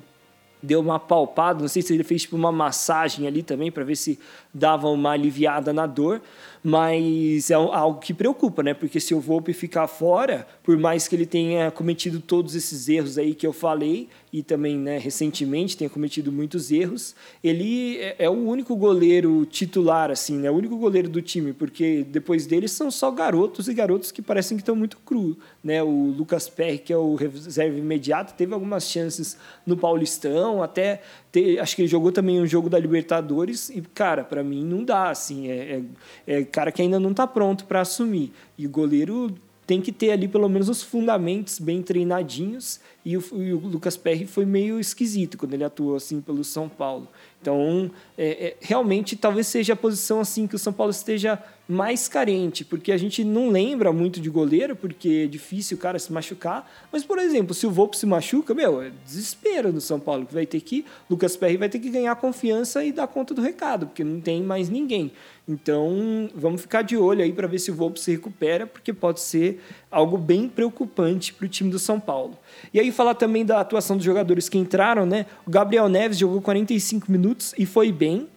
deu 0.62 0.80
uma 0.80 1.00
palpada, 1.00 1.62
não 1.62 1.68
sei 1.68 1.82
se 1.82 1.94
ele 1.94 2.04
fez 2.04 2.24
tipo 2.24 2.36
uma 2.36 2.52
massagem 2.52 3.28
ali 3.28 3.44
também 3.44 3.72
para 3.72 3.84
ver 3.84 3.96
se 3.96 4.20
dava 4.58 4.90
uma 4.90 5.12
aliviada 5.12 5.72
na 5.72 5.86
dor, 5.86 6.22
mas 6.64 7.50
é 7.50 7.54
algo 7.54 8.00
que 8.00 8.14
preocupa, 8.14 8.62
né? 8.64 8.74
Porque 8.74 9.00
se 9.00 9.14
o 9.14 9.20
Volpe 9.20 9.54
ficar 9.54 9.88
fora, 9.88 10.46
por 10.64 10.78
mais 10.78 11.08
que 11.08 11.16
ele 11.16 11.26
tenha 11.26 11.72
cometido 11.72 12.20
todos 12.20 12.56
esses 12.56 12.90
erros 12.90 13.18
aí 13.18 13.34
que 13.34 13.46
eu 13.46 13.54
falei, 13.54 14.10
e 14.34 14.44
também 14.44 14.78
né, 14.78 14.98
recentemente 14.98 15.78
tenha 15.78 15.90
cometido 15.90 16.32
muitos 16.32 16.70
erros, 16.70 17.16
ele 17.42 17.98
é, 17.98 18.16
é 18.20 18.30
o 18.30 18.34
único 18.34 18.76
goleiro 18.76 19.46
titular, 19.46 20.12
assim, 20.12 20.38
né? 20.38 20.52
O 20.52 20.56
único 20.56 20.76
goleiro 20.78 21.08
do 21.08 21.22
time, 21.22 21.54
porque 21.54 22.06
depois 22.10 22.46
dele 22.46 22.68
são 22.68 22.92
só 22.92 23.10
garotos 23.12 23.68
e 23.68 23.74
garotos 23.74 24.12
que 24.12 24.22
parecem 24.22 24.58
que 24.58 24.62
estão 24.62 24.76
muito 24.76 24.98
cru, 24.98 25.38
né? 25.64 25.82
O 25.82 26.14
Lucas 26.18 26.50
Perry, 26.50 26.80
que 26.80 26.92
é 26.92 26.98
o 26.98 27.16
reserva 27.16 27.78
imediato, 27.78 28.34
teve 28.34 28.54
algumas 28.54 28.90
chances 28.90 29.38
no 29.66 29.78
Paulistão, 29.78 30.62
até 30.62 31.02
ter, 31.32 31.60
acho 31.60 31.76
que 31.76 31.84
ele 31.84 31.90
jogou 31.90 32.12
também 32.12 32.42
um 32.42 32.48
jogo 32.48 32.70
da 32.70 32.80
Libertadores 32.80 33.70
e, 33.70 33.82
cara, 33.82 34.24
para 34.24 34.44
mim 34.48 34.64
não 34.64 34.84
dá, 34.84 35.10
assim, 35.10 35.50
é, 35.50 35.84
é, 36.26 36.40
é 36.40 36.44
cara 36.44 36.72
que 36.72 36.82
ainda 36.82 37.00
não 37.00 37.12
está 37.12 37.28
pronto 37.28 37.66
para 37.66 37.82
assumir. 37.82 38.32
E 38.58 38.66
o 38.66 38.70
goleiro 38.70 39.36
tem 39.68 39.82
que 39.82 39.92
ter 39.92 40.12
ali 40.12 40.30
pelo 40.30 40.48
menos 40.48 40.70
os 40.70 40.82
fundamentos 40.82 41.60
bem 41.60 41.84
treinadinhos 41.84 42.80
e 43.04 43.18
o, 43.18 43.24
e 43.34 43.52
o 43.52 43.60
Lucas 43.60 43.98
Perry 43.98 44.26
foi 44.26 44.46
meio 44.46 44.80
esquisito 44.80 45.38
quando 45.38 45.54
ele 45.54 45.64
atuou 45.66 45.98
assim 45.98 46.22
pelo 46.22 46.42
São 46.46 46.70
Paulo. 46.70 47.10
Então, 47.42 47.92
é, 48.18 48.48
é, 48.48 48.58
realmente, 48.62 49.18
talvez 49.18 49.46
seja 49.48 49.74
a 49.74 49.76
posição 49.76 50.22
assim 50.22 50.48
que 50.48 50.56
o 50.56 50.60
São 50.60 50.72
Paulo 50.72 50.92
esteja 50.92 51.38
mais 51.68 52.08
carente, 52.08 52.64
porque 52.64 52.92
a 52.92 52.98
gente 52.98 53.24
não 53.24 53.50
lembra 53.50 53.92
muito 53.92 54.22
de 54.22 54.30
goleiro, 54.30 54.76
porque 54.76 55.24
é 55.26 55.28
difícil 55.28 55.76
o 55.76 55.80
cara 55.80 56.00
se 56.00 56.14
machucar. 56.14 56.70
Mas, 56.92 57.04
por 57.04 57.20
exemplo, 57.20 57.54
se 57.54 57.68
o 57.68 57.72
Volpe 57.72 57.98
se 57.98 58.06
machuca, 58.06 58.54
meu, 58.54 58.82
é 58.82 58.92
desespero 59.06 59.74
no 59.74 59.82
São 59.82 60.00
Paulo, 60.00 60.26
que 60.26 60.34
vai 60.34 60.46
ter 60.46 60.62
que. 60.62 60.86
Lucas 61.10 61.36
Perry 61.36 61.58
vai 61.58 61.68
ter 61.68 61.80
que 61.80 61.90
ganhar 61.90 62.16
confiança 62.16 62.84
e 62.86 62.92
dar 62.94 63.08
conta 63.08 63.34
do 63.34 63.42
recado, 63.42 63.88
porque 63.88 64.04
não 64.04 64.22
tem 64.22 64.42
mais 64.42 64.70
ninguém. 64.70 65.12
Então, 65.46 66.30
vamos 66.36 66.62
ficar 66.62 66.82
de 66.82 66.98
olho 66.98 67.24
aí 67.24 67.32
para 67.32 67.48
ver 67.48 67.60
se 67.60 67.72
o 67.72 67.76
Volpe 67.76 68.00
se 68.00 68.12
recupera, 68.12 68.66
porque 68.66 68.94
pode 68.94 69.20
ser 69.20 69.62
algo 69.92 70.18
bem 70.18 70.48
preocupante 70.48 71.34
para 71.34 71.46
o 71.46 71.50
time 71.50 71.70
do 71.70 71.80
São 71.80 72.00
Paulo. 72.00 72.38
E 72.74 72.80
aí, 72.80 72.92
falar 72.92 73.16
também 73.16 73.46
da 73.46 73.60
atuação 73.60 73.98
dos 73.98 74.06
jogadores 74.06 74.48
que 74.48 74.58
entraram, 74.58 75.06
né? 75.06 75.26
O 75.46 75.50
Gabriel 75.50 75.90
Neves 75.90 76.18
jogou 76.18 76.42
45 76.42 77.12
minutos 77.12 77.54
e 77.58 77.66
foi 77.66 77.92
bem. 77.92 78.28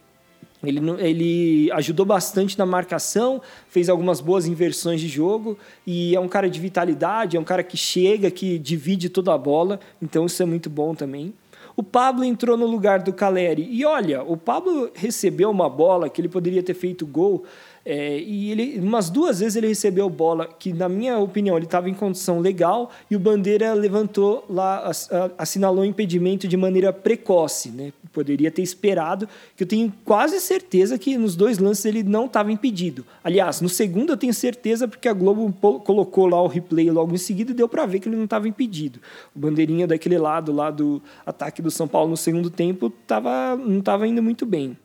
Ele, 0.63 0.81
ele 0.99 1.73
ajudou 1.73 2.05
bastante 2.05 2.59
na 2.59 2.67
marcação, 2.67 3.41
fez 3.69 3.89
algumas 3.89 4.21
boas 4.21 4.47
inversões 4.47 5.01
de 5.01 5.09
jogo 5.09 5.59
e 5.87 6.15
é 6.15 6.21
um 6.21 6.29
cara 6.29 6.51
de 6.51 6.61
vitalidade, 6.61 7.37
é 7.37 7.41
um 7.41 7.45
cara 7.45 7.63
que 7.63 7.77
chega, 7.77 8.31
que 8.31 8.59
divide 8.59 9.09
toda 9.09 9.33
a 9.33 9.39
bola, 9.39 9.81
então 10.03 10.27
isso 10.27 10.43
é 10.43 10.47
muito 10.47 10.69
bom 10.69 10.95
também. 10.95 11.33
O 11.77 11.83
Pablo 11.83 12.25
entrou 12.25 12.59
no 12.59 12.67
lugar 12.67 12.99
do 12.99 13.13
Caleri 13.13 13.67
e 13.71 13.87
olha, 13.87 14.23
o 14.23 14.37
Pablo 14.37 14.91
recebeu 14.95 15.51
uma 15.51 15.69
bola 15.69 16.11
que 16.11 16.21
ele 16.21 16.29
poderia 16.29 16.63
ter 16.63 16.75
feito 16.75 17.07
gol 17.07 17.45
é, 17.85 18.19
e 18.19 18.51
ele, 18.51 18.79
umas 18.79 19.09
duas 19.09 19.41
vezes 19.41 19.57
ele 19.57 19.69
recebeu 19.69 20.09
bola 20.11 20.47
que, 20.47 20.73
na 20.73 20.89
minha 20.89 21.19
opinião, 21.19 21.57
ele 21.57 21.65
estava 21.65 21.89
em 21.89 21.95
condição 21.95 22.39
legal 22.39 22.91
e 23.11 23.17
o 23.17 23.19
Bandeira 23.19 23.73
levantou 23.73 24.45
lá, 24.49 24.91
assinalou 25.39 25.85
impedimento 25.85 26.47
de 26.47 26.57
maneira 26.57 26.93
precoce, 26.93 27.71
né? 27.71 27.93
Poderia 28.13 28.51
ter 28.51 28.63
esperado, 28.63 29.29
que 29.57 29.63
eu 29.63 29.67
tenho 29.67 29.93
quase 30.05 30.41
certeza 30.41 30.99
que 30.99 31.17
nos 31.17 31.37
dois 31.37 31.59
lances 31.59 31.85
ele 31.85 32.03
não 32.03 32.27
estava 32.27 32.53
impedido. 32.53 33.05
Aliás, 33.23 33.61
no 33.61 33.69
segundo 33.69 34.13
eu 34.13 34.17
tenho 34.17 34.35
certeza 34.35 34.87
porque 34.87 35.09
a 35.09 35.13
Globo 35.13 35.53
colocou 35.81 36.27
lá 36.27 36.43
o 36.43 36.49
replay 36.49 36.91
logo 36.91 37.15
em 37.15 37.19
seguida 37.19 37.53
e 37.53 37.55
deu 37.55 37.69
para 37.69 37.87
ver 37.87 38.01
que 38.01 38.09
ele 38.09 38.17
não 38.17 38.25
estava 38.25 38.49
impedido. 38.49 38.99
O 39.35 39.39
bandeirinha 39.39 39.87
daquele 39.87 40.19
lado 40.19 40.53
lá 40.53 40.71
do 40.71 41.01
ataque 41.25 41.63
do 41.63 41.71
São 41.71 41.87
Paulo 41.87 42.11
no 42.11 42.17
segundo 42.17 42.51
tempo 42.51 42.91
tava, 43.07 43.57
não 43.57 43.79
estava 43.79 44.07
indo 44.07 44.23
muito 44.23 44.45
bem. 44.45 44.77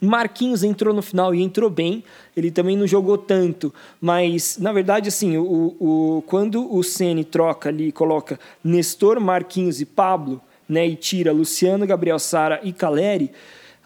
Marquinhos 0.00 0.62
entrou 0.62 0.94
no 0.94 1.02
final 1.02 1.34
e 1.34 1.42
entrou 1.42 1.68
bem. 1.68 2.02
Ele 2.36 2.50
também 2.50 2.76
não 2.76 2.86
jogou 2.86 3.18
tanto, 3.18 3.72
mas 4.00 4.56
na 4.58 4.72
verdade, 4.72 5.08
assim, 5.08 5.36
o, 5.36 5.76
o, 5.78 6.24
quando 6.26 6.72
o 6.74 6.82
Ceni 6.82 7.24
troca 7.24 7.68
ali, 7.68 7.92
coloca 7.92 8.38
Nestor, 8.64 9.20
Marquinhos 9.20 9.80
e 9.80 9.86
Pablo, 9.86 10.40
né, 10.68 10.86
e 10.86 10.96
tira 10.96 11.32
Luciano, 11.32 11.86
Gabriel 11.86 12.18
Sara 12.18 12.60
e 12.62 12.72
Caleri, 12.72 13.30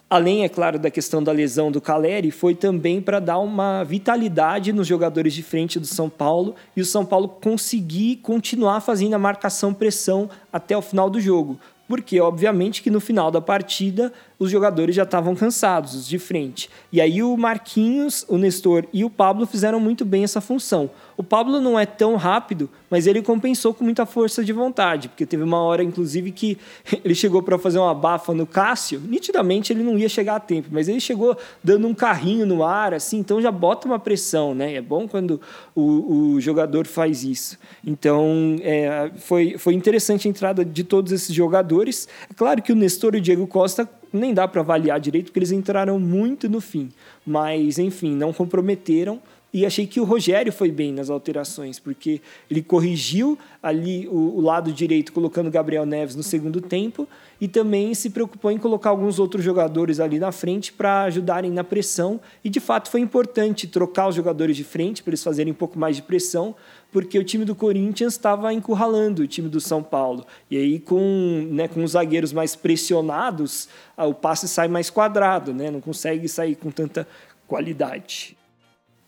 além, 0.09 0.45
é 0.45 0.49
claro, 0.49 0.79
da 0.79 0.91
questão 0.91 1.23
da 1.23 1.33
lesão 1.33 1.73
do 1.73 1.81
Caleri, 1.81 2.31
foi 2.31 2.55
também 2.55 3.01
para 3.01 3.19
dar 3.19 3.39
uma 3.39 3.83
vitalidade 3.83 4.73
nos 4.73 4.87
jogadores 4.87 5.33
de 5.33 5.43
frente 5.43 5.81
do 5.81 5.87
São 5.87 6.09
Paulo 6.09 6.55
e 6.77 6.81
o 6.81 6.85
São 6.85 7.05
Paulo 7.05 7.27
conseguir 7.29 8.17
continuar 8.17 8.81
fazendo 8.81 9.15
a 9.15 9.19
marcação-pressão 9.19 10.31
até 10.53 10.77
o 10.77 10.83
final 10.83 11.11
do 11.11 11.21
jogo 11.21 11.59
porque 11.89 12.21
obviamente 12.21 12.83
que 12.83 12.91
no 12.91 13.01
final 13.01 13.31
da 13.31 13.41
partida 13.41 14.13
os 14.45 14.51
jogadores 14.51 14.95
já 14.95 15.03
estavam 15.03 15.35
cansados, 15.35 15.95
os 15.95 16.07
de 16.07 16.19
frente. 16.19 16.71
E 16.93 17.01
aí 17.01 17.23
o 17.23 17.37
Marquinhos, 17.37 18.25
o 18.29 18.39
Nestor 18.39 18.85
e 18.93 19.05
o 19.05 19.11
Pablo 19.11 19.47
fizeram 19.47 19.81
muito 19.81 20.05
bem 20.05 20.23
essa 20.23 20.41
função. 20.41 20.91
O 21.17 21.23
Pablo 21.23 21.61
não 21.61 21.79
é 21.79 21.87
tão 21.87 22.17
rápido, 22.17 22.69
mas 22.91 23.07
ele 23.07 23.23
compensou 23.23 23.73
com 23.73 23.85
muita 23.85 24.05
força 24.05 24.45
de 24.45 24.53
vontade, 24.53 25.09
porque 25.09 25.25
teve 25.25 25.43
uma 25.43 25.61
hora, 25.61 25.83
inclusive, 25.83 26.31
que 26.33 26.59
ele 27.05 27.15
chegou 27.15 27.43
para 27.43 27.59
fazer 27.59 27.79
uma 27.79 27.95
bafa 27.95 28.35
no 28.35 28.47
Cássio. 28.47 29.01
Nitidamente 29.01 29.73
ele 29.73 29.83
não 29.83 29.97
ia 29.97 30.09
chegar 30.09 30.37
a 30.37 30.41
tempo, 30.41 30.69
mas 30.71 30.89
ele 30.89 31.01
chegou 31.01 31.37
dando 31.63 31.87
um 31.87 31.95
carrinho 31.95 32.45
no 32.45 32.65
ar, 32.65 32.95
assim, 32.95 33.19
então 33.19 33.41
já 33.41 33.51
bota 33.51 33.87
uma 33.87 33.99
pressão, 33.99 34.55
né? 34.55 34.75
É 34.75 34.83
bom 34.83 35.09
quando 35.09 35.41
o, 35.75 36.35
o 36.35 36.41
jogador 36.41 36.87
faz 36.87 37.25
isso. 37.25 37.59
Então 37.85 38.57
é, 38.61 39.11
foi, 39.17 39.57
foi 39.57 39.75
interessante 39.75 40.27
a 40.29 40.31
entrada 40.31 40.65
de 40.65 40.85
todos 40.85 41.13
esses 41.13 41.35
jogadores. 41.35 42.09
É 42.31 42.35
claro 42.35 42.61
que 42.63 42.73
o 42.73 42.77
Nestor 42.77 43.15
e 43.15 43.19
o 43.19 43.21
Diego 43.21 43.47
Costa 43.47 43.89
nem 44.17 44.33
dá 44.33 44.47
para 44.47 44.61
avaliar 44.61 45.01
direito, 45.01 45.27
porque 45.27 45.39
eles 45.39 45.53
entraram 45.53 45.99
muito 45.99 46.49
no 46.49 46.61
fim. 46.61 46.91
Mas, 47.27 47.79
enfim, 47.79 48.15
não 48.15 48.33
comprometeram. 48.33 49.21
E 49.55 49.65
achei 49.65 49.87
que 49.87 50.01
o 50.01 50.05
Rogério 50.05 50.53
foi 50.53 50.73
bem 50.73 50.93
nas 50.93 51.09
alterações, 51.09 51.79
porque 51.79 52.21
ele 52.51 52.61
corrigiu 52.61 53.39
ali 53.63 54.09
o, 54.09 54.37
o, 54.37 54.41
lado 54.41 54.73
direito, 54.73 55.13
colocando 55.13 55.49
Gabriel 55.49 55.87
Neves 55.87 56.17
no 56.17 56.25
segundo 56.25 56.61
tempo, 56.61 57.07
e 57.41 57.47
também 57.47 57.95
se 57.95 58.11
preocupou 58.11 58.51
em 58.51 58.59
colocar 58.59 58.91
alguns 58.91 59.21
outros 59.21 59.45
jogadores 59.45 60.01
ali 60.01 60.19
na 60.19 60.33
frente 60.33 60.73
para 60.73 61.05
ajudarem 61.05 61.53
na 61.53 61.63
pressão. 61.63 62.21
E 62.43 62.51
de 62.51 62.59
fato 62.59 62.91
foi 62.91 63.01
importante 63.01 63.69
trocar 63.69 64.09
os 64.09 64.17
jogadores 64.17 64.57
de 64.57 64.65
frente 64.65 65.05
para 65.05 65.11
eles 65.11 65.23
fazerem 65.23 65.53
um 65.53 65.57
pouco 65.57 65.79
mais 65.79 65.95
de 65.95 66.03
pressão, 66.03 66.57
porque 66.95 67.19
o 67.19 67.25
time 67.25 67.45
do 67.45 67.57
Corinthians 67.57 68.13
estava 68.13 68.55
encurralando 68.55 69.23
o 69.23 69.27
time 69.27 69.49
do 69.49 69.61
São 69.61 69.83
Paulo. 69.83 70.25
E 70.49 70.57
aí, 70.57 70.79
com, 70.79 71.49
né, 71.51 71.67
com 71.67 71.83
os 71.83 71.91
zagueiros 71.91 72.33
mais 72.33 72.55
pressionados, 72.55 73.69
o 73.99 74.15
passe 74.15 74.47
sai 74.47 74.69
mais 74.69 74.91
quadrado, 74.91 75.53
né? 75.53 75.73
não 75.73 75.81
consegue 75.81 76.29
sair 76.29 76.55
com 76.55 76.71
tanta 76.71 77.05
qualidade. 77.49 78.37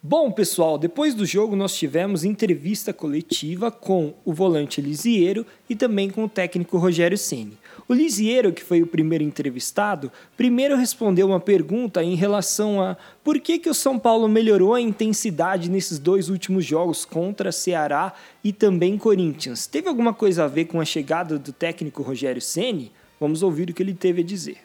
Bom, 0.02 0.32
pessoal, 0.32 0.76
depois 0.76 1.14
do 1.14 1.24
jogo 1.24 1.54
nós 1.54 1.76
tivemos 1.76 2.24
entrevista 2.24 2.92
coletiva 2.92 3.70
com 3.70 4.14
o 4.24 4.32
volante 4.32 4.80
Lisiero 4.80 5.46
e 5.70 5.76
também 5.76 6.10
com 6.10 6.24
o 6.24 6.28
técnico 6.28 6.78
Rogério 6.78 7.16
Ceni. 7.16 7.56
O 7.88 7.94
Lisiero, 7.94 8.52
que 8.52 8.64
foi 8.64 8.82
o 8.82 8.86
primeiro 8.86 9.22
entrevistado, 9.22 10.10
primeiro 10.36 10.76
respondeu 10.76 11.28
uma 11.28 11.38
pergunta 11.38 12.02
em 12.02 12.16
relação 12.16 12.82
a 12.82 12.96
por 13.22 13.38
que, 13.38 13.60
que 13.60 13.70
o 13.70 13.74
São 13.74 13.96
Paulo 13.96 14.28
melhorou 14.28 14.74
a 14.74 14.80
intensidade 14.80 15.70
nesses 15.70 15.98
dois 15.98 16.28
últimos 16.28 16.64
jogos 16.64 17.04
contra 17.04 17.52
Ceará 17.52 18.12
e 18.42 18.52
também 18.52 18.98
Corinthians. 18.98 19.68
Teve 19.68 19.88
alguma 19.88 20.12
coisa 20.12 20.44
a 20.44 20.48
ver 20.48 20.64
com 20.64 20.80
a 20.80 20.84
chegada 20.84 21.38
do 21.38 21.52
técnico 21.52 22.02
Rogério 22.02 22.42
Ceni? 22.42 22.90
Vamos 23.20 23.42
ouvir 23.42 23.70
o 23.70 23.74
que 23.74 23.82
ele 23.82 23.94
teve 23.94 24.22
a 24.22 24.24
dizer. 24.24 24.58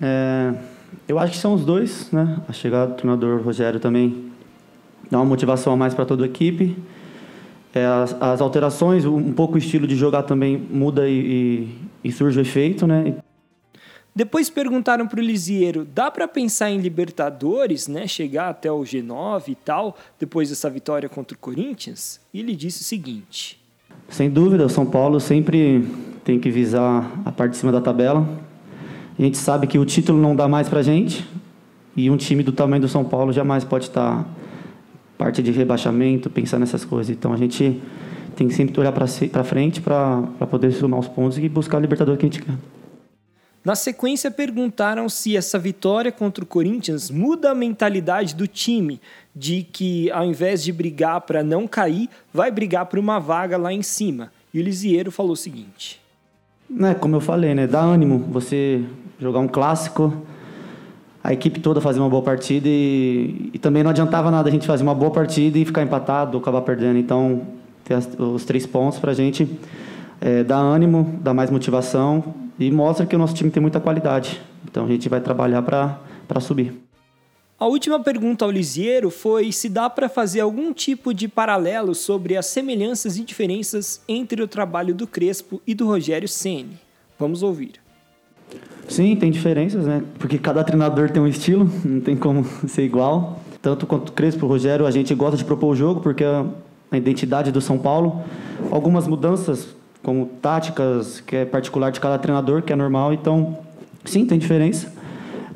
É, 0.00 0.54
eu 1.08 1.18
acho 1.18 1.32
que 1.32 1.38
são 1.38 1.54
os 1.54 1.64
dois, 1.64 2.10
né? 2.12 2.42
A 2.46 2.52
chegada 2.52 2.92
do 2.92 2.96
treinador 2.96 3.40
Rogério 3.42 3.80
também 3.80 4.30
dá 5.10 5.18
uma 5.18 5.24
motivação 5.24 5.72
a 5.72 5.76
mais 5.76 5.94
para 5.94 6.04
toda 6.04 6.24
a 6.24 6.26
equipe. 6.26 6.76
É, 7.74 7.84
as, 7.84 8.16
as, 8.20 8.40
alterações, 8.40 9.04
um 9.04 9.32
pouco 9.32 9.56
o 9.56 9.58
estilo 9.58 9.86
de 9.86 9.96
jogar 9.96 10.22
também 10.22 10.56
muda 10.56 11.08
e, 11.08 11.68
e, 12.04 12.08
e 12.08 12.12
surge 12.12 12.38
o 12.38 12.42
efeito, 12.42 12.86
né? 12.86 13.16
Depois 14.14 14.48
perguntaram 14.48 15.08
para 15.08 15.18
o 15.18 15.22
Lisieiro, 15.22 15.84
dá 15.84 16.08
para 16.08 16.28
pensar 16.28 16.70
em 16.70 16.78
Libertadores, 16.78 17.88
né, 17.88 18.06
chegar 18.06 18.48
até 18.48 18.70
o 18.70 18.80
G9 18.82 19.48
e 19.48 19.54
tal, 19.56 19.96
depois 20.20 20.50
dessa 20.50 20.70
vitória 20.70 21.08
contra 21.08 21.36
o 21.36 21.38
Corinthians? 21.38 22.20
E 22.32 22.38
ele 22.38 22.54
disse 22.54 22.82
o 22.82 22.84
seguinte: 22.84 23.60
Sem 24.08 24.30
dúvida, 24.30 24.64
o 24.64 24.68
São 24.68 24.86
Paulo 24.86 25.18
sempre 25.18 25.84
tem 26.22 26.38
que 26.38 26.50
visar 26.50 27.10
a 27.24 27.32
parte 27.32 27.52
de 27.52 27.56
cima 27.56 27.72
da 27.72 27.80
tabela. 27.80 28.24
A 29.18 29.22
gente 29.22 29.36
sabe 29.36 29.66
que 29.66 29.78
o 29.80 29.84
título 29.84 30.20
não 30.20 30.36
dá 30.36 30.46
mais 30.46 30.68
para 30.68 30.80
gente 30.80 31.26
e 31.96 32.08
um 32.08 32.16
time 32.16 32.44
do 32.44 32.52
tamanho 32.52 32.82
do 32.82 32.88
São 32.88 33.04
Paulo 33.04 33.32
jamais 33.32 33.64
pode 33.64 33.86
estar 33.86 34.24
parte 35.16 35.42
de 35.42 35.50
rebaixamento, 35.50 36.28
pensar 36.28 36.58
nessas 36.58 36.84
coisas. 36.84 37.14
Então 37.14 37.32
a 37.32 37.36
gente 37.36 37.80
tem 38.34 38.48
que 38.48 38.54
sempre 38.54 38.78
olhar 38.80 38.92
para 38.92 39.44
frente 39.44 39.80
para 39.80 40.22
poder 40.50 40.72
somar 40.72 41.00
os 41.00 41.08
pontos 41.08 41.38
e 41.38 41.48
buscar 41.48 41.78
a 41.78 41.80
Libertadores 41.80 42.18
que 42.18 42.26
a 42.26 42.30
gente 42.30 42.42
quer. 42.42 42.54
Na 43.64 43.74
sequência, 43.74 44.30
perguntaram 44.30 45.08
se 45.08 45.34
essa 45.34 45.58
vitória 45.58 46.12
contra 46.12 46.44
o 46.44 46.46
Corinthians 46.46 47.10
muda 47.10 47.50
a 47.50 47.54
mentalidade 47.54 48.34
do 48.34 48.46
time, 48.46 49.00
de 49.34 49.62
que 49.62 50.10
ao 50.10 50.26
invés 50.26 50.62
de 50.62 50.70
brigar 50.70 51.22
para 51.22 51.42
não 51.42 51.66
cair, 51.66 52.10
vai 52.30 52.50
brigar 52.50 52.84
por 52.84 52.98
uma 52.98 53.18
vaga 53.18 53.56
lá 53.56 53.72
em 53.72 53.82
cima. 53.82 54.30
E 54.52 54.60
o 54.60 54.62
Lisieiro 54.62 55.10
falou 55.10 55.32
o 55.32 55.36
seguinte: 55.36 55.98
né, 56.68 56.92
Como 56.92 57.16
eu 57.16 57.20
falei, 57.20 57.54
né, 57.54 57.66
dá 57.66 57.80
ânimo 57.80 58.18
você 58.30 58.84
jogar 59.18 59.40
um 59.40 59.48
clássico, 59.48 60.12
a 61.24 61.32
equipe 61.32 61.58
toda 61.58 61.80
fazer 61.80 62.00
uma 62.00 62.10
boa 62.10 62.22
partida 62.22 62.68
e, 62.68 63.50
e, 63.54 63.58
também 63.58 63.82
não 63.82 63.90
adiantava 63.90 64.30
nada 64.30 64.46
a 64.50 64.52
gente 64.52 64.66
fazer 64.66 64.82
uma 64.82 64.94
boa 64.94 65.10
partida 65.10 65.58
e 65.58 65.64
ficar 65.64 65.82
empatado 65.82 66.36
ou 66.36 66.42
acabar 66.42 66.60
perdendo. 66.60 66.98
Então, 66.98 67.40
ter 67.82 67.94
as, 67.94 68.06
os 68.18 68.44
três 68.44 68.66
pontos 68.66 68.98
para 68.98 69.12
a 69.12 69.14
gente 69.14 69.48
é, 70.20 70.44
dar 70.44 70.58
ânimo, 70.58 71.18
dar 71.22 71.32
mais 71.32 71.50
motivação 71.50 72.22
e 72.58 72.70
mostra 72.70 73.06
que 73.06 73.16
o 73.16 73.18
nosso 73.18 73.34
time 73.34 73.50
tem 73.50 73.62
muita 73.62 73.80
qualidade. 73.80 74.38
Então, 74.70 74.84
a 74.84 74.88
gente 74.88 75.08
vai 75.08 75.18
trabalhar 75.18 75.62
para 75.62 76.40
subir. 76.40 76.78
A 77.58 77.66
última 77.66 77.98
pergunta 78.00 78.44
ao 78.44 78.50
Lisieiro 78.50 79.08
foi 79.08 79.50
se 79.50 79.70
dá 79.70 79.88
para 79.88 80.10
fazer 80.10 80.40
algum 80.40 80.74
tipo 80.74 81.14
de 81.14 81.26
paralelo 81.26 81.94
sobre 81.94 82.36
as 82.36 82.44
semelhanças 82.46 83.16
e 83.16 83.24
diferenças 83.24 84.02
entre 84.06 84.42
o 84.42 84.48
trabalho 84.48 84.94
do 84.94 85.06
Crespo 85.06 85.62
e 85.66 85.74
do 85.74 85.86
Rogério 85.86 86.28
Ceni. 86.28 86.78
Vamos 87.18 87.42
ouvir. 87.42 87.83
Sim, 88.88 89.16
tem 89.16 89.30
diferenças, 89.30 89.86
né? 89.86 90.02
Porque 90.18 90.38
cada 90.38 90.62
treinador 90.62 91.10
tem 91.10 91.22
um 91.22 91.26
estilo, 91.26 91.68
não 91.84 92.00
tem 92.00 92.16
como 92.16 92.44
ser 92.68 92.82
igual. 92.82 93.40
Tanto 93.62 93.86
quanto 93.86 94.10
o 94.10 94.12
Crespo, 94.12 94.44
o 94.44 94.48
Rogério, 94.48 94.86
a 94.86 94.90
gente 94.90 95.14
gosta 95.14 95.36
de 95.36 95.44
propor 95.44 95.68
o 95.68 95.76
jogo 95.76 96.00
porque 96.00 96.22
é 96.22 96.44
a 96.90 96.96
identidade 96.96 97.50
do 97.50 97.60
São 97.60 97.78
Paulo. 97.78 98.22
Algumas 98.70 99.08
mudanças, 99.08 99.74
como 100.02 100.26
táticas, 100.42 101.20
que 101.20 101.36
é 101.36 101.44
particular 101.44 101.90
de 101.90 101.98
cada 101.98 102.18
treinador, 102.18 102.62
que 102.62 102.72
é 102.72 102.76
normal. 102.76 103.12
Então, 103.12 103.58
sim, 104.04 104.26
tem 104.26 104.38
diferença. 104.38 104.92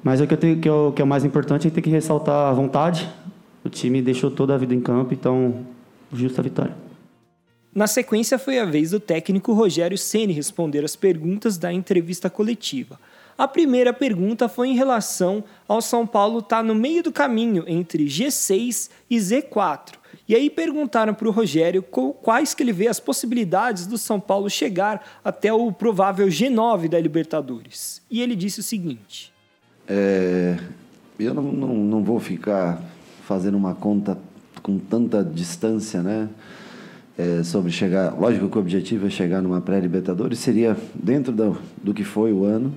Mas 0.02 0.20
o 0.20 0.26
que, 0.26 0.32
eu 0.32 0.38
tenho, 0.38 0.58
que, 0.58 0.68
eu, 0.68 0.92
que 0.96 1.02
é 1.02 1.04
o 1.04 1.08
mais 1.08 1.24
importante 1.24 1.68
é 1.68 1.70
ter 1.70 1.82
que 1.82 1.90
ressaltar 1.90 2.50
a 2.50 2.52
vontade. 2.52 3.06
O 3.62 3.68
time 3.68 4.00
deixou 4.00 4.30
toda 4.30 4.54
a 4.54 4.58
vida 4.58 4.74
em 4.74 4.80
campo, 4.80 5.12
então, 5.12 5.54
justa 6.12 6.40
vitória. 6.40 6.87
Na 7.74 7.86
sequência, 7.86 8.38
foi 8.38 8.58
a 8.58 8.64
vez 8.64 8.90
do 8.90 9.00
técnico 9.00 9.52
Rogério 9.52 9.98
Ceni 9.98 10.32
responder 10.32 10.84
as 10.84 10.96
perguntas 10.96 11.58
da 11.58 11.72
entrevista 11.72 12.28
coletiva. 12.30 12.98
A 13.36 13.46
primeira 13.46 13.92
pergunta 13.92 14.48
foi 14.48 14.68
em 14.68 14.74
relação 14.74 15.44
ao 15.68 15.80
São 15.80 16.04
Paulo 16.04 16.40
estar 16.40 16.56
tá 16.56 16.62
no 16.62 16.74
meio 16.74 17.02
do 17.04 17.12
caminho 17.12 17.64
entre 17.68 18.06
G6 18.06 18.90
e 19.08 19.16
Z4. 19.16 19.94
E 20.28 20.34
aí 20.34 20.50
perguntaram 20.50 21.14
para 21.14 21.28
o 21.28 21.30
Rogério 21.30 21.82
quais 21.82 22.52
que 22.52 22.62
ele 22.62 22.72
vê 22.72 22.88
as 22.88 22.98
possibilidades 22.98 23.86
do 23.86 23.96
São 23.96 24.18
Paulo 24.18 24.50
chegar 24.50 25.20
até 25.24 25.52
o 25.52 25.70
provável 25.70 26.26
G9 26.26 26.88
da 26.88 27.00
Libertadores. 27.00 28.02
E 28.10 28.20
ele 28.20 28.34
disse 28.34 28.60
o 28.60 28.62
seguinte: 28.62 29.32
é, 29.86 30.58
eu 31.18 31.32
não, 31.32 31.44
não, 31.44 31.74
não 31.74 32.04
vou 32.04 32.20
ficar 32.20 32.82
fazendo 33.26 33.56
uma 33.56 33.74
conta 33.74 34.18
com 34.62 34.78
tanta 34.78 35.24
distância, 35.24 36.02
né? 36.02 36.28
É, 37.18 37.42
sobre 37.42 37.72
chegar. 37.72 38.14
Lógico 38.16 38.48
que 38.48 38.56
o 38.56 38.60
objetivo 38.60 39.08
é 39.08 39.10
chegar 39.10 39.42
numa 39.42 39.60
pré-Libertadores, 39.60 40.38
seria 40.38 40.76
dentro 40.94 41.32
do, 41.32 41.58
do 41.82 41.92
que 41.92 42.04
foi 42.04 42.32
o 42.32 42.44
ano, 42.44 42.72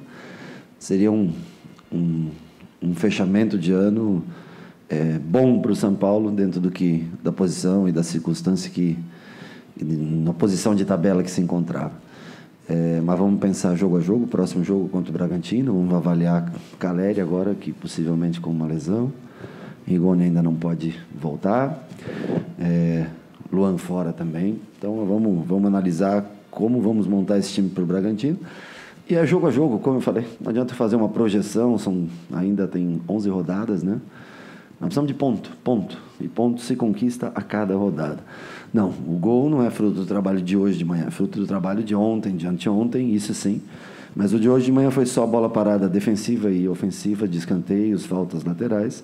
seria 0.80 1.12
um, 1.12 1.32
um, 1.94 2.32
um 2.82 2.96
fechamento 2.96 3.56
de 3.56 3.72
ano 3.72 4.24
é, 4.90 5.20
bom 5.20 5.62
para 5.62 5.72
o 5.72 5.76
São 5.76 5.94
Paulo, 5.94 6.32
dentro 6.32 6.60
do 6.60 6.72
que, 6.72 7.08
da 7.24 7.32
posição 7.32 7.88
e 7.88 7.92
da 7.92 8.02
circunstância 8.02 8.70
que. 8.70 8.98
na 9.80 10.34
posição 10.34 10.74
de 10.74 10.86
tabela 10.86 11.22
que 11.22 11.30
se 11.30 11.40
encontrava. 11.40 11.94
É, 12.68 13.00
mas 13.00 13.18
vamos 13.20 13.40
pensar 13.40 13.76
jogo 13.76 13.98
a 13.98 14.02
jogo, 14.02 14.28
próximo 14.28 14.64
jogo 14.64 14.90
contra 14.90 15.10
o 15.10 15.14
Bragantino, 15.14 15.74
vamos 15.74 15.94
avaliar 15.94 16.52
Caleri 16.80 17.22
agora, 17.22 17.54
que 17.54 17.72
possivelmente 17.72 18.42
com 18.42 18.50
uma 18.50 18.66
lesão. 18.66 19.14
Rigoni 19.86 20.24
ainda 20.24 20.42
não 20.42 20.56
pode 20.56 21.00
voltar. 21.14 21.88
É, 22.60 23.06
Luan 23.52 23.78
fora 23.78 24.14
também. 24.14 24.60
Então 24.78 25.06
vamos, 25.06 25.46
vamos 25.48 25.66
analisar 25.66 26.26
como 26.50 26.82
vamos 26.82 27.08
montar 27.08 27.38
esse 27.38 27.54
time 27.54 27.70
para 27.70 27.84
o 27.84 27.86
Bragantino. 27.86 28.38
E 29.10 29.16
é 29.16 29.26
jogo 29.26 29.48
a 29.48 29.52
jogo, 29.52 29.80
como 29.80 29.98
eu 29.98 30.02
falei. 30.02 30.26
Não 30.40 30.50
adianta 30.50 30.74
fazer 30.74 30.96
uma 30.96 31.10
projeção, 31.10 31.78
são, 31.78 32.08
ainda 32.32 32.68
tem 32.68 33.02
11 33.08 33.30
rodadas, 33.30 33.84
né? 33.84 34.00
Nós 34.80 34.88
precisamos 34.88 35.08
de 35.10 35.14
ponto, 35.14 35.52
ponto. 35.64 35.98
E 36.20 36.28
ponto 36.28 36.62
se 36.62 36.76
conquista 36.76 37.32
a 37.36 37.42
cada 37.42 37.76
rodada. 37.76 38.20
Não, 38.74 38.90
o 38.90 39.18
gol 39.20 39.50
não 39.50 39.64
é 39.64 39.70
fruto 39.70 39.96
do 39.96 40.06
trabalho 40.06 40.42
de 40.42 40.56
hoje 40.56 40.78
de 40.78 40.86
manhã, 40.86 41.06
é 41.08 41.12
fruto 41.12 41.40
do 41.40 41.46
trabalho 41.46 41.84
de 41.84 41.94
ontem, 41.94 42.36
de 42.36 42.48
anteontem, 42.48 43.14
isso 43.14 43.34
sim. 43.34 43.62
Mas 44.16 44.34
o 44.34 44.40
de 44.40 44.50
hoje 44.50 44.66
de 44.66 44.72
manhã 44.72 44.90
foi 44.90 45.06
só 45.06 45.26
bola 45.28 45.50
parada 45.50 45.88
defensiva 45.88 46.50
e 46.50 46.68
ofensiva, 46.68 47.28
de 47.28 47.38
escanteios, 47.38 48.06
faltas 48.06 48.44
laterais, 48.44 49.04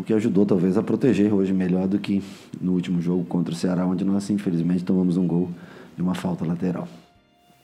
o 0.00 0.02
que 0.02 0.14
ajudou 0.14 0.46
talvez 0.46 0.78
a 0.78 0.82
proteger 0.82 1.32
hoje 1.32 1.52
melhor 1.52 1.86
do 1.86 1.98
que 1.98 2.22
no 2.60 2.72
último 2.72 3.00
jogo 3.02 3.24
contra 3.24 3.52
o 3.52 3.56
Ceará, 3.56 3.86
onde 3.86 4.04
nós 4.04 4.28
infelizmente 4.30 4.82
tomamos 4.82 5.16
um 5.16 5.26
gol 5.26 5.50
de 5.94 6.02
uma 6.02 6.14
falta 6.14 6.44
lateral. 6.44 6.88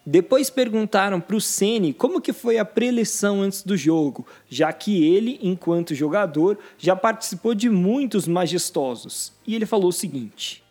Depois 0.05 0.51
perguntaram 0.51 1.21
para 1.21 1.35
o 1.35 1.41
Ceni 1.41 1.93
como 1.93 2.21
que 2.21 2.33
foi 2.33 2.59
a 2.59 2.65
preleção 2.65 3.41
antes 3.41 3.63
do 3.63 3.77
jogo, 3.77 4.25
já 4.49 4.73
que 4.73 5.03
ele, 5.03 5.41
enquanto 5.43 5.95
jogador, 5.97 6.59
já 6.79 6.95
participou 6.95 7.55
de 7.55 7.69
muitos 7.69 8.29
majestosos. 8.29 9.33
E 9.45 9.55
ele 9.55 9.67
falou 9.67 9.89
o 9.89 9.93
seguinte: 9.93 10.63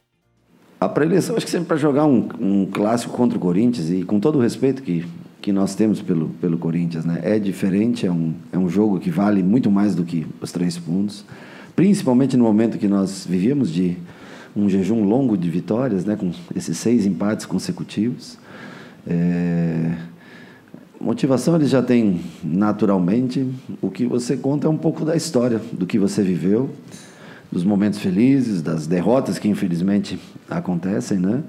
a 0.80 0.88
preleção, 0.88 1.36
acho 1.36 1.45
que 1.45 1.51
sempre 1.51 1.67
para 1.67 1.78
jogar 1.78 2.06
um, 2.06 2.30
um, 2.39 2.65
clássico 2.67 3.17
contra 3.17 3.38
o 3.38 3.41
Corinthians, 3.41 3.89
e 3.89 4.04
com 4.04 4.21
todo 4.21 4.38
o 4.38 4.41
respeito 4.41 4.82
que, 4.82 5.06
que 5.41 5.51
nós 5.51 5.75
temos 5.75 6.01
pelo, 6.01 6.30
pelo 6.39 6.58
Corinthians, 6.58 7.04
né? 7.04 7.19
é 7.23 7.38
diferente, 7.38 8.06
é 8.06 8.12
um, 8.12 8.34
é 8.54 8.58
um 8.58 8.69
jogo 8.69 8.99
que 8.99 9.10
vale 9.10 9.43
muito 9.43 9.69
mais 9.69 9.95
do 9.95 10.06
que 10.06 10.25
os 10.39 10.51
três 10.54 10.78
pontos, 10.78 11.25
principalmente 11.75 12.38
no 12.38 12.43
momento 12.43 12.77
que 12.77 12.88
nós 12.88 13.25
vivíamos 13.27 13.71
de 13.71 13.97
um 14.55 14.69
jejum 14.69 15.03
longo 15.03 15.38
de 15.38 15.49
vitórias, 15.49 16.05
né? 16.05 16.15
com 16.15 16.31
esses 16.55 16.77
seis 16.77 17.05
empates 17.05 17.45
consecutivos. 17.45 18.38
É... 19.05 19.91
Motivação 20.99 21.55
eles 21.55 21.69
já 21.69 21.83
têm 21.83 22.21
naturalmente, 22.43 23.45
o 23.81 23.91
que 23.91 24.05
você 24.05 24.38
conta 24.38 24.67
é 24.67 24.69
um 24.69 24.77
pouco 24.77 25.03
da 25.03 25.15
história, 25.15 25.61
do 25.73 25.85
que 25.85 25.99
você 25.99 26.23
viveu 26.23 26.69
dos 27.51 27.63
momentos 27.63 27.99
felizes, 27.99 28.61
das 28.61 28.88
derrotas 28.88 29.38
que 29.38 29.47
infelizmente 29.47 30.19
acontecem, 30.49 31.19
né? 31.19 31.43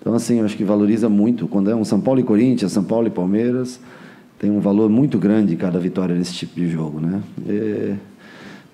Então, 0.00 0.14
assim, 0.14 0.38
eu 0.38 0.44
acho 0.44 0.56
que 0.56 0.64
valoriza 0.64 1.08
muito. 1.08 1.46
Quando 1.46 1.70
é 1.70 1.74
um 1.74 1.84
São 1.84 2.00
Paulo 2.00 2.20
e 2.20 2.22
Corinthians, 2.22 2.72
São 2.72 2.84
Paulo 2.84 3.06
e 3.08 3.10
Palmeiras, 3.10 3.80
tem 4.38 4.50
um 4.50 4.60
valor 4.60 4.88
muito 4.88 5.18
grande 5.18 5.54
cada 5.56 5.78
vitória 5.78 6.14
nesse 6.14 6.32
tipo 6.32 6.54
de 6.54 6.70
jogo, 6.70 7.00
né? 7.00 7.20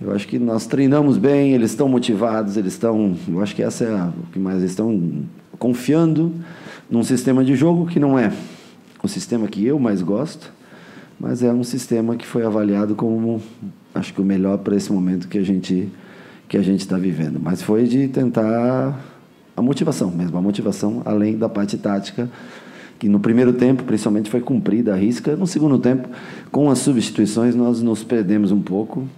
Eu 0.00 0.12
acho 0.12 0.28
que 0.28 0.38
nós 0.38 0.66
treinamos 0.66 1.16
bem, 1.16 1.52
eles 1.52 1.70
estão 1.70 1.88
motivados, 1.88 2.56
eles 2.56 2.74
estão. 2.74 3.16
Eu 3.28 3.42
acho 3.42 3.54
que 3.54 3.62
essa 3.62 3.84
é 3.84 3.92
a, 3.92 4.12
o 4.16 4.26
que 4.32 4.38
mais 4.38 4.58
eles 4.58 4.70
estão 4.70 5.24
confiando 5.58 6.32
num 6.90 7.02
sistema 7.02 7.44
de 7.44 7.56
jogo 7.56 7.86
que 7.86 7.98
não 7.98 8.18
é 8.18 8.32
o 9.02 9.08
sistema 9.08 9.46
que 9.46 9.64
eu 9.64 9.78
mais 9.78 10.02
gosto, 10.02 10.52
mas 11.18 11.42
é 11.42 11.52
um 11.52 11.64
sistema 11.64 12.16
que 12.16 12.26
foi 12.26 12.44
avaliado 12.44 12.94
como, 12.94 13.40
acho 13.94 14.12
que 14.12 14.20
o 14.20 14.24
melhor 14.24 14.58
para 14.58 14.76
esse 14.76 14.92
momento 14.92 15.28
que 15.28 15.38
a 15.38 15.42
gente 15.42 15.88
que 16.48 16.56
a 16.56 16.62
gente 16.62 16.80
está 16.80 16.96
vivendo. 16.96 17.40
Mas 17.42 17.60
foi 17.60 17.84
de 17.84 18.06
tentar 18.06 19.00
a 19.56 19.62
motivação 19.62 20.10
mesmo, 20.10 20.36
a 20.36 20.40
motivação 20.40 21.02
além 21.04 21.36
da 21.36 21.48
parte 21.48 21.76
tática, 21.76 22.30
que 23.00 23.08
no 23.08 23.18
primeiro 23.18 23.52
tempo, 23.52 23.82
principalmente, 23.82 24.30
foi 24.30 24.40
cumprida 24.40 24.94
a 24.94 24.96
risca. 24.96 25.34
No 25.34 25.46
segundo 25.46 25.78
tempo, 25.78 26.08
com 26.52 26.70
as 26.70 26.78
substituições, 26.78 27.54
nós 27.56 27.82
nos 27.82 28.04
perdemos 28.04 28.52
um 28.52 28.60
pouco. 28.60 29.08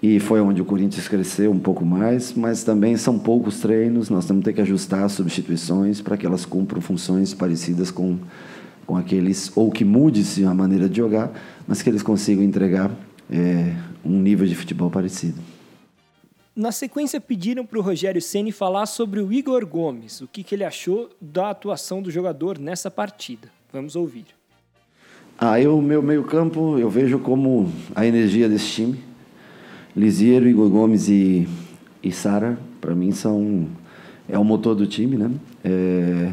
E 0.00 0.20
foi 0.20 0.40
onde 0.40 0.62
o 0.62 0.64
Corinthians 0.64 1.08
cresceu 1.08 1.50
um 1.50 1.58
pouco 1.58 1.84
mais, 1.84 2.32
mas 2.32 2.62
também 2.62 2.96
são 2.96 3.18
poucos 3.18 3.58
treinos, 3.58 4.08
nós 4.08 4.26
temos 4.26 4.42
que 4.42 4.44
ter 4.44 4.52
que 4.52 4.60
ajustar 4.60 5.02
as 5.02 5.12
substituições 5.12 6.00
para 6.00 6.16
que 6.16 6.24
elas 6.24 6.44
cumpram 6.44 6.80
funções 6.80 7.34
parecidas 7.34 7.90
com, 7.90 8.16
com 8.86 8.96
aqueles, 8.96 9.50
ou 9.56 9.72
que 9.72 9.84
mude-se 9.84 10.44
a 10.44 10.54
maneira 10.54 10.88
de 10.88 10.96
jogar, 10.96 11.32
mas 11.66 11.82
que 11.82 11.90
eles 11.90 12.02
consigam 12.02 12.44
entregar 12.44 12.92
é, 13.28 13.74
um 14.04 14.20
nível 14.20 14.46
de 14.46 14.54
futebol 14.54 14.88
parecido. 14.88 15.40
Na 16.54 16.72
sequência, 16.72 17.20
pediram 17.20 17.64
para 17.64 17.78
o 17.78 17.82
Rogério 17.82 18.20
Ceni 18.22 18.52
falar 18.52 18.86
sobre 18.86 19.20
o 19.20 19.32
Igor 19.32 19.66
Gomes, 19.66 20.20
o 20.20 20.26
que, 20.26 20.42
que 20.42 20.54
ele 20.54 20.64
achou 20.64 21.08
da 21.20 21.50
atuação 21.50 22.02
do 22.02 22.10
jogador 22.10 22.58
nessa 22.58 22.90
partida. 22.90 23.48
Vamos 23.72 23.94
ouvir. 23.94 24.26
Ah, 25.38 25.60
eu, 25.60 25.80
meu 25.80 26.02
meio-campo, 26.02 26.76
eu 26.78 26.90
vejo 26.90 27.20
como 27.20 27.72
a 27.94 28.04
energia 28.04 28.48
desse 28.48 28.66
time. 28.66 29.07
Lisiero, 29.98 30.48
Igor 30.48 30.68
Gomes 30.68 31.08
e, 31.08 31.48
e 32.02 32.12
Sara, 32.12 32.58
para 32.80 32.94
mim, 32.94 33.12
são 33.12 33.66
é 34.28 34.38
o 34.38 34.44
motor 34.44 34.74
do 34.74 34.86
time, 34.86 35.16
né? 35.16 35.30
É, 35.64 36.32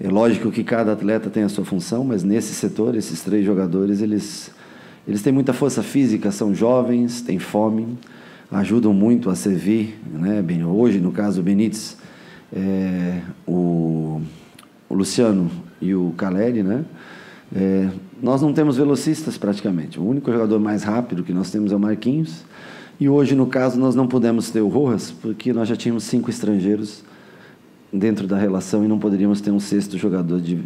é 0.00 0.08
lógico 0.08 0.50
que 0.50 0.62
cada 0.62 0.92
atleta 0.92 1.30
tem 1.30 1.42
a 1.42 1.48
sua 1.48 1.64
função, 1.64 2.04
mas 2.04 2.22
nesse 2.22 2.54
setor, 2.54 2.94
esses 2.94 3.22
três 3.22 3.44
jogadores, 3.44 4.00
eles, 4.00 4.50
eles 5.06 5.22
têm 5.22 5.32
muita 5.32 5.52
força 5.52 5.82
física, 5.82 6.30
são 6.30 6.54
jovens, 6.54 7.22
têm 7.22 7.38
fome 7.38 7.96
ajudam 8.50 8.92
muito 8.92 9.28
a 9.28 9.34
servir, 9.34 9.98
né? 10.10 10.40
Bem, 10.40 10.64
hoje, 10.64 11.00
no 11.00 11.12
caso, 11.12 11.40
o 11.40 11.42
Benítez, 11.42 11.96
é, 12.52 13.20
o, 13.46 14.22
o, 14.88 14.94
Luciano 14.94 15.50
e 15.80 15.94
o 15.94 16.14
Caleri, 16.16 16.62
né? 16.62 16.84
É, 17.54 17.88
nós 18.22 18.40
não 18.40 18.52
temos 18.52 18.76
velocistas 18.76 19.36
praticamente. 19.36 20.00
O 20.00 20.04
único 20.04 20.32
jogador 20.32 20.58
mais 20.58 20.82
rápido 20.82 21.22
que 21.22 21.32
nós 21.32 21.50
temos 21.50 21.72
é 21.72 21.76
o 21.76 21.80
Marquinhos. 21.80 22.44
E 23.00 23.08
hoje, 23.08 23.34
no 23.34 23.46
caso, 23.46 23.78
nós 23.78 23.94
não 23.94 24.08
pudemos 24.08 24.50
ter 24.50 24.60
o 24.60 24.68
Rojas, 24.68 25.10
porque 25.10 25.52
nós 25.52 25.68
já 25.68 25.76
tínhamos 25.76 26.04
cinco 26.04 26.30
estrangeiros 26.30 27.04
dentro 27.92 28.26
da 28.26 28.36
relação 28.36 28.84
e 28.84 28.88
não 28.88 28.98
poderíamos 28.98 29.40
ter 29.40 29.50
um 29.50 29.60
sexto 29.60 29.96
jogador 29.96 30.40
de, 30.40 30.58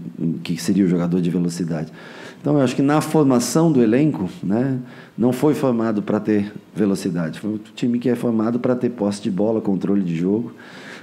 que 0.43 0.57
seria 0.57 0.85
o 0.85 0.89
jogador 0.89 1.21
de 1.21 1.31
velocidade. 1.31 1.93
Então, 2.41 2.57
eu 2.57 2.63
acho 2.63 2.75
que 2.75 2.83
na 2.83 3.01
formação 3.01 3.71
do 3.71 3.83
elenco, 3.83 4.29
né, 4.43 4.79
não 5.17 5.33
foi 5.33 5.55
formado 5.55 6.03
para 6.03 6.19
ter 6.19 6.53
velocidade. 6.75 7.39
Foi 7.39 7.51
um 7.51 7.61
time 7.75 7.99
que 7.99 8.09
é 8.09 8.17
formado 8.17 8.59
para 8.59 8.75
ter 8.75 8.91
posse 8.91 9.23
de 9.23 9.31
bola, 9.31 9.61
controle 9.61 10.03
de 10.03 10.17
jogo. 10.17 10.53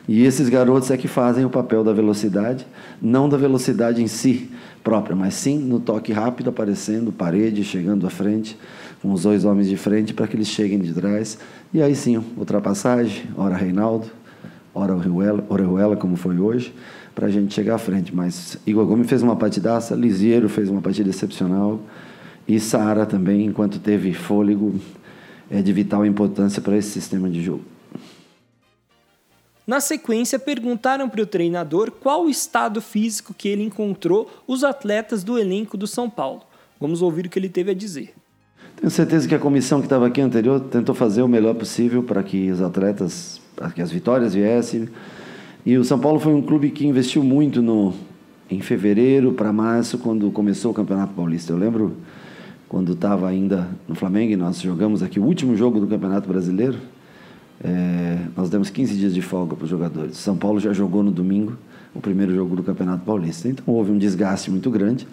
E 0.08 0.26
esses 0.26 0.50
garotos 0.50 0.90
é 0.90 0.98
que 0.98 1.08
fazem 1.08 1.46
o 1.46 1.50
papel 1.50 1.84
da 1.84 1.94
velocidade, 1.94 2.66
não 3.00 3.30
da 3.30 3.38
velocidade 3.38 4.02
em 4.02 4.08
si 4.08 4.50
própria, 4.84 5.16
mas 5.16 5.36
sim 5.36 5.60
no 5.60 5.80
toque 5.80 6.12
rápido, 6.12 6.50
aparecendo, 6.50 7.12
parede, 7.12 7.64
chegando 7.64 8.08
à 8.08 8.10
frente, 8.10 8.58
com 9.02 9.12
os 9.12 9.24
dois 9.24 9.46
homens 9.46 9.68
de 9.68 9.78
frente, 9.78 10.14
para 10.14 10.28
que 10.28 10.36
eles 10.36 10.48
cheguem 10.48 10.80
de 10.80 10.94
trás. 10.94 11.38
E 11.74 11.82
aí 11.82 11.96
sim, 11.96 12.18
ultrapassagem, 12.38 13.26
hora 13.38 13.56
Reinaldo, 13.56 14.08
hora 14.74 14.96
Orejuela, 14.96 15.96
como 15.96 16.16
foi 16.16 16.38
hoje 16.40 16.74
para 17.16 17.28
a 17.28 17.32
gente 17.32 17.54
chegar 17.54 17.76
à 17.76 17.78
frente. 17.78 18.16
Mas 18.16 18.58
Igor 18.66 18.86
Gomes 18.86 19.10
fez 19.10 19.22
uma 19.22 19.36
partidaça, 19.36 19.96
Lisieiro 19.96 20.48
fez 20.48 20.70
uma 20.70 20.82
partida 20.82 21.10
excepcional 21.10 21.82
e 22.48 22.60
Sara 22.60 23.06
também, 23.06 23.46
enquanto 23.46 23.78
teve 23.80 24.14
fôlego, 24.14 24.80
é 25.52 25.62
de 25.62 25.74
vital 25.74 26.06
importância 26.06 26.62
para 26.62 26.78
esse 26.78 26.90
sistema 26.90 27.30
de 27.30 27.44
jogo. 27.44 27.64
Na 29.68 29.80
sequência, 29.80 30.40
perguntaram 30.40 31.08
para 31.08 31.22
o 31.22 31.28
treinador 31.28 31.92
qual 31.92 32.26
o 32.26 32.30
estado 32.30 32.82
físico 32.82 33.36
que 33.36 33.48
ele 33.48 33.64
encontrou 33.64 34.28
os 34.48 34.64
atletas 34.64 35.24
do 35.24 35.38
elenco 35.38 35.78
do 35.78 35.86
São 35.86 36.10
Paulo. 36.10 36.42
Vamos 36.80 37.02
ouvir 37.02 37.28
o 37.28 37.30
que 37.30 37.38
ele 37.38 37.50
teve 37.50 37.70
a 37.70 37.76
dizer. 37.76 38.16
Tenho 38.80 38.90
certeza 38.90 39.28
que 39.28 39.36
a 39.36 39.40
comissão 39.40 39.80
que 39.82 39.88
estava 39.88 40.08
aqui 40.08 40.22
anterior 40.22 40.58
tentou 40.62 40.96
fazer 40.96 41.22
o 41.22 41.28
melhor 41.28 41.54
possível 41.54 42.02
para 42.02 42.24
que 42.24 42.50
os 42.50 42.62
atletas, 42.62 43.42
para 43.54 43.70
que 43.72 43.82
as 43.82 43.92
vitórias 43.92 44.34
viessem, 44.34 44.88
e 45.66 45.78
o 45.78 45.84
São 45.84 46.00
Paulo 46.00 46.18
foi 46.18 46.34
um 46.34 46.42
clube 46.42 46.70
que 46.70 46.88
investiu 46.88 47.22
muito 47.22 47.62
no, 47.62 47.94
em 48.50 48.62
fevereiro 48.62 49.34
para 49.34 49.52
março, 49.52 49.98
quando 49.98 50.32
começou 50.32 50.72
o 50.72 50.74
Campeonato 50.74 51.14
Paulista. 51.14 51.52
Eu 51.52 51.58
lembro 51.58 51.98
quando 52.70 52.94
estava 52.94 53.28
ainda 53.28 53.68
no 53.86 53.96
Flamengo 53.96 54.32
e 54.32 54.38
nós 54.38 54.62
jogamos 54.62 55.04
aqui 55.04 55.20
o 55.20 55.24
último 55.26 55.58
jogo 55.58 55.82
do 55.82 55.88
Campeonato 55.88 56.30
Brasileiro. 56.30 56.78
É, 57.62 58.18
nós 58.38 58.50
demos 58.50 58.70
15 58.70 58.96
dias 58.96 59.14
de 59.14 59.22
folga 59.22 59.58
para 59.58 59.66
os 59.66 59.70
jogadores. 59.70 60.16
São 60.16 60.38
Paulo 60.38 60.58
já 60.58 60.72
jogou 60.72 61.04
no 61.04 61.12
domingo 61.12 61.58
o 61.94 62.00
primeiro 62.00 62.34
jogo 62.34 62.56
do 62.56 62.64
Campeonato 62.64 63.04
Paulista. 63.04 63.50
Então 63.50 63.66
houve 63.68 63.92
um 63.92 63.98
desgaste 63.98 64.50
muito 64.50 64.72
grande. 64.72 65.06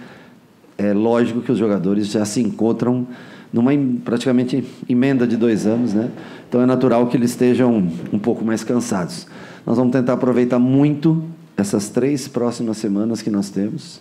É 0.78 0.92
lógico 0.92 1.40
que 1.40 1.50
os 1.50 1.58
jogadores 1.58 2.06
já 2.06 2.24
se 2.24 2.40
encontram 2.40 3.08
numa 3.52 3.70
praticamente 4.04 4.64
emenda 4.88 5.26
de 5.26 5.36
dois 5.36 5.66
anos, 5.66 5.94
né? 5.94 6.10
Então 6.48 6.60
é 6.60 6.66
natural 6.66 7.06
que 7.06 7.16
eles 7.16 7.30
estejam 7.30 7.88
um 8.12 8.18
pouco 8.18 8.44
mais 8.44 8.62
cansados. 8.62 9.26
Nós 9.64 9.76
vamos 9.76 9.92
tentar 9.92 10.12
aproveitar 10.12 10.58
muito 10.58 11.24
essas 11.56 11.88
três 11.88 12.28
próximas 12.28 12.76
semanas 12.76 13.22
que 13.22 13.30
nós 13.30 13.50
temos 13.50 14.00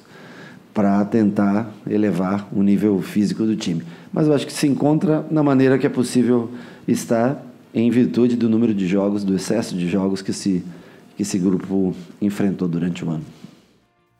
para 0.73 1.03
tentar 1.05 1.71
elevar 1.89 2.47
o 2.51 2.61
nível 2.61 3.01
físico 3.01 3.45
do 3.45 3.55
time. 3.55 3.81
Mas 4.11 4.27
eu 4.27 4.33
acho 4.33 4.45
que 4.45 4.51
se 4.53 4.67
encontra 4.67 5.25
na 5.31 5.41
maneira 5.41 5.77
que 5.77 5.87
é 5.87 5.89
possível 5.89 6.49
estar 6.85 7.41
em 7.73 7.89
virtude 7.89 8.35
do 8.35 8.49
número 8.49 8.73
de 8.73 8.85
jogos, 8.87 9.23
do 9.23 9.35
excesso 9.35 9.75
de 9.75 9.87
jogos 9.87 10.21
que, 10.21 10.33
se, 10.33 10.63
que 11.15 11.23
esse 11.23 11.37
grupo 11.39 11.95
enfrentou 12.21 12.67
durante 12.67 13.05
o 13.05 13.09
ano. 13.09 13.23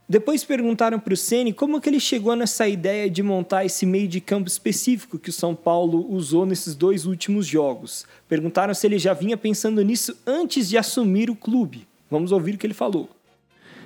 Depois 0.08 0.44
perguntaram 0.44 1.00
para 1.00 1.15
o 1.15 1.18
Ceni 1.18 1.52
como 1.52 1.82
que 1.82 1.89
ele 1.89 2.00
chegou 2.00 2.36
nessa 2.36 2.68
ideia 2.68 3.10
de 3.10 3.24
montar 3.24 3.65
esse 3.65 3.88
meio 3.88 4.08
de 4.08 4.22
campo 4.22 4.48
específico 4.48 5.18
que 5.18 5.32
o 5.32 5.34
São 5.34 5.56
Paulo 5.56 6.06
usou 6.10 6.46
nesses 6.46 6.76
dois 6.76 7.08
últimos 7.08 7.48
jogos. 7.48 8.06
Perguntaram 8.30 8.74
se 8.76 8.86
ele 8.86 9.00
já 9.00 9.13
vinha 9.13 9.36
pensando 9.36 9.82
nisso 9.82 10.15
antes 10.26 10.70
de 10.70 10.78
assumir 10.78 11.32
o 11.32 11.36
clube. 11.36 11.88
Vamos 12.10 12.32
ouvir 12.32 12.54
o 12.54 12.58
que 12.58 12.68
ele 12.68 12.76
falou. 12.76 13.10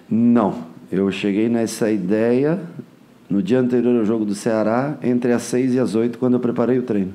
Não, 0.09 0.65
eu 0.91 1.09
cheguei 1.09 1.47
nessa 1.47 1.89
ideia 1.89 2.59
no 3.29 3.41
dia 3.41 3.59
anterior 3.59 3.97
ao 3.97 4.05
jogo 4.05 4.25
do 4.25 4.35
Ceará, 4.35 4.97
entre 5.01 5.31
as 5.31 5.43
seis 5.43 5.73
e 5.73 5.79
as 5.79 5.95
oito, 5.95 6.17
quando 6.17 6.33
eu 6.33 6.39
preparei 6.39 6.79
o 6.79 6.83
treino. 6.83 7.13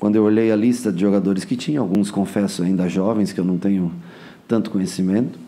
Quando 0.00 0.16
eu 0.16 0.24
olhei 0.24 0.50
a 0.50 0.56
lista 0.56 0.90
de 0.90 1.00
jogadores 1.00 1.44
que 1.44 1.56
tinha, 1.56 1.78
alguns 1.78 2.10
confesso 2.10 2.62
ainda 2.62 2.88
jovens, 2.88 3.32
que 3.32 3.40
eu 3.40 3.44
não 3.44 3.56
tenho 3.56 3.92
tanto 4.48 4.70
conhecimento. 4.70 5.38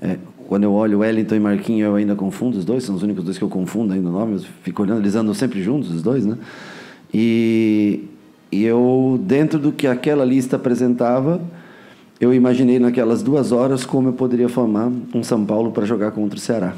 É, 0.00 0.18
quando 0.50 0.64
eu 0.64 0.72
olho 0.72 0.98
Wellington 0.98 1.36
e 1.36 1.38
Marquinhos, 1.38 1.86
eu 1.86 1.94
ainda 1.94 2.16
confundo 2.16 2.58
os 2.58 2.64
dois, 2.64 2.82
são 2.82 2.96
os 2.96 3.04
únicos 3.04 3.22
dois 3.22 3.38
que 3.38 3.44
eu 3.44 3.48
confundo 3.48 3.94
ainda 3.94 4.08
o 4.08 4.12
nome, 4.12 4.34
eu 4.34 4.40
fico 4.64 4.82
olhando, 4.82 4.98
eles 4.98 5.14
andam 5.14 5.32
sempre 5.32 5.62
juntos, 5.62 5.94
os 5.94 6.02
dois, 6.02 6.26
né? 6.26 6.36
E, 7.14 8.08
e 8.50 8.64
eu, 8.64 9.16
dentro 9.22 9.60
do 9.60 9.70
que 9.70 9.86
aquela 9.86 10.24
lista 10.24 10.56
apresentava, 10.56 11.40
eu 12.20 12.34
imaginei 12.34 12.80
naquelas 12.80 13.22
duas 13.22 13.52
horas 13.52 13.86
como 13.86 14.08
eu 14.08 14.12
poderia 14.12 14.48
formar 14.48 14.90
um 15.14 15.22
São 15.22 15.46
Paulo 15.46 15.70
para 15.70 15.86
jogar 15.86 16.10
contra 16.10 16.36
o 16.36 16.40
Ceará. 16.40 16.74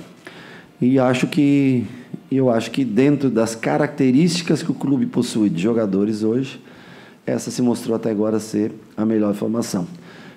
E 0.79 0.99
acho 0.99 1.27
que 1.27 1.87
eu 2.31 2.51
acho 2.51 2.71
que 2.71 2.85
dentro 2.85 3.31
das 3.31 3.55
características 3.55 4.63
que 4.63 4.71
o 4.71 4.75
clube 4.75 5.07
possui 5.07 5.49
de 5.49 5.63
jogadores 5.63 6.23
hoje, 6.23 6.61
essa 7.25 7.51
se 7.51 7.63
mostrou 7.63 7.97
até 7.97 8.11
agora 8.11 8.39
ser 8.39 8.71
a 8.95 9.07
melhor 9.07 9.33
formação. 9.33 9.87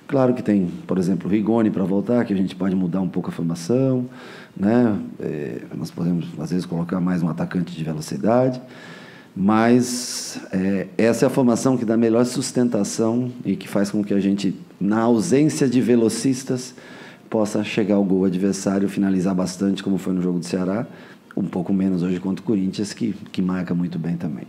Claro 0.08 0.36
que 0.36 0.44
tem, 0.44 0.68
por 0.86 1.00
exemplo, 1.00 1.28
o 1.28 1.32
Rigoni 1.32 1.72
para 1.72 1.84
voltar, 1.84 2.24
que 2.26 2.34
a 2.34 2.38
gente 2.38 2.56
pode 2.56 2.76
mudar 2.76 3.02
um 3.02 3.10
pouco 3.10 3.30
a 3.30 3.32
formação, 3.32 4.06
né? 4.56 4.96
É, 5.20 5.62
nós 5.76 5.90
podemos 5.90 6.28
às 6.40 6.52
vezes 6.52 6.66
colocar 6.66 7.00
mais 7.00 7.24
um 7.24 7.30
atacante 7.30 7.76
de 7.76 7.84
velocidade, 7.84 8.62
mas 9.36 10.40
é, 10.52 10.88
essa 10.96 11.26
é 11.26 11.28
a 11.28 11.30
formação 11.30 11.76
que 11.76 11.84
dá 11.84 11.98
melhor 11.98 12.24
sustentação 12.26 13.32
e 13.44 13.56
que 13.56 13.68
faz 13.68 13.90
com 13.90 14.04
que 14.04 14.14
a 14.14 14.20
gente, 14.20 14.56
na 14.80 15.02
ausência 15.02 15.68
de 15.68 15.82
velocistas, 15.82 16.76
possa 17.28 17.64
chegar 17.64 17.96
ao 17.96 18.04
gol 18.04 18.26
adversário, 18.26 18.88
finalizar 18.88 19.34
bastante, 19.34 19.82
como 19.82 19.98
foi 19.98 20.14
no 20.14 20.22
jogo 20.22 20.38
do 20.38 20.46
Ceará, 20.46 20.86
um 21.36 21.46
pouco 21.46 21.74
menos 21.74 22.04
hoje 22.04 22.20
contra 22.20 22.44
o 22.44 22.46
Corinthians, 22.46 22.94
que, 22.94 23.14
que 23.32 23.42
marca 23.42 23.74
muito 23.74 23.98
bem 23.98 24.16
também. 24.16 24.46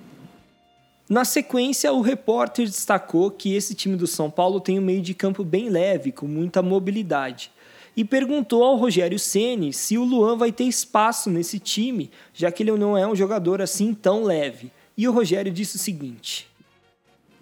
Na 1.09 1.25
sequência, 1.25 1.93
o 1.93 2.01
repórter 2.01 2.67
destacou 2.67 3.31
que 3.31 3.55
esse 3.55 3.75
time 3.75 3.97
do 3.97 4.07
São 4.07 4.31
Paulo 4.31 4.61
tem 4.61 4.79
um 4.79 4.83
meio 4.83 5.03
de 5.03 5.15
campo 5.15 5.45
bem 5.45 5.69
leve, 5.69 6.11
com 6.13 6.27
muita 6.27 6.63
mobilidade 6.63 7.51
e 7.97 8.05
perguntou 8.05 8.63
ao 8.63 8.77
Rogério 8.77 9.19
Ceni 9.19 9.73
se 9.73 9.97
o 9.97 10.05
Luan 10.05 10.37
vai 10.37 10.53
ter 10.53 10.65
espaço 10.65 11.31
nesse 11.31 11.59
time, 11.59 12.11
já 12.35 12.53
que 12.53 12.63
ele 12.63 12.73
não 12.73 12.97
é 12.97 13.07
um 13.07 13.17
jogador 13.17 13.63
assim 13.63 13.95
tão 13.95 14.23
leve. 14.23 14.71
E 14.97 15.09
o 15.09 15.13
Rogério 15.13 15.51
disse 15.51 15.77
o 15.77 15.79
seguinte: 15.79 16.47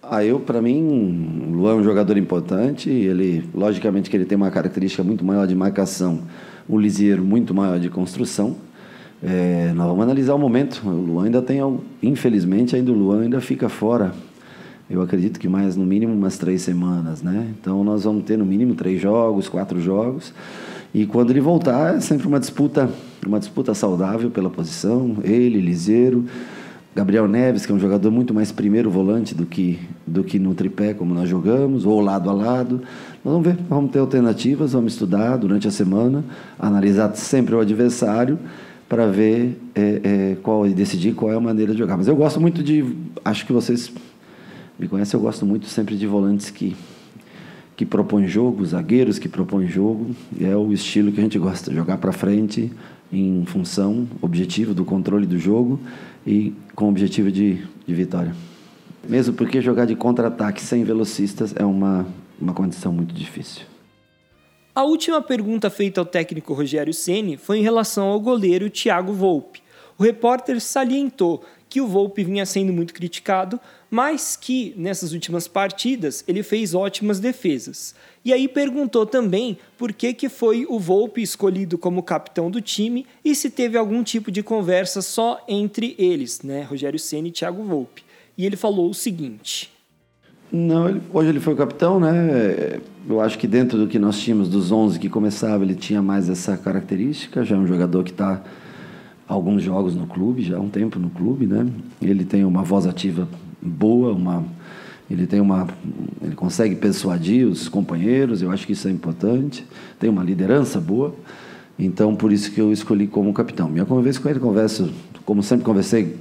ah, 0.01 0.25
eu, 0.25 0.39
para 0.39 0.63
mim, 0.63 1.49
o 1.49 1.57
Luan 1.57 1.73
é 1.73 1.75
um 1.75 1.83
jogador 1.83 2.17
importante. 2.17 2.89
Ele, 2.89 3.49
logicamente, 3.53 4.09
que 4.09 4.17
ele 4.17 4.25
tem 4.25 4.37
uma 4.37 4.51
característica 4.51 5.03
muito 5.03 5.25
maior 5.25 5.47
de 5.47 5.55
marcação, 5.57 6.23
o 6.69 6.79
Lisieiro 6.79 7.25
muito 7.25 7.53
maior 7.53 7.81
de 7.81 7.91
construção. 7.91 8.57
É, 9.25 9.73
nós 9.75 9.87
vamos 9.87 10.03
analisar 10.03 10.35
o 10.35 10.39
momento. 10.39 10.83
O 10.87 10.91
Luan 10.91 11.25
ainda 11.25 11.41
tem, 11.41 11.59
infelizmente, 12.03 12.77
ainda 12.77 12.93
o 12.93 12.95
Luan 12.95 13.23
ainda 13.23 13.41
fica 13.41 13.69
fora 13.69 14.13
eu 14.89 15.01
acredito 15.01 15.41
que 15.41 15.49
mais 15.49 15.77
no 15.77 15.87
mínimo 15.87 16.13
umas 16.13 16.37
três 16.37 16.63
semanas, 16.63 17.23
né? 17.23 17.49
Então 17.59 17.83
nós 17.83 18.05
vamos 18.05 18.25
ter 18.25 18.37
no 18.37 18.45
mínimo 18.45 18.75
três 18.75 19.01
jogos, 19.01 19.49
quatro 19.49 19.81
jogos. 19.81 20.33
E 20.93 21.07
quando 21.07 21.31
ele 21.31 21.41
voltar, 21.41 21.97
é 21.97 22.01
sempre 22.01 22.27
uma 22.27 22.39
disputa, 22.39 22.89
uma 23.27 23.39
disputa 23.39 23.73
saudável 23.75 24.31
pela 24.31 24.51
posição. 24.51 25.17
Ele, 25.25 25.59
Liseiro, 25.59 26.27
Gabriel 26.95 27.27
Neves, 27.27 27.65
que 27.65 27.73
é 27.73 27.75
um 27.75 27.79
jogador 27.79 28.11
muito 28.11 28.35
mais 28.35 28.53
primeiro 28.53 28.91
volante 28.91 29.35
do 29.35 29.47
que, 29.47 29.81
do 30.07 30.23
que 30.23 30.39
no 30.39 30.55
tripé, 30.55 30.93
como 30.93 31.15
nós 31.15 31.29
jogamos, 31.29 31.87
ou 31.87 32.01
lado 32.01 32.29
a 32.29 32.33
lado. 32.33 32.83
Nós 33.25 33.33
vamos 33.33 33.49
ver, 33.49 33.57
vamos 33.69 33.91
ter 33.91 33.99
alternativas, 33.99 34.75
vamos 34.75 34.93
estudar 34.93 35.39
durante 35.39 35.67
a 35.67 35.71
semana, 35.71 36.23
analisar 36.59 37.13
sempre 37.17 37.55
o 37.55 37.61
adversário 37.61 38.39
para 38.95 39.09
ver 39.09 39.59
é, 39.75 39.81
é, 40.05 40.37
qual 40.41 40.65
e 40.65 40.73
decidir 40.73 41.15
qual 41.15 41.33
é 41.33 41.35
a 41.35 41.41
maneira 41.41 41.73
de 41.73 41.79
jogar. 41.79 41.97
Mas 41.97 42.07
eu 42.07 42.15
gosto 42.15 42.41
muito 42.41 42.63
de, 42.63 42.95
acho 43.25 43.45
que 43.45 43.53
vocês 43.53 43.93
me 44.79 44.87
conhece, 44.87 45.17
eu 45.17 45.21
gosto 45.21 45.45
muito 45.45 45.67
sempre 45.67 45.97
de 45.97 46.07
volantes 46.07 46.49
que 46.49 46.77
que 47.77 47.85
propõem 47.85 48.29
jogo, 48.29 48.65
zagueiros 48.65 49.19
que 49.19 49.29
propõem 49.29 49.67
jogo, 49.67 50.15
e 50.39 50.45
é 50.45 50.55
o 50.55 50.73
estilo 50.73 51.11
que 51.11 51.19
a 51.19 51.25
gente 51.25 51.37
gosta, 51.41 51.75
jogar 51.75 51.99
para 51.99 52.13
frente 52.13 52.71
em 53.13 53.45
função, 53.47 54.07
objetivo 54.23 54.73
do 54.73 54.85
controle 54.85 55.27
do 55.27 55.41
jogo 55.41 55.81
e 56.25 56.55
com 56.77 56.89
objetivo 56.89 57.33
de, 57.33 57.59
de 57.85 57.93
vitória. 57.93 58.33
Mesmo 59.09 59.35
porque 59.35 59.61
jogar 59.61 59.87
de 59.87 59.97
contra-ataque 59.97 60.63
sem 60.63 60.85
velocistas 60.85 61.53
é 61.57 61.65
uma, 61.65 62.07
uma 62.41 62.53
condição 62.53 62.93
muito 62.93 63.13
difícil. 63.13 63.63
A 64.77 64.83
última 64.83 65.23
pergunta 65.23 65.71
feita 65.71 66.01
ao 66.01 66.05
técnico 66.05 66.53
Rogério 66.53 66.93
Ceni 66.93 67.37
foi 67.37 67.59
em 67.59 67.63
relação 67.63 68.09
ao 68.09 68.19
goleiro 68.19 68.69
Thiago 68.69 69.13
Volpe. 69.13 69.63
O 69.97 70.03
repórter 70.03 70.61
salientou 70.61 71.45
que 71.69 71.81
o 71.81 71.87
Volpe 71.87 72.25
vinha 72.25 72.45
sendo 72.45 72.73
muito 72.73 72.93
criticado, 72.93 73.61
mas 73.89 74.35
que 74.35 74.75
nessas 74.77 75.13
últimas 75.13 75.47
partidas 75.47 76.25
ele 76.27 76.43
fez 76.43 76.75
ótimas 76.75 77.21
defesas. 77.21 77.95
E 78.25 78.33
aí 78.33 78.49
perguntou 78.49 79.07
também 79.07 79.59
por 79.79 79.93
que, 79.93 80.13
que 80.13 80.29
foi 80.29 80.67
o 80.69 80.81
Volpe 80.81 81.23
escolhido 81.23 81.79
como 81.79 82.03
capitão 82.03 82.51
do 82.51 82.61
time 82.61 83.07
e 83.25 83.33
se 83.33 83.51
teve 83.51 83.79
algum 83.79 84.03
tipo 84.03 84.29
de 84.29 84.43
conversa 84.43 85.01
só 85.01 85.45
entre 85.47 85.95
eles, 85.97 86.43
né, 86.43 86.63
Rogério 86.63 86.99
Ceni 86.99 87.29
e 87.29 87.33
Thiago 87.33 87.63
Volpe. 87.63 88.03
E 88.37 88.45
ele 88.45 88.57
falou 88.57 88.91
o 88.91 88.95
seguinte: 88.95 89.74
Não, 90.57 90.89
ele, 90.89 91.03
hoje 91.13 91.31
ele 91.31 91.41
foi 91.41 91.53
o 91.53 91.57
capitão, 91.57 91.99
né? 91.99 92.79
Eu 93.09 93.21
acho 93.21 93.37
que 93.37 93.49
dentro 93.49 93.77
do 93.77 93.89
que 93.89 93.99
nós 93.99 94.21
tínhamos 94.21 94.49
dos 94.49 94.71
11 94.71 95.01
que 95.01 95.09
começava, 95.09 95.65
ele 95.65 95.75
tinha 95.75 96.01
mais 96.01 96.31
essa 96.31 96.57
característica, 96.57 97.45
já 97.45 97.57
é 97.57 97.59
um 97.59 97.67
jogador 97.67 98.05
que 98.05 98.13
está 98.13 98.41
alguns 99.27 99.65
jogos 99.65 99.97
no 99.97 100.07
clube, 100.07 100.43
já 100.43 100.57
há 100.57 100.61
um 100.61 100.69
tempo 100.69 100.97
no 101.01 101.11
clube, 101.11 101.45
né? 101.45 101.67
Ele 102.01 102.25
tem 102.25 102.45
uma 102.45 102.63
voz 102.63 102.87
ativa 102.87 103.27
boa, 103.61 104.13
uma 104.13 104.45
ele 105.11 105.27
tem 105.27 105.41
uma 105.41 105.67
ele 106.23 106.37
consegue 106.37 106.77
persuadir 106.77 107.49
os 107.49 107.69
companheiros, 107.69 108.41
eu 108.41 108.53
acho 108.53 108.65
que 108.65 108.75
isso 108.75 108.87
é 108.87 108.93
importante. 108.93 109.67
Tem 109.99 110.09
uma 110.09 110.23
liderança 110.23 110.81
boa. 110.81 111.17
Então, 111.77 112.15
por 112.15 112.31
isso 112.31 112.53
que 112.53 112.61
eu 112.61 112.71
escolhi 112.71 113.09
como 113.09 113.33
capitão. 113.33 113.69
Minha 113.69 113.87
conversa 113.87 114.21
com 114.21 114.29
ele, 114.29 114.39
converso, 114.39 114.89
como 115.25 115.43
sempre 115.43 115.65
conversei 115.65 116.17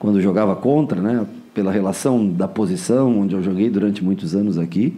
quando 0.00 0.20
jogava 0.20 0.56
contra, 0.56 1.00
né? 1.00 1.24
Pela 1.54 1.72
relação 1.72 2.28
da 2.28 2.46
posição 2.46 3.20
onde 3.20 3.34
eu 3.34 3.42
joguei 3.42 3.68
durante 3.70 4.04
muitos 4.04 4.34
anos 4.34 4.58
aqui. 4.58 4.96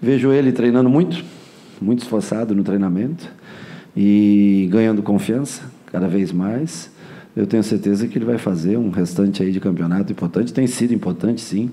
Vejo 0.00 0.32
ele 0.32 0.52
treinando 0.52 0.88
muito, 0.88 1.22
muito 1.80 2.02
esforçado 2.02 2.54
no 2.54 2.64
treinamento 2.64 3.28
e 3.96 4.68
ganhando 4.70 5.02
confiança 5.02 5.62
cada 5.86 6.08
vez 6.08 6.32
mais. 6.32 6.90
Eu 7.36 7.46
tenho 7.46 7.62
certeza 7.62 8.08
que 8.08 8.18
ele 8.18 8.24
vai 8.24 8.38
fazer 8.38 8.76
um 8.76 8.90
restante 8.90 9.42
aí 9.42 9.52
de 9.52 9.60
campeonato 9.60 10.10
importante. 10.10 10.52
Tem 10.52 10.66
sido 10.66 10.92
importante, 10.92 11.40
sim. 11.40 11.70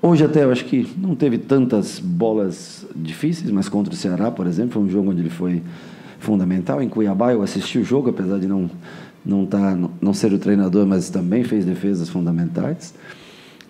Hoje 0.00 0.24
até 0.24 0.44
eu 0.44 0.52
acho 0.52 0.64
que 0.66 0.86
não 0.98 1.14
teve 1.14 1.38
tantas 1.38 1.98
bolas 1.98 2.86
difíceis, 2.94 3.50
mas 3.50 3.68
contra 3.68 3.92
o 3.92 3.96
Ceará, 3.96 4.30
por 4.30 4.46
exemplo, 4.46 4.72
foi 4.72 4.82
um 4.82 4.88
jogo 4.88 5.10
onde 5.10 5.20
ele 5.20 5.30
foi 5.30 5.62
fundamental. 6.18 6.82
Em 6.82 6.88
Cuiabá 6.88 7.32
eu 7.32 7.42
assisti 7.42 7.78
o 7.78 7.84
jogo, 7.84 8.10
apesar 8.10 8.38
de 8.38 8.46
não 8.46 8.70
não 9.24 9.46
tá 9.46 9.74
não 10.02 10.12
ser 10.12 10.32
o 10.34 10.38
treinador, 10.38 10.86
mas 10.86 11.08
também 11.08 11.42
fez 11.42 11.64
defesas 11.64 12.08
fundamentais. 12.10 12.92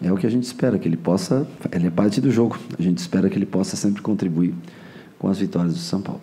É 0.04 0.12
o 0.12 0.18
que 0.18 0.26
a 0.26 0.30
gente 0.30 0.42
espera 0.42 0.78
que 0.78 0.86
ele 0.86 0.98
possa, 0.98 1.48
ele 1.72 1.86
é 1.86 1.90
parte 1.90 2.20
do 2.20 2.30
jogo. 2.30 2.58
A 2.78 2.82
gente 2.82 2.98
espera 2.98 3.30
que 3.30 3.38
ele 3.38 3.46
possa 3.46 3.74
sempre 3.74 4.02
contribuir 4.02 4.54
com 5.18 5.28
as 5.28 5.38
vitórias 5.38 5.72
do 5.72 5.80
São 5.80 6.02
Paulo. 6.02 6.20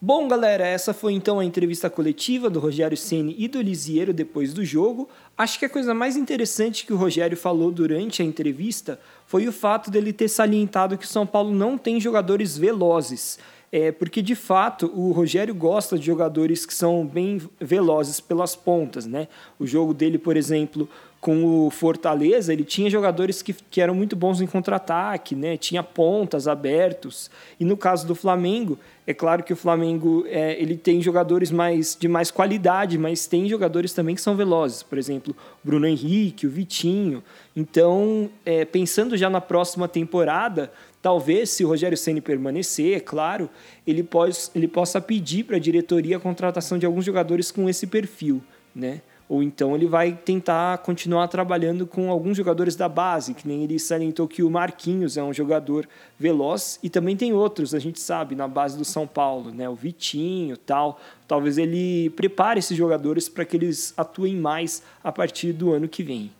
Bom, 0.00 0.28
galera, 0.28 0.64
essa 0.64 0.94
foi 0.94 1.12
então 1.12 1.40
a 1.40 1.44
entrevista 1.44 1.90
coletiva 1.90 2.48
do 2.48 2.60
Rogério 2.60 2.96
Ceni 2.96 3.34
e 3.36 3.48
do 3.48 3.60
Lisieiro 3.60 4.12
depois 4.12 4.54
do 4.54 4.64
jogo. 4.64 5.08
Acho 5.36 5.58
que 5.58 5.64
a 5.64 5.68
coisa 5.68 5.92
mais 5.92 6.16
interessante 6.16 6.86
que 6.86 6.92
o 6.92 6.96
Rogério 6.96 7.36
falou 7.36 7.72
durante 7.72 8.22
a 8.22 8.24
entrevista 8.24 9.00
foi 9.26 9.48
o 9.48 9.52
fato 9.52 9.90
dele 9.90 10.12
ter 10.12 10.28
salientado 10.28 10.96
que 10.96 11.04
o 11.04 11.08
São 11.08 11.26
Paulo 11.26 11.52
não 11.52 11.76
tem 11.76 12.00
jogadores 12.00 12.56
velozes. 12.56 13.40
É, 13.72 13.92
porque 13.92 14.22
de 14.22 14.34
fato 14.34 14.90
o 14.94 15.10
Rogério 15.12 15.54
gosta 15.54 15.98
de 15.98 16.06
jogadores 16.06 16.64
que 16.64 16.72
são 16.72 17.04
bem 17.04 17.42
velozes 17.60 18.18
pelas 18.18 18.56
pontas, 18.56 19.04
né? 19.04 19.28
O 19.58 19.66
jogo 19.66 19.92
dele, 19.92 20.16
por 20.16 20.36
exemplo, 20.36 20.88
com 21.20 21.66
o 21.66 21.70
Fortaleza, 21.70 22.52
ele 22.52 22.62
tinha 22.62 22.88
jogadores 22.88 23.42
que, 23.42 23.52
que 23.52 23.80
eram 23.80 23.94
muito 23.94 24.14
bons 24.14 24.40
em 24.40 24.46
contra-ataque, 24.46 25.34
né? 25.34 25.56
tinha 25.56 25.82
pontas 25.82 26.46
abertos. 26.46 27.28
E 27.58 27.64
no 27.64 27.76
caso 27.76 28.06
do 28.06 28.14
Flamengo, 28.14 28.78
é 29.04 29.12
claro 29.12 29.42
que 29.42 29.52
o 29.52 29.56
Flamengo 29.56 30.24
é, 30.28 30.60
ele 30.60 30.76
tem 30.76 31.02
jogadores 31.02 31.50
mais, 31.50 31.96
de 31.98 32.06
mais 32.06 32.30
qualidade, 32.30 32.96
mas 32.96 33.26
tem 33.26 33.48
jogadores 33.48 33.92
também 33.92 34.14
que 34.14 34.20
são 34.20 34.36
velozes. 34.36 34.84
Por 34.84 34.96
exemplo, 34.96 35.34
Bruno 35.64 35.88
Henrique, 35.88 36.46
o 36.46 36.50
Vitinho. 36.50 37.22
Então, 37.56 38.30
é, 38.46 38.64
pensando 38.64 39.16
já 39.16 39.28
na 39.28 39.40
próxima 39.40 39.88
temporada, 39.88 40.70
talvez, 41.02 41.50
se 41.50 41.64
o 41.64 41.68
Rogério 41.68 41.98
Ceni 41.98 42.20
permanecer, 42.20 42.96
é 42.96 43.00
claro, 43.00 43.50
ele, 43.84 44.04
pode, 44.04 44.38
ele 44.54 44.68
possa 44.68 45.00
pedir 45.00 45.44
para 45.44 45.56
a 45.56 45.60
diretoria 45.60 46.16
a 46.16 46.20
contratação 46.20 46.78
de 46.78 46.86
alguns 46.86 47.04
jogadores 47.04 47.50
com 47.50 47.68
esse 47.68 47.88
perfil. 47.88 48.40
Né? 48.72 49.00
Ou 49.28 49.42
então 49.42 49.74
ele 49.74 49.86
vai 49.86 50.12
tentar 50.12 50.78
continuar 50.78 51.28
trabalhando 51.28 51.86
com 51.86 52.10
alguns 52.10 52.36
jogadores 52.36 52.74
da 52.74 52.88
base, 52.88 53.34
que 53.34 53.46
nem 53.46 53.62
ele 53.62 53.78
salientou 53.78 54.26
que 54.26 54.42
o 54.42 54.50
Marquinhos 54.50 55.16
é 55.18 55.22
um 55.22 55.34
jogador 55.34 55.86
veloz 56.18 56.78
e 56.82 56.88
também 56.88 57.16
tem 57.16 57.32
outros, 57.32 57.74
a 57.74 57.78
gente 57.78 58.00
sabe, 58.00 58.34
na 58.34 58.48
base 58.48 58.78
do 58.78 58.84
São 58.84 59.06
Paulo, 59.06 59.50
né? 59.50 59.68
O 59.68 59.74
Vitinho, 59.74 60.56
tal. 60.56 60.98
Talvez 61.26 61.58
ele 61.58 62.08
prepare 62.10 62.58
esses 62.58 62.76
jogadores 62.76 63.28
para 63.28 63.44
que 63.44 63.56
eles 63.56 63.92
atuem 63.96 64.36
mais 64.36 64.82
a 65.04 65.12
partir 65.12 65.52
do 65.52 65.72
ano 65.72 65.88
que 65.88 66.02
vem. 66.02 66.30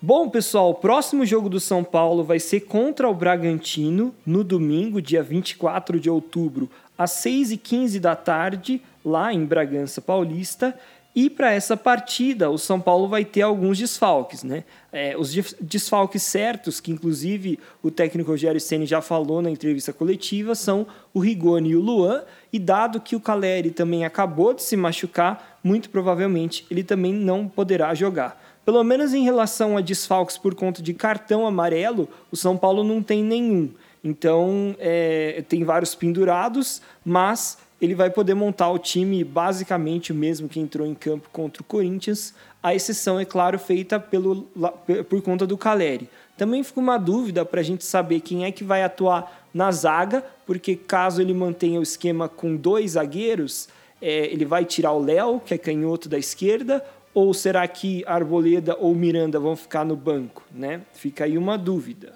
Bom, 0.00 0.28
pessoal, 0.28 0.70
o 0.70 0.74
próximo 0.74 1.26
jogo 1.26 1.48
do 1.48 1.58
São 1.58 1.82
Paulo 1.82 2.22
vai 2.22 2.38
ser 2.38 2.60
contra 2.60 3.08
o 3.08 3.14
Bragantino 3.14 4.14
no 4.24 4.44
domingo, 4.44 5.02
dia 5.02 5.24
24 5.24 5.98
de 5.98 6.08
outubro, 6.08 6.70
às 6.96 7.10
6h15 7.12 7.98
da 7.98 8.14
tarde, 8.14 8.80
lá 9.04 9.32
em 9.32 9.44
Bragança 9.44 10.00
Paulista. 10.00 10.78
E 11.20 11.28
para 11.28 11.50
essa 11.50 11.76
partida, 11.76 12.48
o 12.48 12.56
São 12.56 12.80
Paulo 12.80 13.08
vai 13.08 13.24
ter 13.24 13.42
alguns 13.42 13.76
desfalques, 13.76 14.44
né? 14.44 14.62
É, 14.92 15.18
os 15.18 15.34
desfalques 15.60 16.22
certos, 16.22 16.78
que 16.78 16.92
inclusive 16.92 17.58
o 17.82 17.90
técnico 17.90 18.30
Rogério 18.30 18.60
Ceni 18.60 18.86
já 18.86 19.02
falou 19.02 19.42
na 19.42 19.50
entrevista 19.50 19.92
coletiva, 19.92 20.54
são 20.54 20.86
o 21.12 21.18
Rigoni 21.18 21.70
e 21.70 21.76
o 21.76 21.80
Luan. 21.80 22.22
E 22.52 22.58
dado 22.60 23.00
que 23.00 23.16
o 23.16 23.20
Caleri 23.20 23.72
também 23.72 24.04
acabou 24.04 24.54
de 24.54 24.62
se 24.62 24.76
machucar, 24.76 25.58
muito 25.60 25.90
provavelmente 25.90 26.64
ele 26.70 26.84
também 26.84 27.12
não 27.12 27.48
poderá 27.48 27.92
jogar. 27.96 28.40
Pelo 28.64 28.84
menos 28.84 29.12
em 29.12 29.24
relação 29.24 29.76
a 29.76 29.80
desfalques 29.80 30.38
por 30.38 30.54
conta 30.54 30.80
de 30.80 30.94
cartão 30.94 31.44
amarelo, 31.44 32.08
o 32.30 32.36
São 32.36 32.56
Paulo 32.56 32.84
não 32.84 33.02
tem 33.02 33.24
nenhum. 33.24 33.70
Então, 34.04 34.76
é, 34.78 35.42
tem 35.48 35.64
vários 35.64 35.96
pendurados, 35.96 36.80
mas 37.04 37.58
ele 37.80 37.94
vai 37.94 38.10
poder 38.10 38.34
montar 38.34 38.70
o 38.70 38.78
time 38.78 39.22
basicamente 39.22 40.12
o 40.12 40.14
mesmo 40.14 40.48
que 40.48 40.58
entrou 40.58 40.86
em 40.86 40.94
campo 40.94 41.28
contra 41.32 41.62
o 41.62 41.64
Corinthians. 41.64 42.34
A 42.62 42.74
exceção, 42.74 43.20
é 43.20 43.24
claro, 43.24 43.58
feita 43.58 44.00
pelo, 44.00 44.48
por 45.08 45.22
conta 45.22 45.46
do 45.46 45.56
Caleri. 45.56 46.10
Também 46.36 46.62
fica 46.62 46.80
uma 46.80 46.98
dúvida 46.98 47.44
para 47.44 47.60
a 47.60 47.64
gente 47.64 47.84
saber 47.84 48.20
quem 48.20 48.44
é 48.44 48.52
que 48.52 48.64
vai 48.64 48.82
atuar 48.82 49.46
na 49.54 49.70
zaga, 49.70 50.24
porque 50.44 50.76
caso 50.76 51.22
ele 51.22 51.34
mantenha 51.34 51.78
o 51.78 51.82
esquema 51.82 52.28
com 52.28 52.56
dois 52.56 52.92
zagueiros, 52.92 53.68
é, 54.00 54.26
ele 54.26 54.44
vai 54.44 54.64
tirar 54.64 54.92
o 54.92 55.02
Léo, 55.02 55.40
que 55.40 55.54
é 55.54 55.58
canhoto 55.58 56.08
da 56.08 56.18
esquerda, 56.18 56.84
ou 57.14 57.32
será 57.34 57.66
que 57.66 58.04
Arboleda 58.06 58.76
ou 58.78 58.94
Miranda 58.94 59.40
vão 59.40 59.56
ficar 59.56 59.84
no 59.84 59.96
banco? 59.96 60.44
Né? 60.52 60.82
Fica 60.92 61.24
aí 61.24 61.36
uma 61.36 61.58
dúvida. 61.58 62.14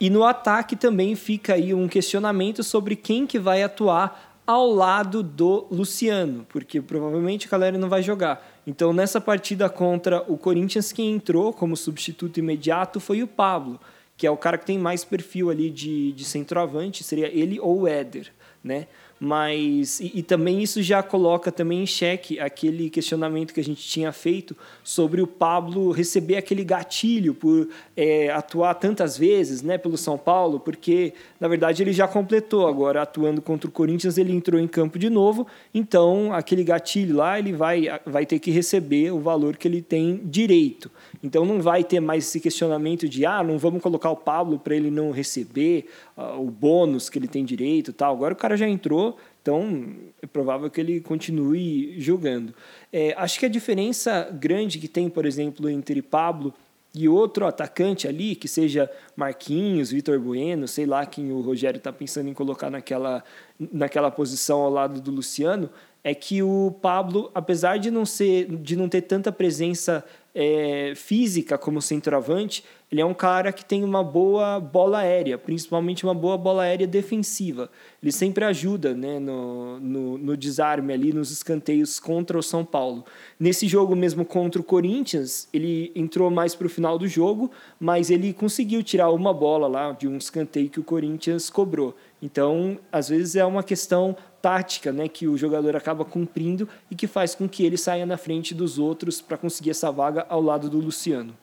E 0.00 0.08
no 0.08 0.22
ataque 0.22 0.76
também 0.76 1.16
fica 1.16 1.54
aí 1.54 1.74
um 1.74 1.88
questionamento 1.88 2.62
sobre 2.62 2.94
quem 2.94 3.26
que 3.26 3.38
vai 3.38 3.64
atuar 3.64 4.27
ao 4.48 4.66
lado 4.72 5.22
do 5.22 5.66
Luciano, 5.70 6.46
porque 6.48 6.80
provavelmente 6.80 7.46
o 7.46 7.50
Caleri 7.50 7.76
não 7.76 7.90
vai 7.90 8.02
jogar. 8.02 8.42
Então, 8.66 8.94
nessa 8.94 9.20
partida 9.20 9.68
contra 9.68 10.24
o 10.26 10.38
Corinthians, 10.38 10.90
quem 10.90 11.12
entrou 11.12 11.52
como 11.52 11.76
substituto 11.76 12.38
imediato 12.38 12.98
foi 12.98 13.22
o 13.22 13.26
Pablo, 13.26 13.78
que 14.16 14.26
é 14.26 14.30
o 14.30 14.38
cara 14.38 14.56
que 14.56 14.64
tem 14.64 14.78
mais 14.78 15.04
perfil 15.04 15.50
ali 15.50 15.68
de, 15.68 16.12
de 16.12 16.24
centroavante, 16.24 17.04
seria 17.04 17.28
ele 17.28 17.60
ou 17.60 17.80
o 17.80 17.86
Éder, 17.86 18.32
né? 18.64 18.86
Mas 19.20 20.00
e, 20.00 20.12
e, 20.16 20.22
também 20.22 20.62
isso 20.62 20.82
já 20.82 21.02
coloca 21.02 21.50
também 21.50 21.82
em 21.82 21.86
xeque 21.86 22.38
aquele 22.38 22.88
questionamento 22.88 23.52
que 23.52 23.60
a 23.60 23.64
gente 23.64 23.82
tinha 23.82 24.12
feito 24.12 24.56
sobre 24.84 25.20
o 25.20 25.26
Pablo 25.26 25.90
receber 25.90 26.36
aquele 26.36 26.62
gatilho 26.62 27.34
por 27.34 27.68
é, 27.96 28.30
atuar 28.30 28.74
tantas 28.74 29.18
vezes 29.18 29.62
né, 29.62 29.76
pelo 29.76 29.96
São 29.96 30.16
Paulo, 30.16 30.60
porque 30.60 31.12
na 31.40 31.48
verdade 31.48 31.82
ele 31.82 31.92
já 31.92 32.06
completou 32.06 32.66
agora 32.66 33.02
atuando 33.02 33.42
contra 33.42 33.68
o 33.68 33.72
Corinthians, 33.72 34.18
ele 34.18 34.32
entrou 34.32 34.60
em 34.60 34.68
campo 34.68 34.98
de 34.98 35.10
novo, 35.10 35.46
então 35.74 36.32
aquele 36.32 36.62
gatilho 36.62 37.16
lá 37.16 37.38
ele 37.38 37.52
vai, 37.52 37.86
vai 38.06 38.24
ter 38.24 38.38
que 38.38 38.50
receber 38.50 39.10
o 39.12 39.18
valor 39.18 39.56
que 39.56 39.66
ele 39.66 39.82
tem 39.82 40.20
direito. 40.24 40.90
Então 41.22 41.44
não 41.44 41.60
vai 41.60 41.82
ter 41.82 42.00
mais 42.00 42.26
esse 42.26 42.40
questionamento 42.40 43.08
de 43.08 43.26
ah, 43.26 43.42
não 43.42 43.58
vamos 43.58 43.82
colocar 43.82 44.10
o 44.10 44.16
Pablo 44.16 44.58
para 44.58 44.74
ele 44.74 44.90
não 44.90 45.10
receber 45.10 45.86
uh, 46.16 46.40
o 46.40 46.50
bônus 46.50 47.08
que 47.08 47.18
ele 47.18 47.28
tem 47.28 47.44
direito 47.44 47.92
tal. 47.92 48.14
Agora 48.14 48.34
o 48.34 48.36
cara 48.36 48.56
já 48.56 48.68
entrou, 48.68 49.07
então 49.48 49.96
é 50.20 50.26
provável 50.26 50.68
que 50.68 50.78
ele 50.78 51.00
continue 51.00 51.98
jogando. 51.98 52.54
É, 52.92 53.14
acho 53.16 53.38
que 53.38 53.46
a 53.46 53.48
diferença 53.48 54.28
grande 54.30 54.78
que 54.78 54.86
tem, 54.86 55.08
por 55.08 55.24
exemplo, 55.24 55.70
entre 55.70 56.02
Pablo 56.02 56.52
e 56.94 57.08
outro 57.08 57.46
atacante 57.46 58.06
ali, 58.06 58.34
que 58.34 58.46
seja 58.46 58.90
Marquinhos, 59.16 59.90
Vitor 59.90 60.20
Bueno, 60.20 60.68
sei 60.68 60.84
lá 60.84 61.06
quem 61.06 61.32
o 61.32 61.40
Rogério 61.40 61.78
está 61.78 61.90
pensando 61.90 62.28
em 62.28 62.34
colocar 62.34 62.68
naquela, 62.68 63.24
naquela 63.58 64.10
posição 64.10 64.60
ao 64.60 64.70
lado 64.70 65.00
do 65.00 65.10
Luciano, 65.10 65.70
é 66.04 66.14
que 66.14 66.42
o 66.42 66.74
Pablo, 66.82 67.30
apesar 67.34 67.78
de 67.78 67.90
não 67.90 68.04
ser, 68.04 68.46
de 68.54 68.76
não 68.76 68.88
ter 68.88 69.02
tanta 69.02 69.32
presença 69.32 70.04
é, 70.40 70.92
física 70.94 71.58
como 71.58 71.82
centroavante, 71.82 72.62
ele 72.92 73.00
é 73.00 73.04
um 73.04 73.12
cara 73.12 73.52
que 73.52 73.64
tem 73.64 73.82
uma 73.82 74.04
boa 74.04 74.60
bola 74.60 74.98
aérea, 74.98 75.36
principalmente 75.36 76.04
uma 76.04 76.14
boa 76.14 76.38
bola 76.38 76.62
aérea 76.62 76.86
defensiva. 76.86 77.68
Ele 78.00 78.12
sempre 78.12 78.44
ajuda 78.44 78.94
né, 78.94 79.18
no, 79.18 79.80
no, 79.80 80.16
no, 80.16 80.36
desarme 80.36 80.92
ali, 80.92 81.12
nos 81.12 81.32
escanteios 81.32 81.98
contra 81.98 82.38
o 82.38 82.42
São 82.42 82.64
Paulo. 82.64 83.04
Nesse 83.38 83.66
jogo 83.66 83.96
mesmo 83.96 84.24
contra 84.24 84.60
o 84.60 84.64
Corinthians, 84.64 85.48
ele 85.52 85.90
entrou 85.92 86.30
mais 86.30 86.54
para 86.54 86.68
o 86.68 86.70
final 86.70 86.96
do 86.96 87.08
jogo, 87.08 87.50
mas 87.80 88.08
ele 88.08 88.32
conseguiu 88.32 88.80
tirar 88.84 89.10
uma 89.10 89.34
bola 89.34 89.66
lá 89.66 89.90
de 89.90 90.06
um 90.06 90.16
escanteio 90.16 90.70
que 90.70 90.78
o 90.78 90.84
Corinthians 90.84 91.50
cobrou. 91.50 91.96
Então, 92.22 92.78
às 92.92 93.08
vezes 93.08 93.34
é 93.34 93.44
uma 93.44 93.64
questão 93.64 94.16
tática 94.40 94.92
né, 94.92 95.08
que 95.08 95.26
o 95.26 95.36
jogador 95.36 95.76
acaba 95.76 96.04
cumprindo 96.04 96.68
e 96.90 96.94
que 96.94 97.06
faz 97.06 97.34
com 97.34 97.48
que 97.48 97.64
ele 97.64 97.76
saia 97.76 98.06
na 98.06 98.16
frente 98.16 98.54
dos 98.54 98.78
outros 98.78 99.20
para 99.20 99.36
conseguir 99.36 99.70
essa 99.70 99.90
vaga 99.90 100.26
ao 100.28 100.40
lado 100.40 100.68
do 100.68 100.78
Luciano. 100.78 101.36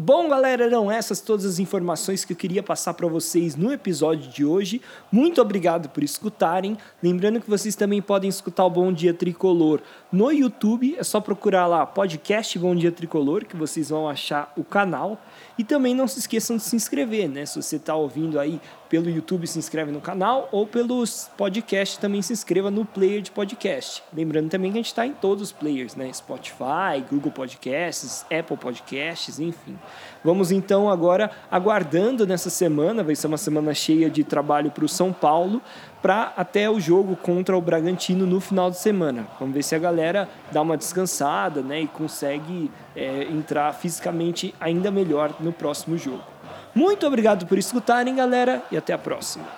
Bom, 0.00 0.28
galera, 0.28 0.64
eram 0.64 0.92
essas 0.92 1.20
todas 1.20 1.44
as 1.44 1.58
informações 1.58 2.24
que 2.24 2.32
eu 2.32 2.36
queria 2.36 2.62
passar 2.62 2.94
para 2.94 3.08
vocês 3.08 3.56
no 3.56 3.72
episódio 3.72 4.30
de 4.30 4.44
hoje. 4.44 4.80
Muito 5.10 5.42
obrigado 5.42 5.88
por 5.88 6.04
escutarem. 6.04 6.78
Lembrando 7.02 7.40
que 7.40 7.50
vocês 7.50 7.74
também 7.74 8.00
podem 8.00 8.30
escutar 8.30 8.64
o 8.64 8.70
Bom 8.70 8.92
Dia 8.92 9.12
Tricolor 9.12 9.80
no 10.12 10.30
YouTube. 10.30 10.94
É 10.96 11.02
só 11.02 11.20
procurar 11.20 11.66
lá 11.66 11.84
podcast 11.84 12.56
Bom 12.60 12.76
Dia 12.76 12.92
Tricolor 12.92 13.44
que 13.44 13.56
vocês 13.56 13.90
vão 13.90 14.08
achar 14.08 14.52
o 14.56 14.62
canal. 14.62 15.20
E 15.58 15.64
também 15.64 15.96
não 15.96 16.06
se 16.06 16.20
esqueçam 16.20 16.58
de 16.58 16.62
se 16.62 16.76
inscrever, 16.76 17.28
né? 17.28 17.44
Se 17.44 17.60
você 17.60 17.74
está 17.74 17.96
ouvindo 17.96 18.38
aí 18.38 18.60
pelo 18.88 19.10
YouTube, 19.10 19.46
se 19.46 19.58
inscreve 19.58 19.92
no 19.92 20.00
canal, 20.00 20.48
ou 20.50 20.66
pelos 20.66 21.28
podcasts, 21.36 21.98
também 21.98 22.22
se 22.22 22.32
inscreva 22.32 22.70
no 22.70 22.84
player 22.84 23.20
de 23.20 23.30
podcast. 23.30 24.02
Lembrando 24.14 24.48
também 24.48 24.70
que 24.70 24.78
a 24.78 24.80
gente 24.80 24.86
está 24.86 25.04
em 25.04 25.12
todos 25.12 25.42
os 25.42 25.52
players, 25.52 25.94
né? 25.94 26.10
Spotify, 26.12 27.04
Google 27.10 27.32
Podcasts, 27.32 28.24
Apple 28.30 28.56
Podcasts, 28.56 29.38
enfim. 29.40 29.76
Vamos 30.24 30.50
então 30.50 30.90
agora 30.90 31.30
aguardando 31.50 32.26
nessa 32.26 32.50
semana, 32.50 33.02
vai 33.02 33.14
ser 33.14 33.26
uma 33.26 33.38
semana 33.38 33.72
cheia 33.72 34.10
de 34.10 34.24
trabalho 34.24 34.70
para 34.70 34.84
o 34.84 34.88
São 34.88 35.12
Paulo, 35.12 35.62
para 36.02 36.32
até 36.36 36.68
o 36.68 36.80
jogo 36.80 37.16
contra 37.16 37.56
o 37.56 37.60
Bragantino 37.60 38.26
no 38.26 38.40
final 38.40 38.70
de 38.70 38.78
semana. 38.78 39.26
Vamos 39.38 39.54
ver 39.54 39.62
se 39.62 39.74
a 39.74 39.78
galera 39.78 40.28
dá 40.52 40.60
uma 40.60 40.76
descansada 40.76 41.62
né, 41.62 41.82
e 41.82 41.86
consegue 41.86 42.70
é, 42.94 43.24
entrar 43.24 43.72
fisicamente 43.74 44.54
ainda 44.60 44.90
melhor 44.90 45.34
no 45.40 45.52
próximo 45.52 45.96
jogo. 45.96 46.22
Muito 46.74 47.06
obrigado 47.06 47.46
por 47.46 47.58
escutarem, 47.58 48.14
galera, 48.14 48.62
e 48.70 48.76
até 48.76 48.92
a 48.92 48.98
próxima. 48.98 49.57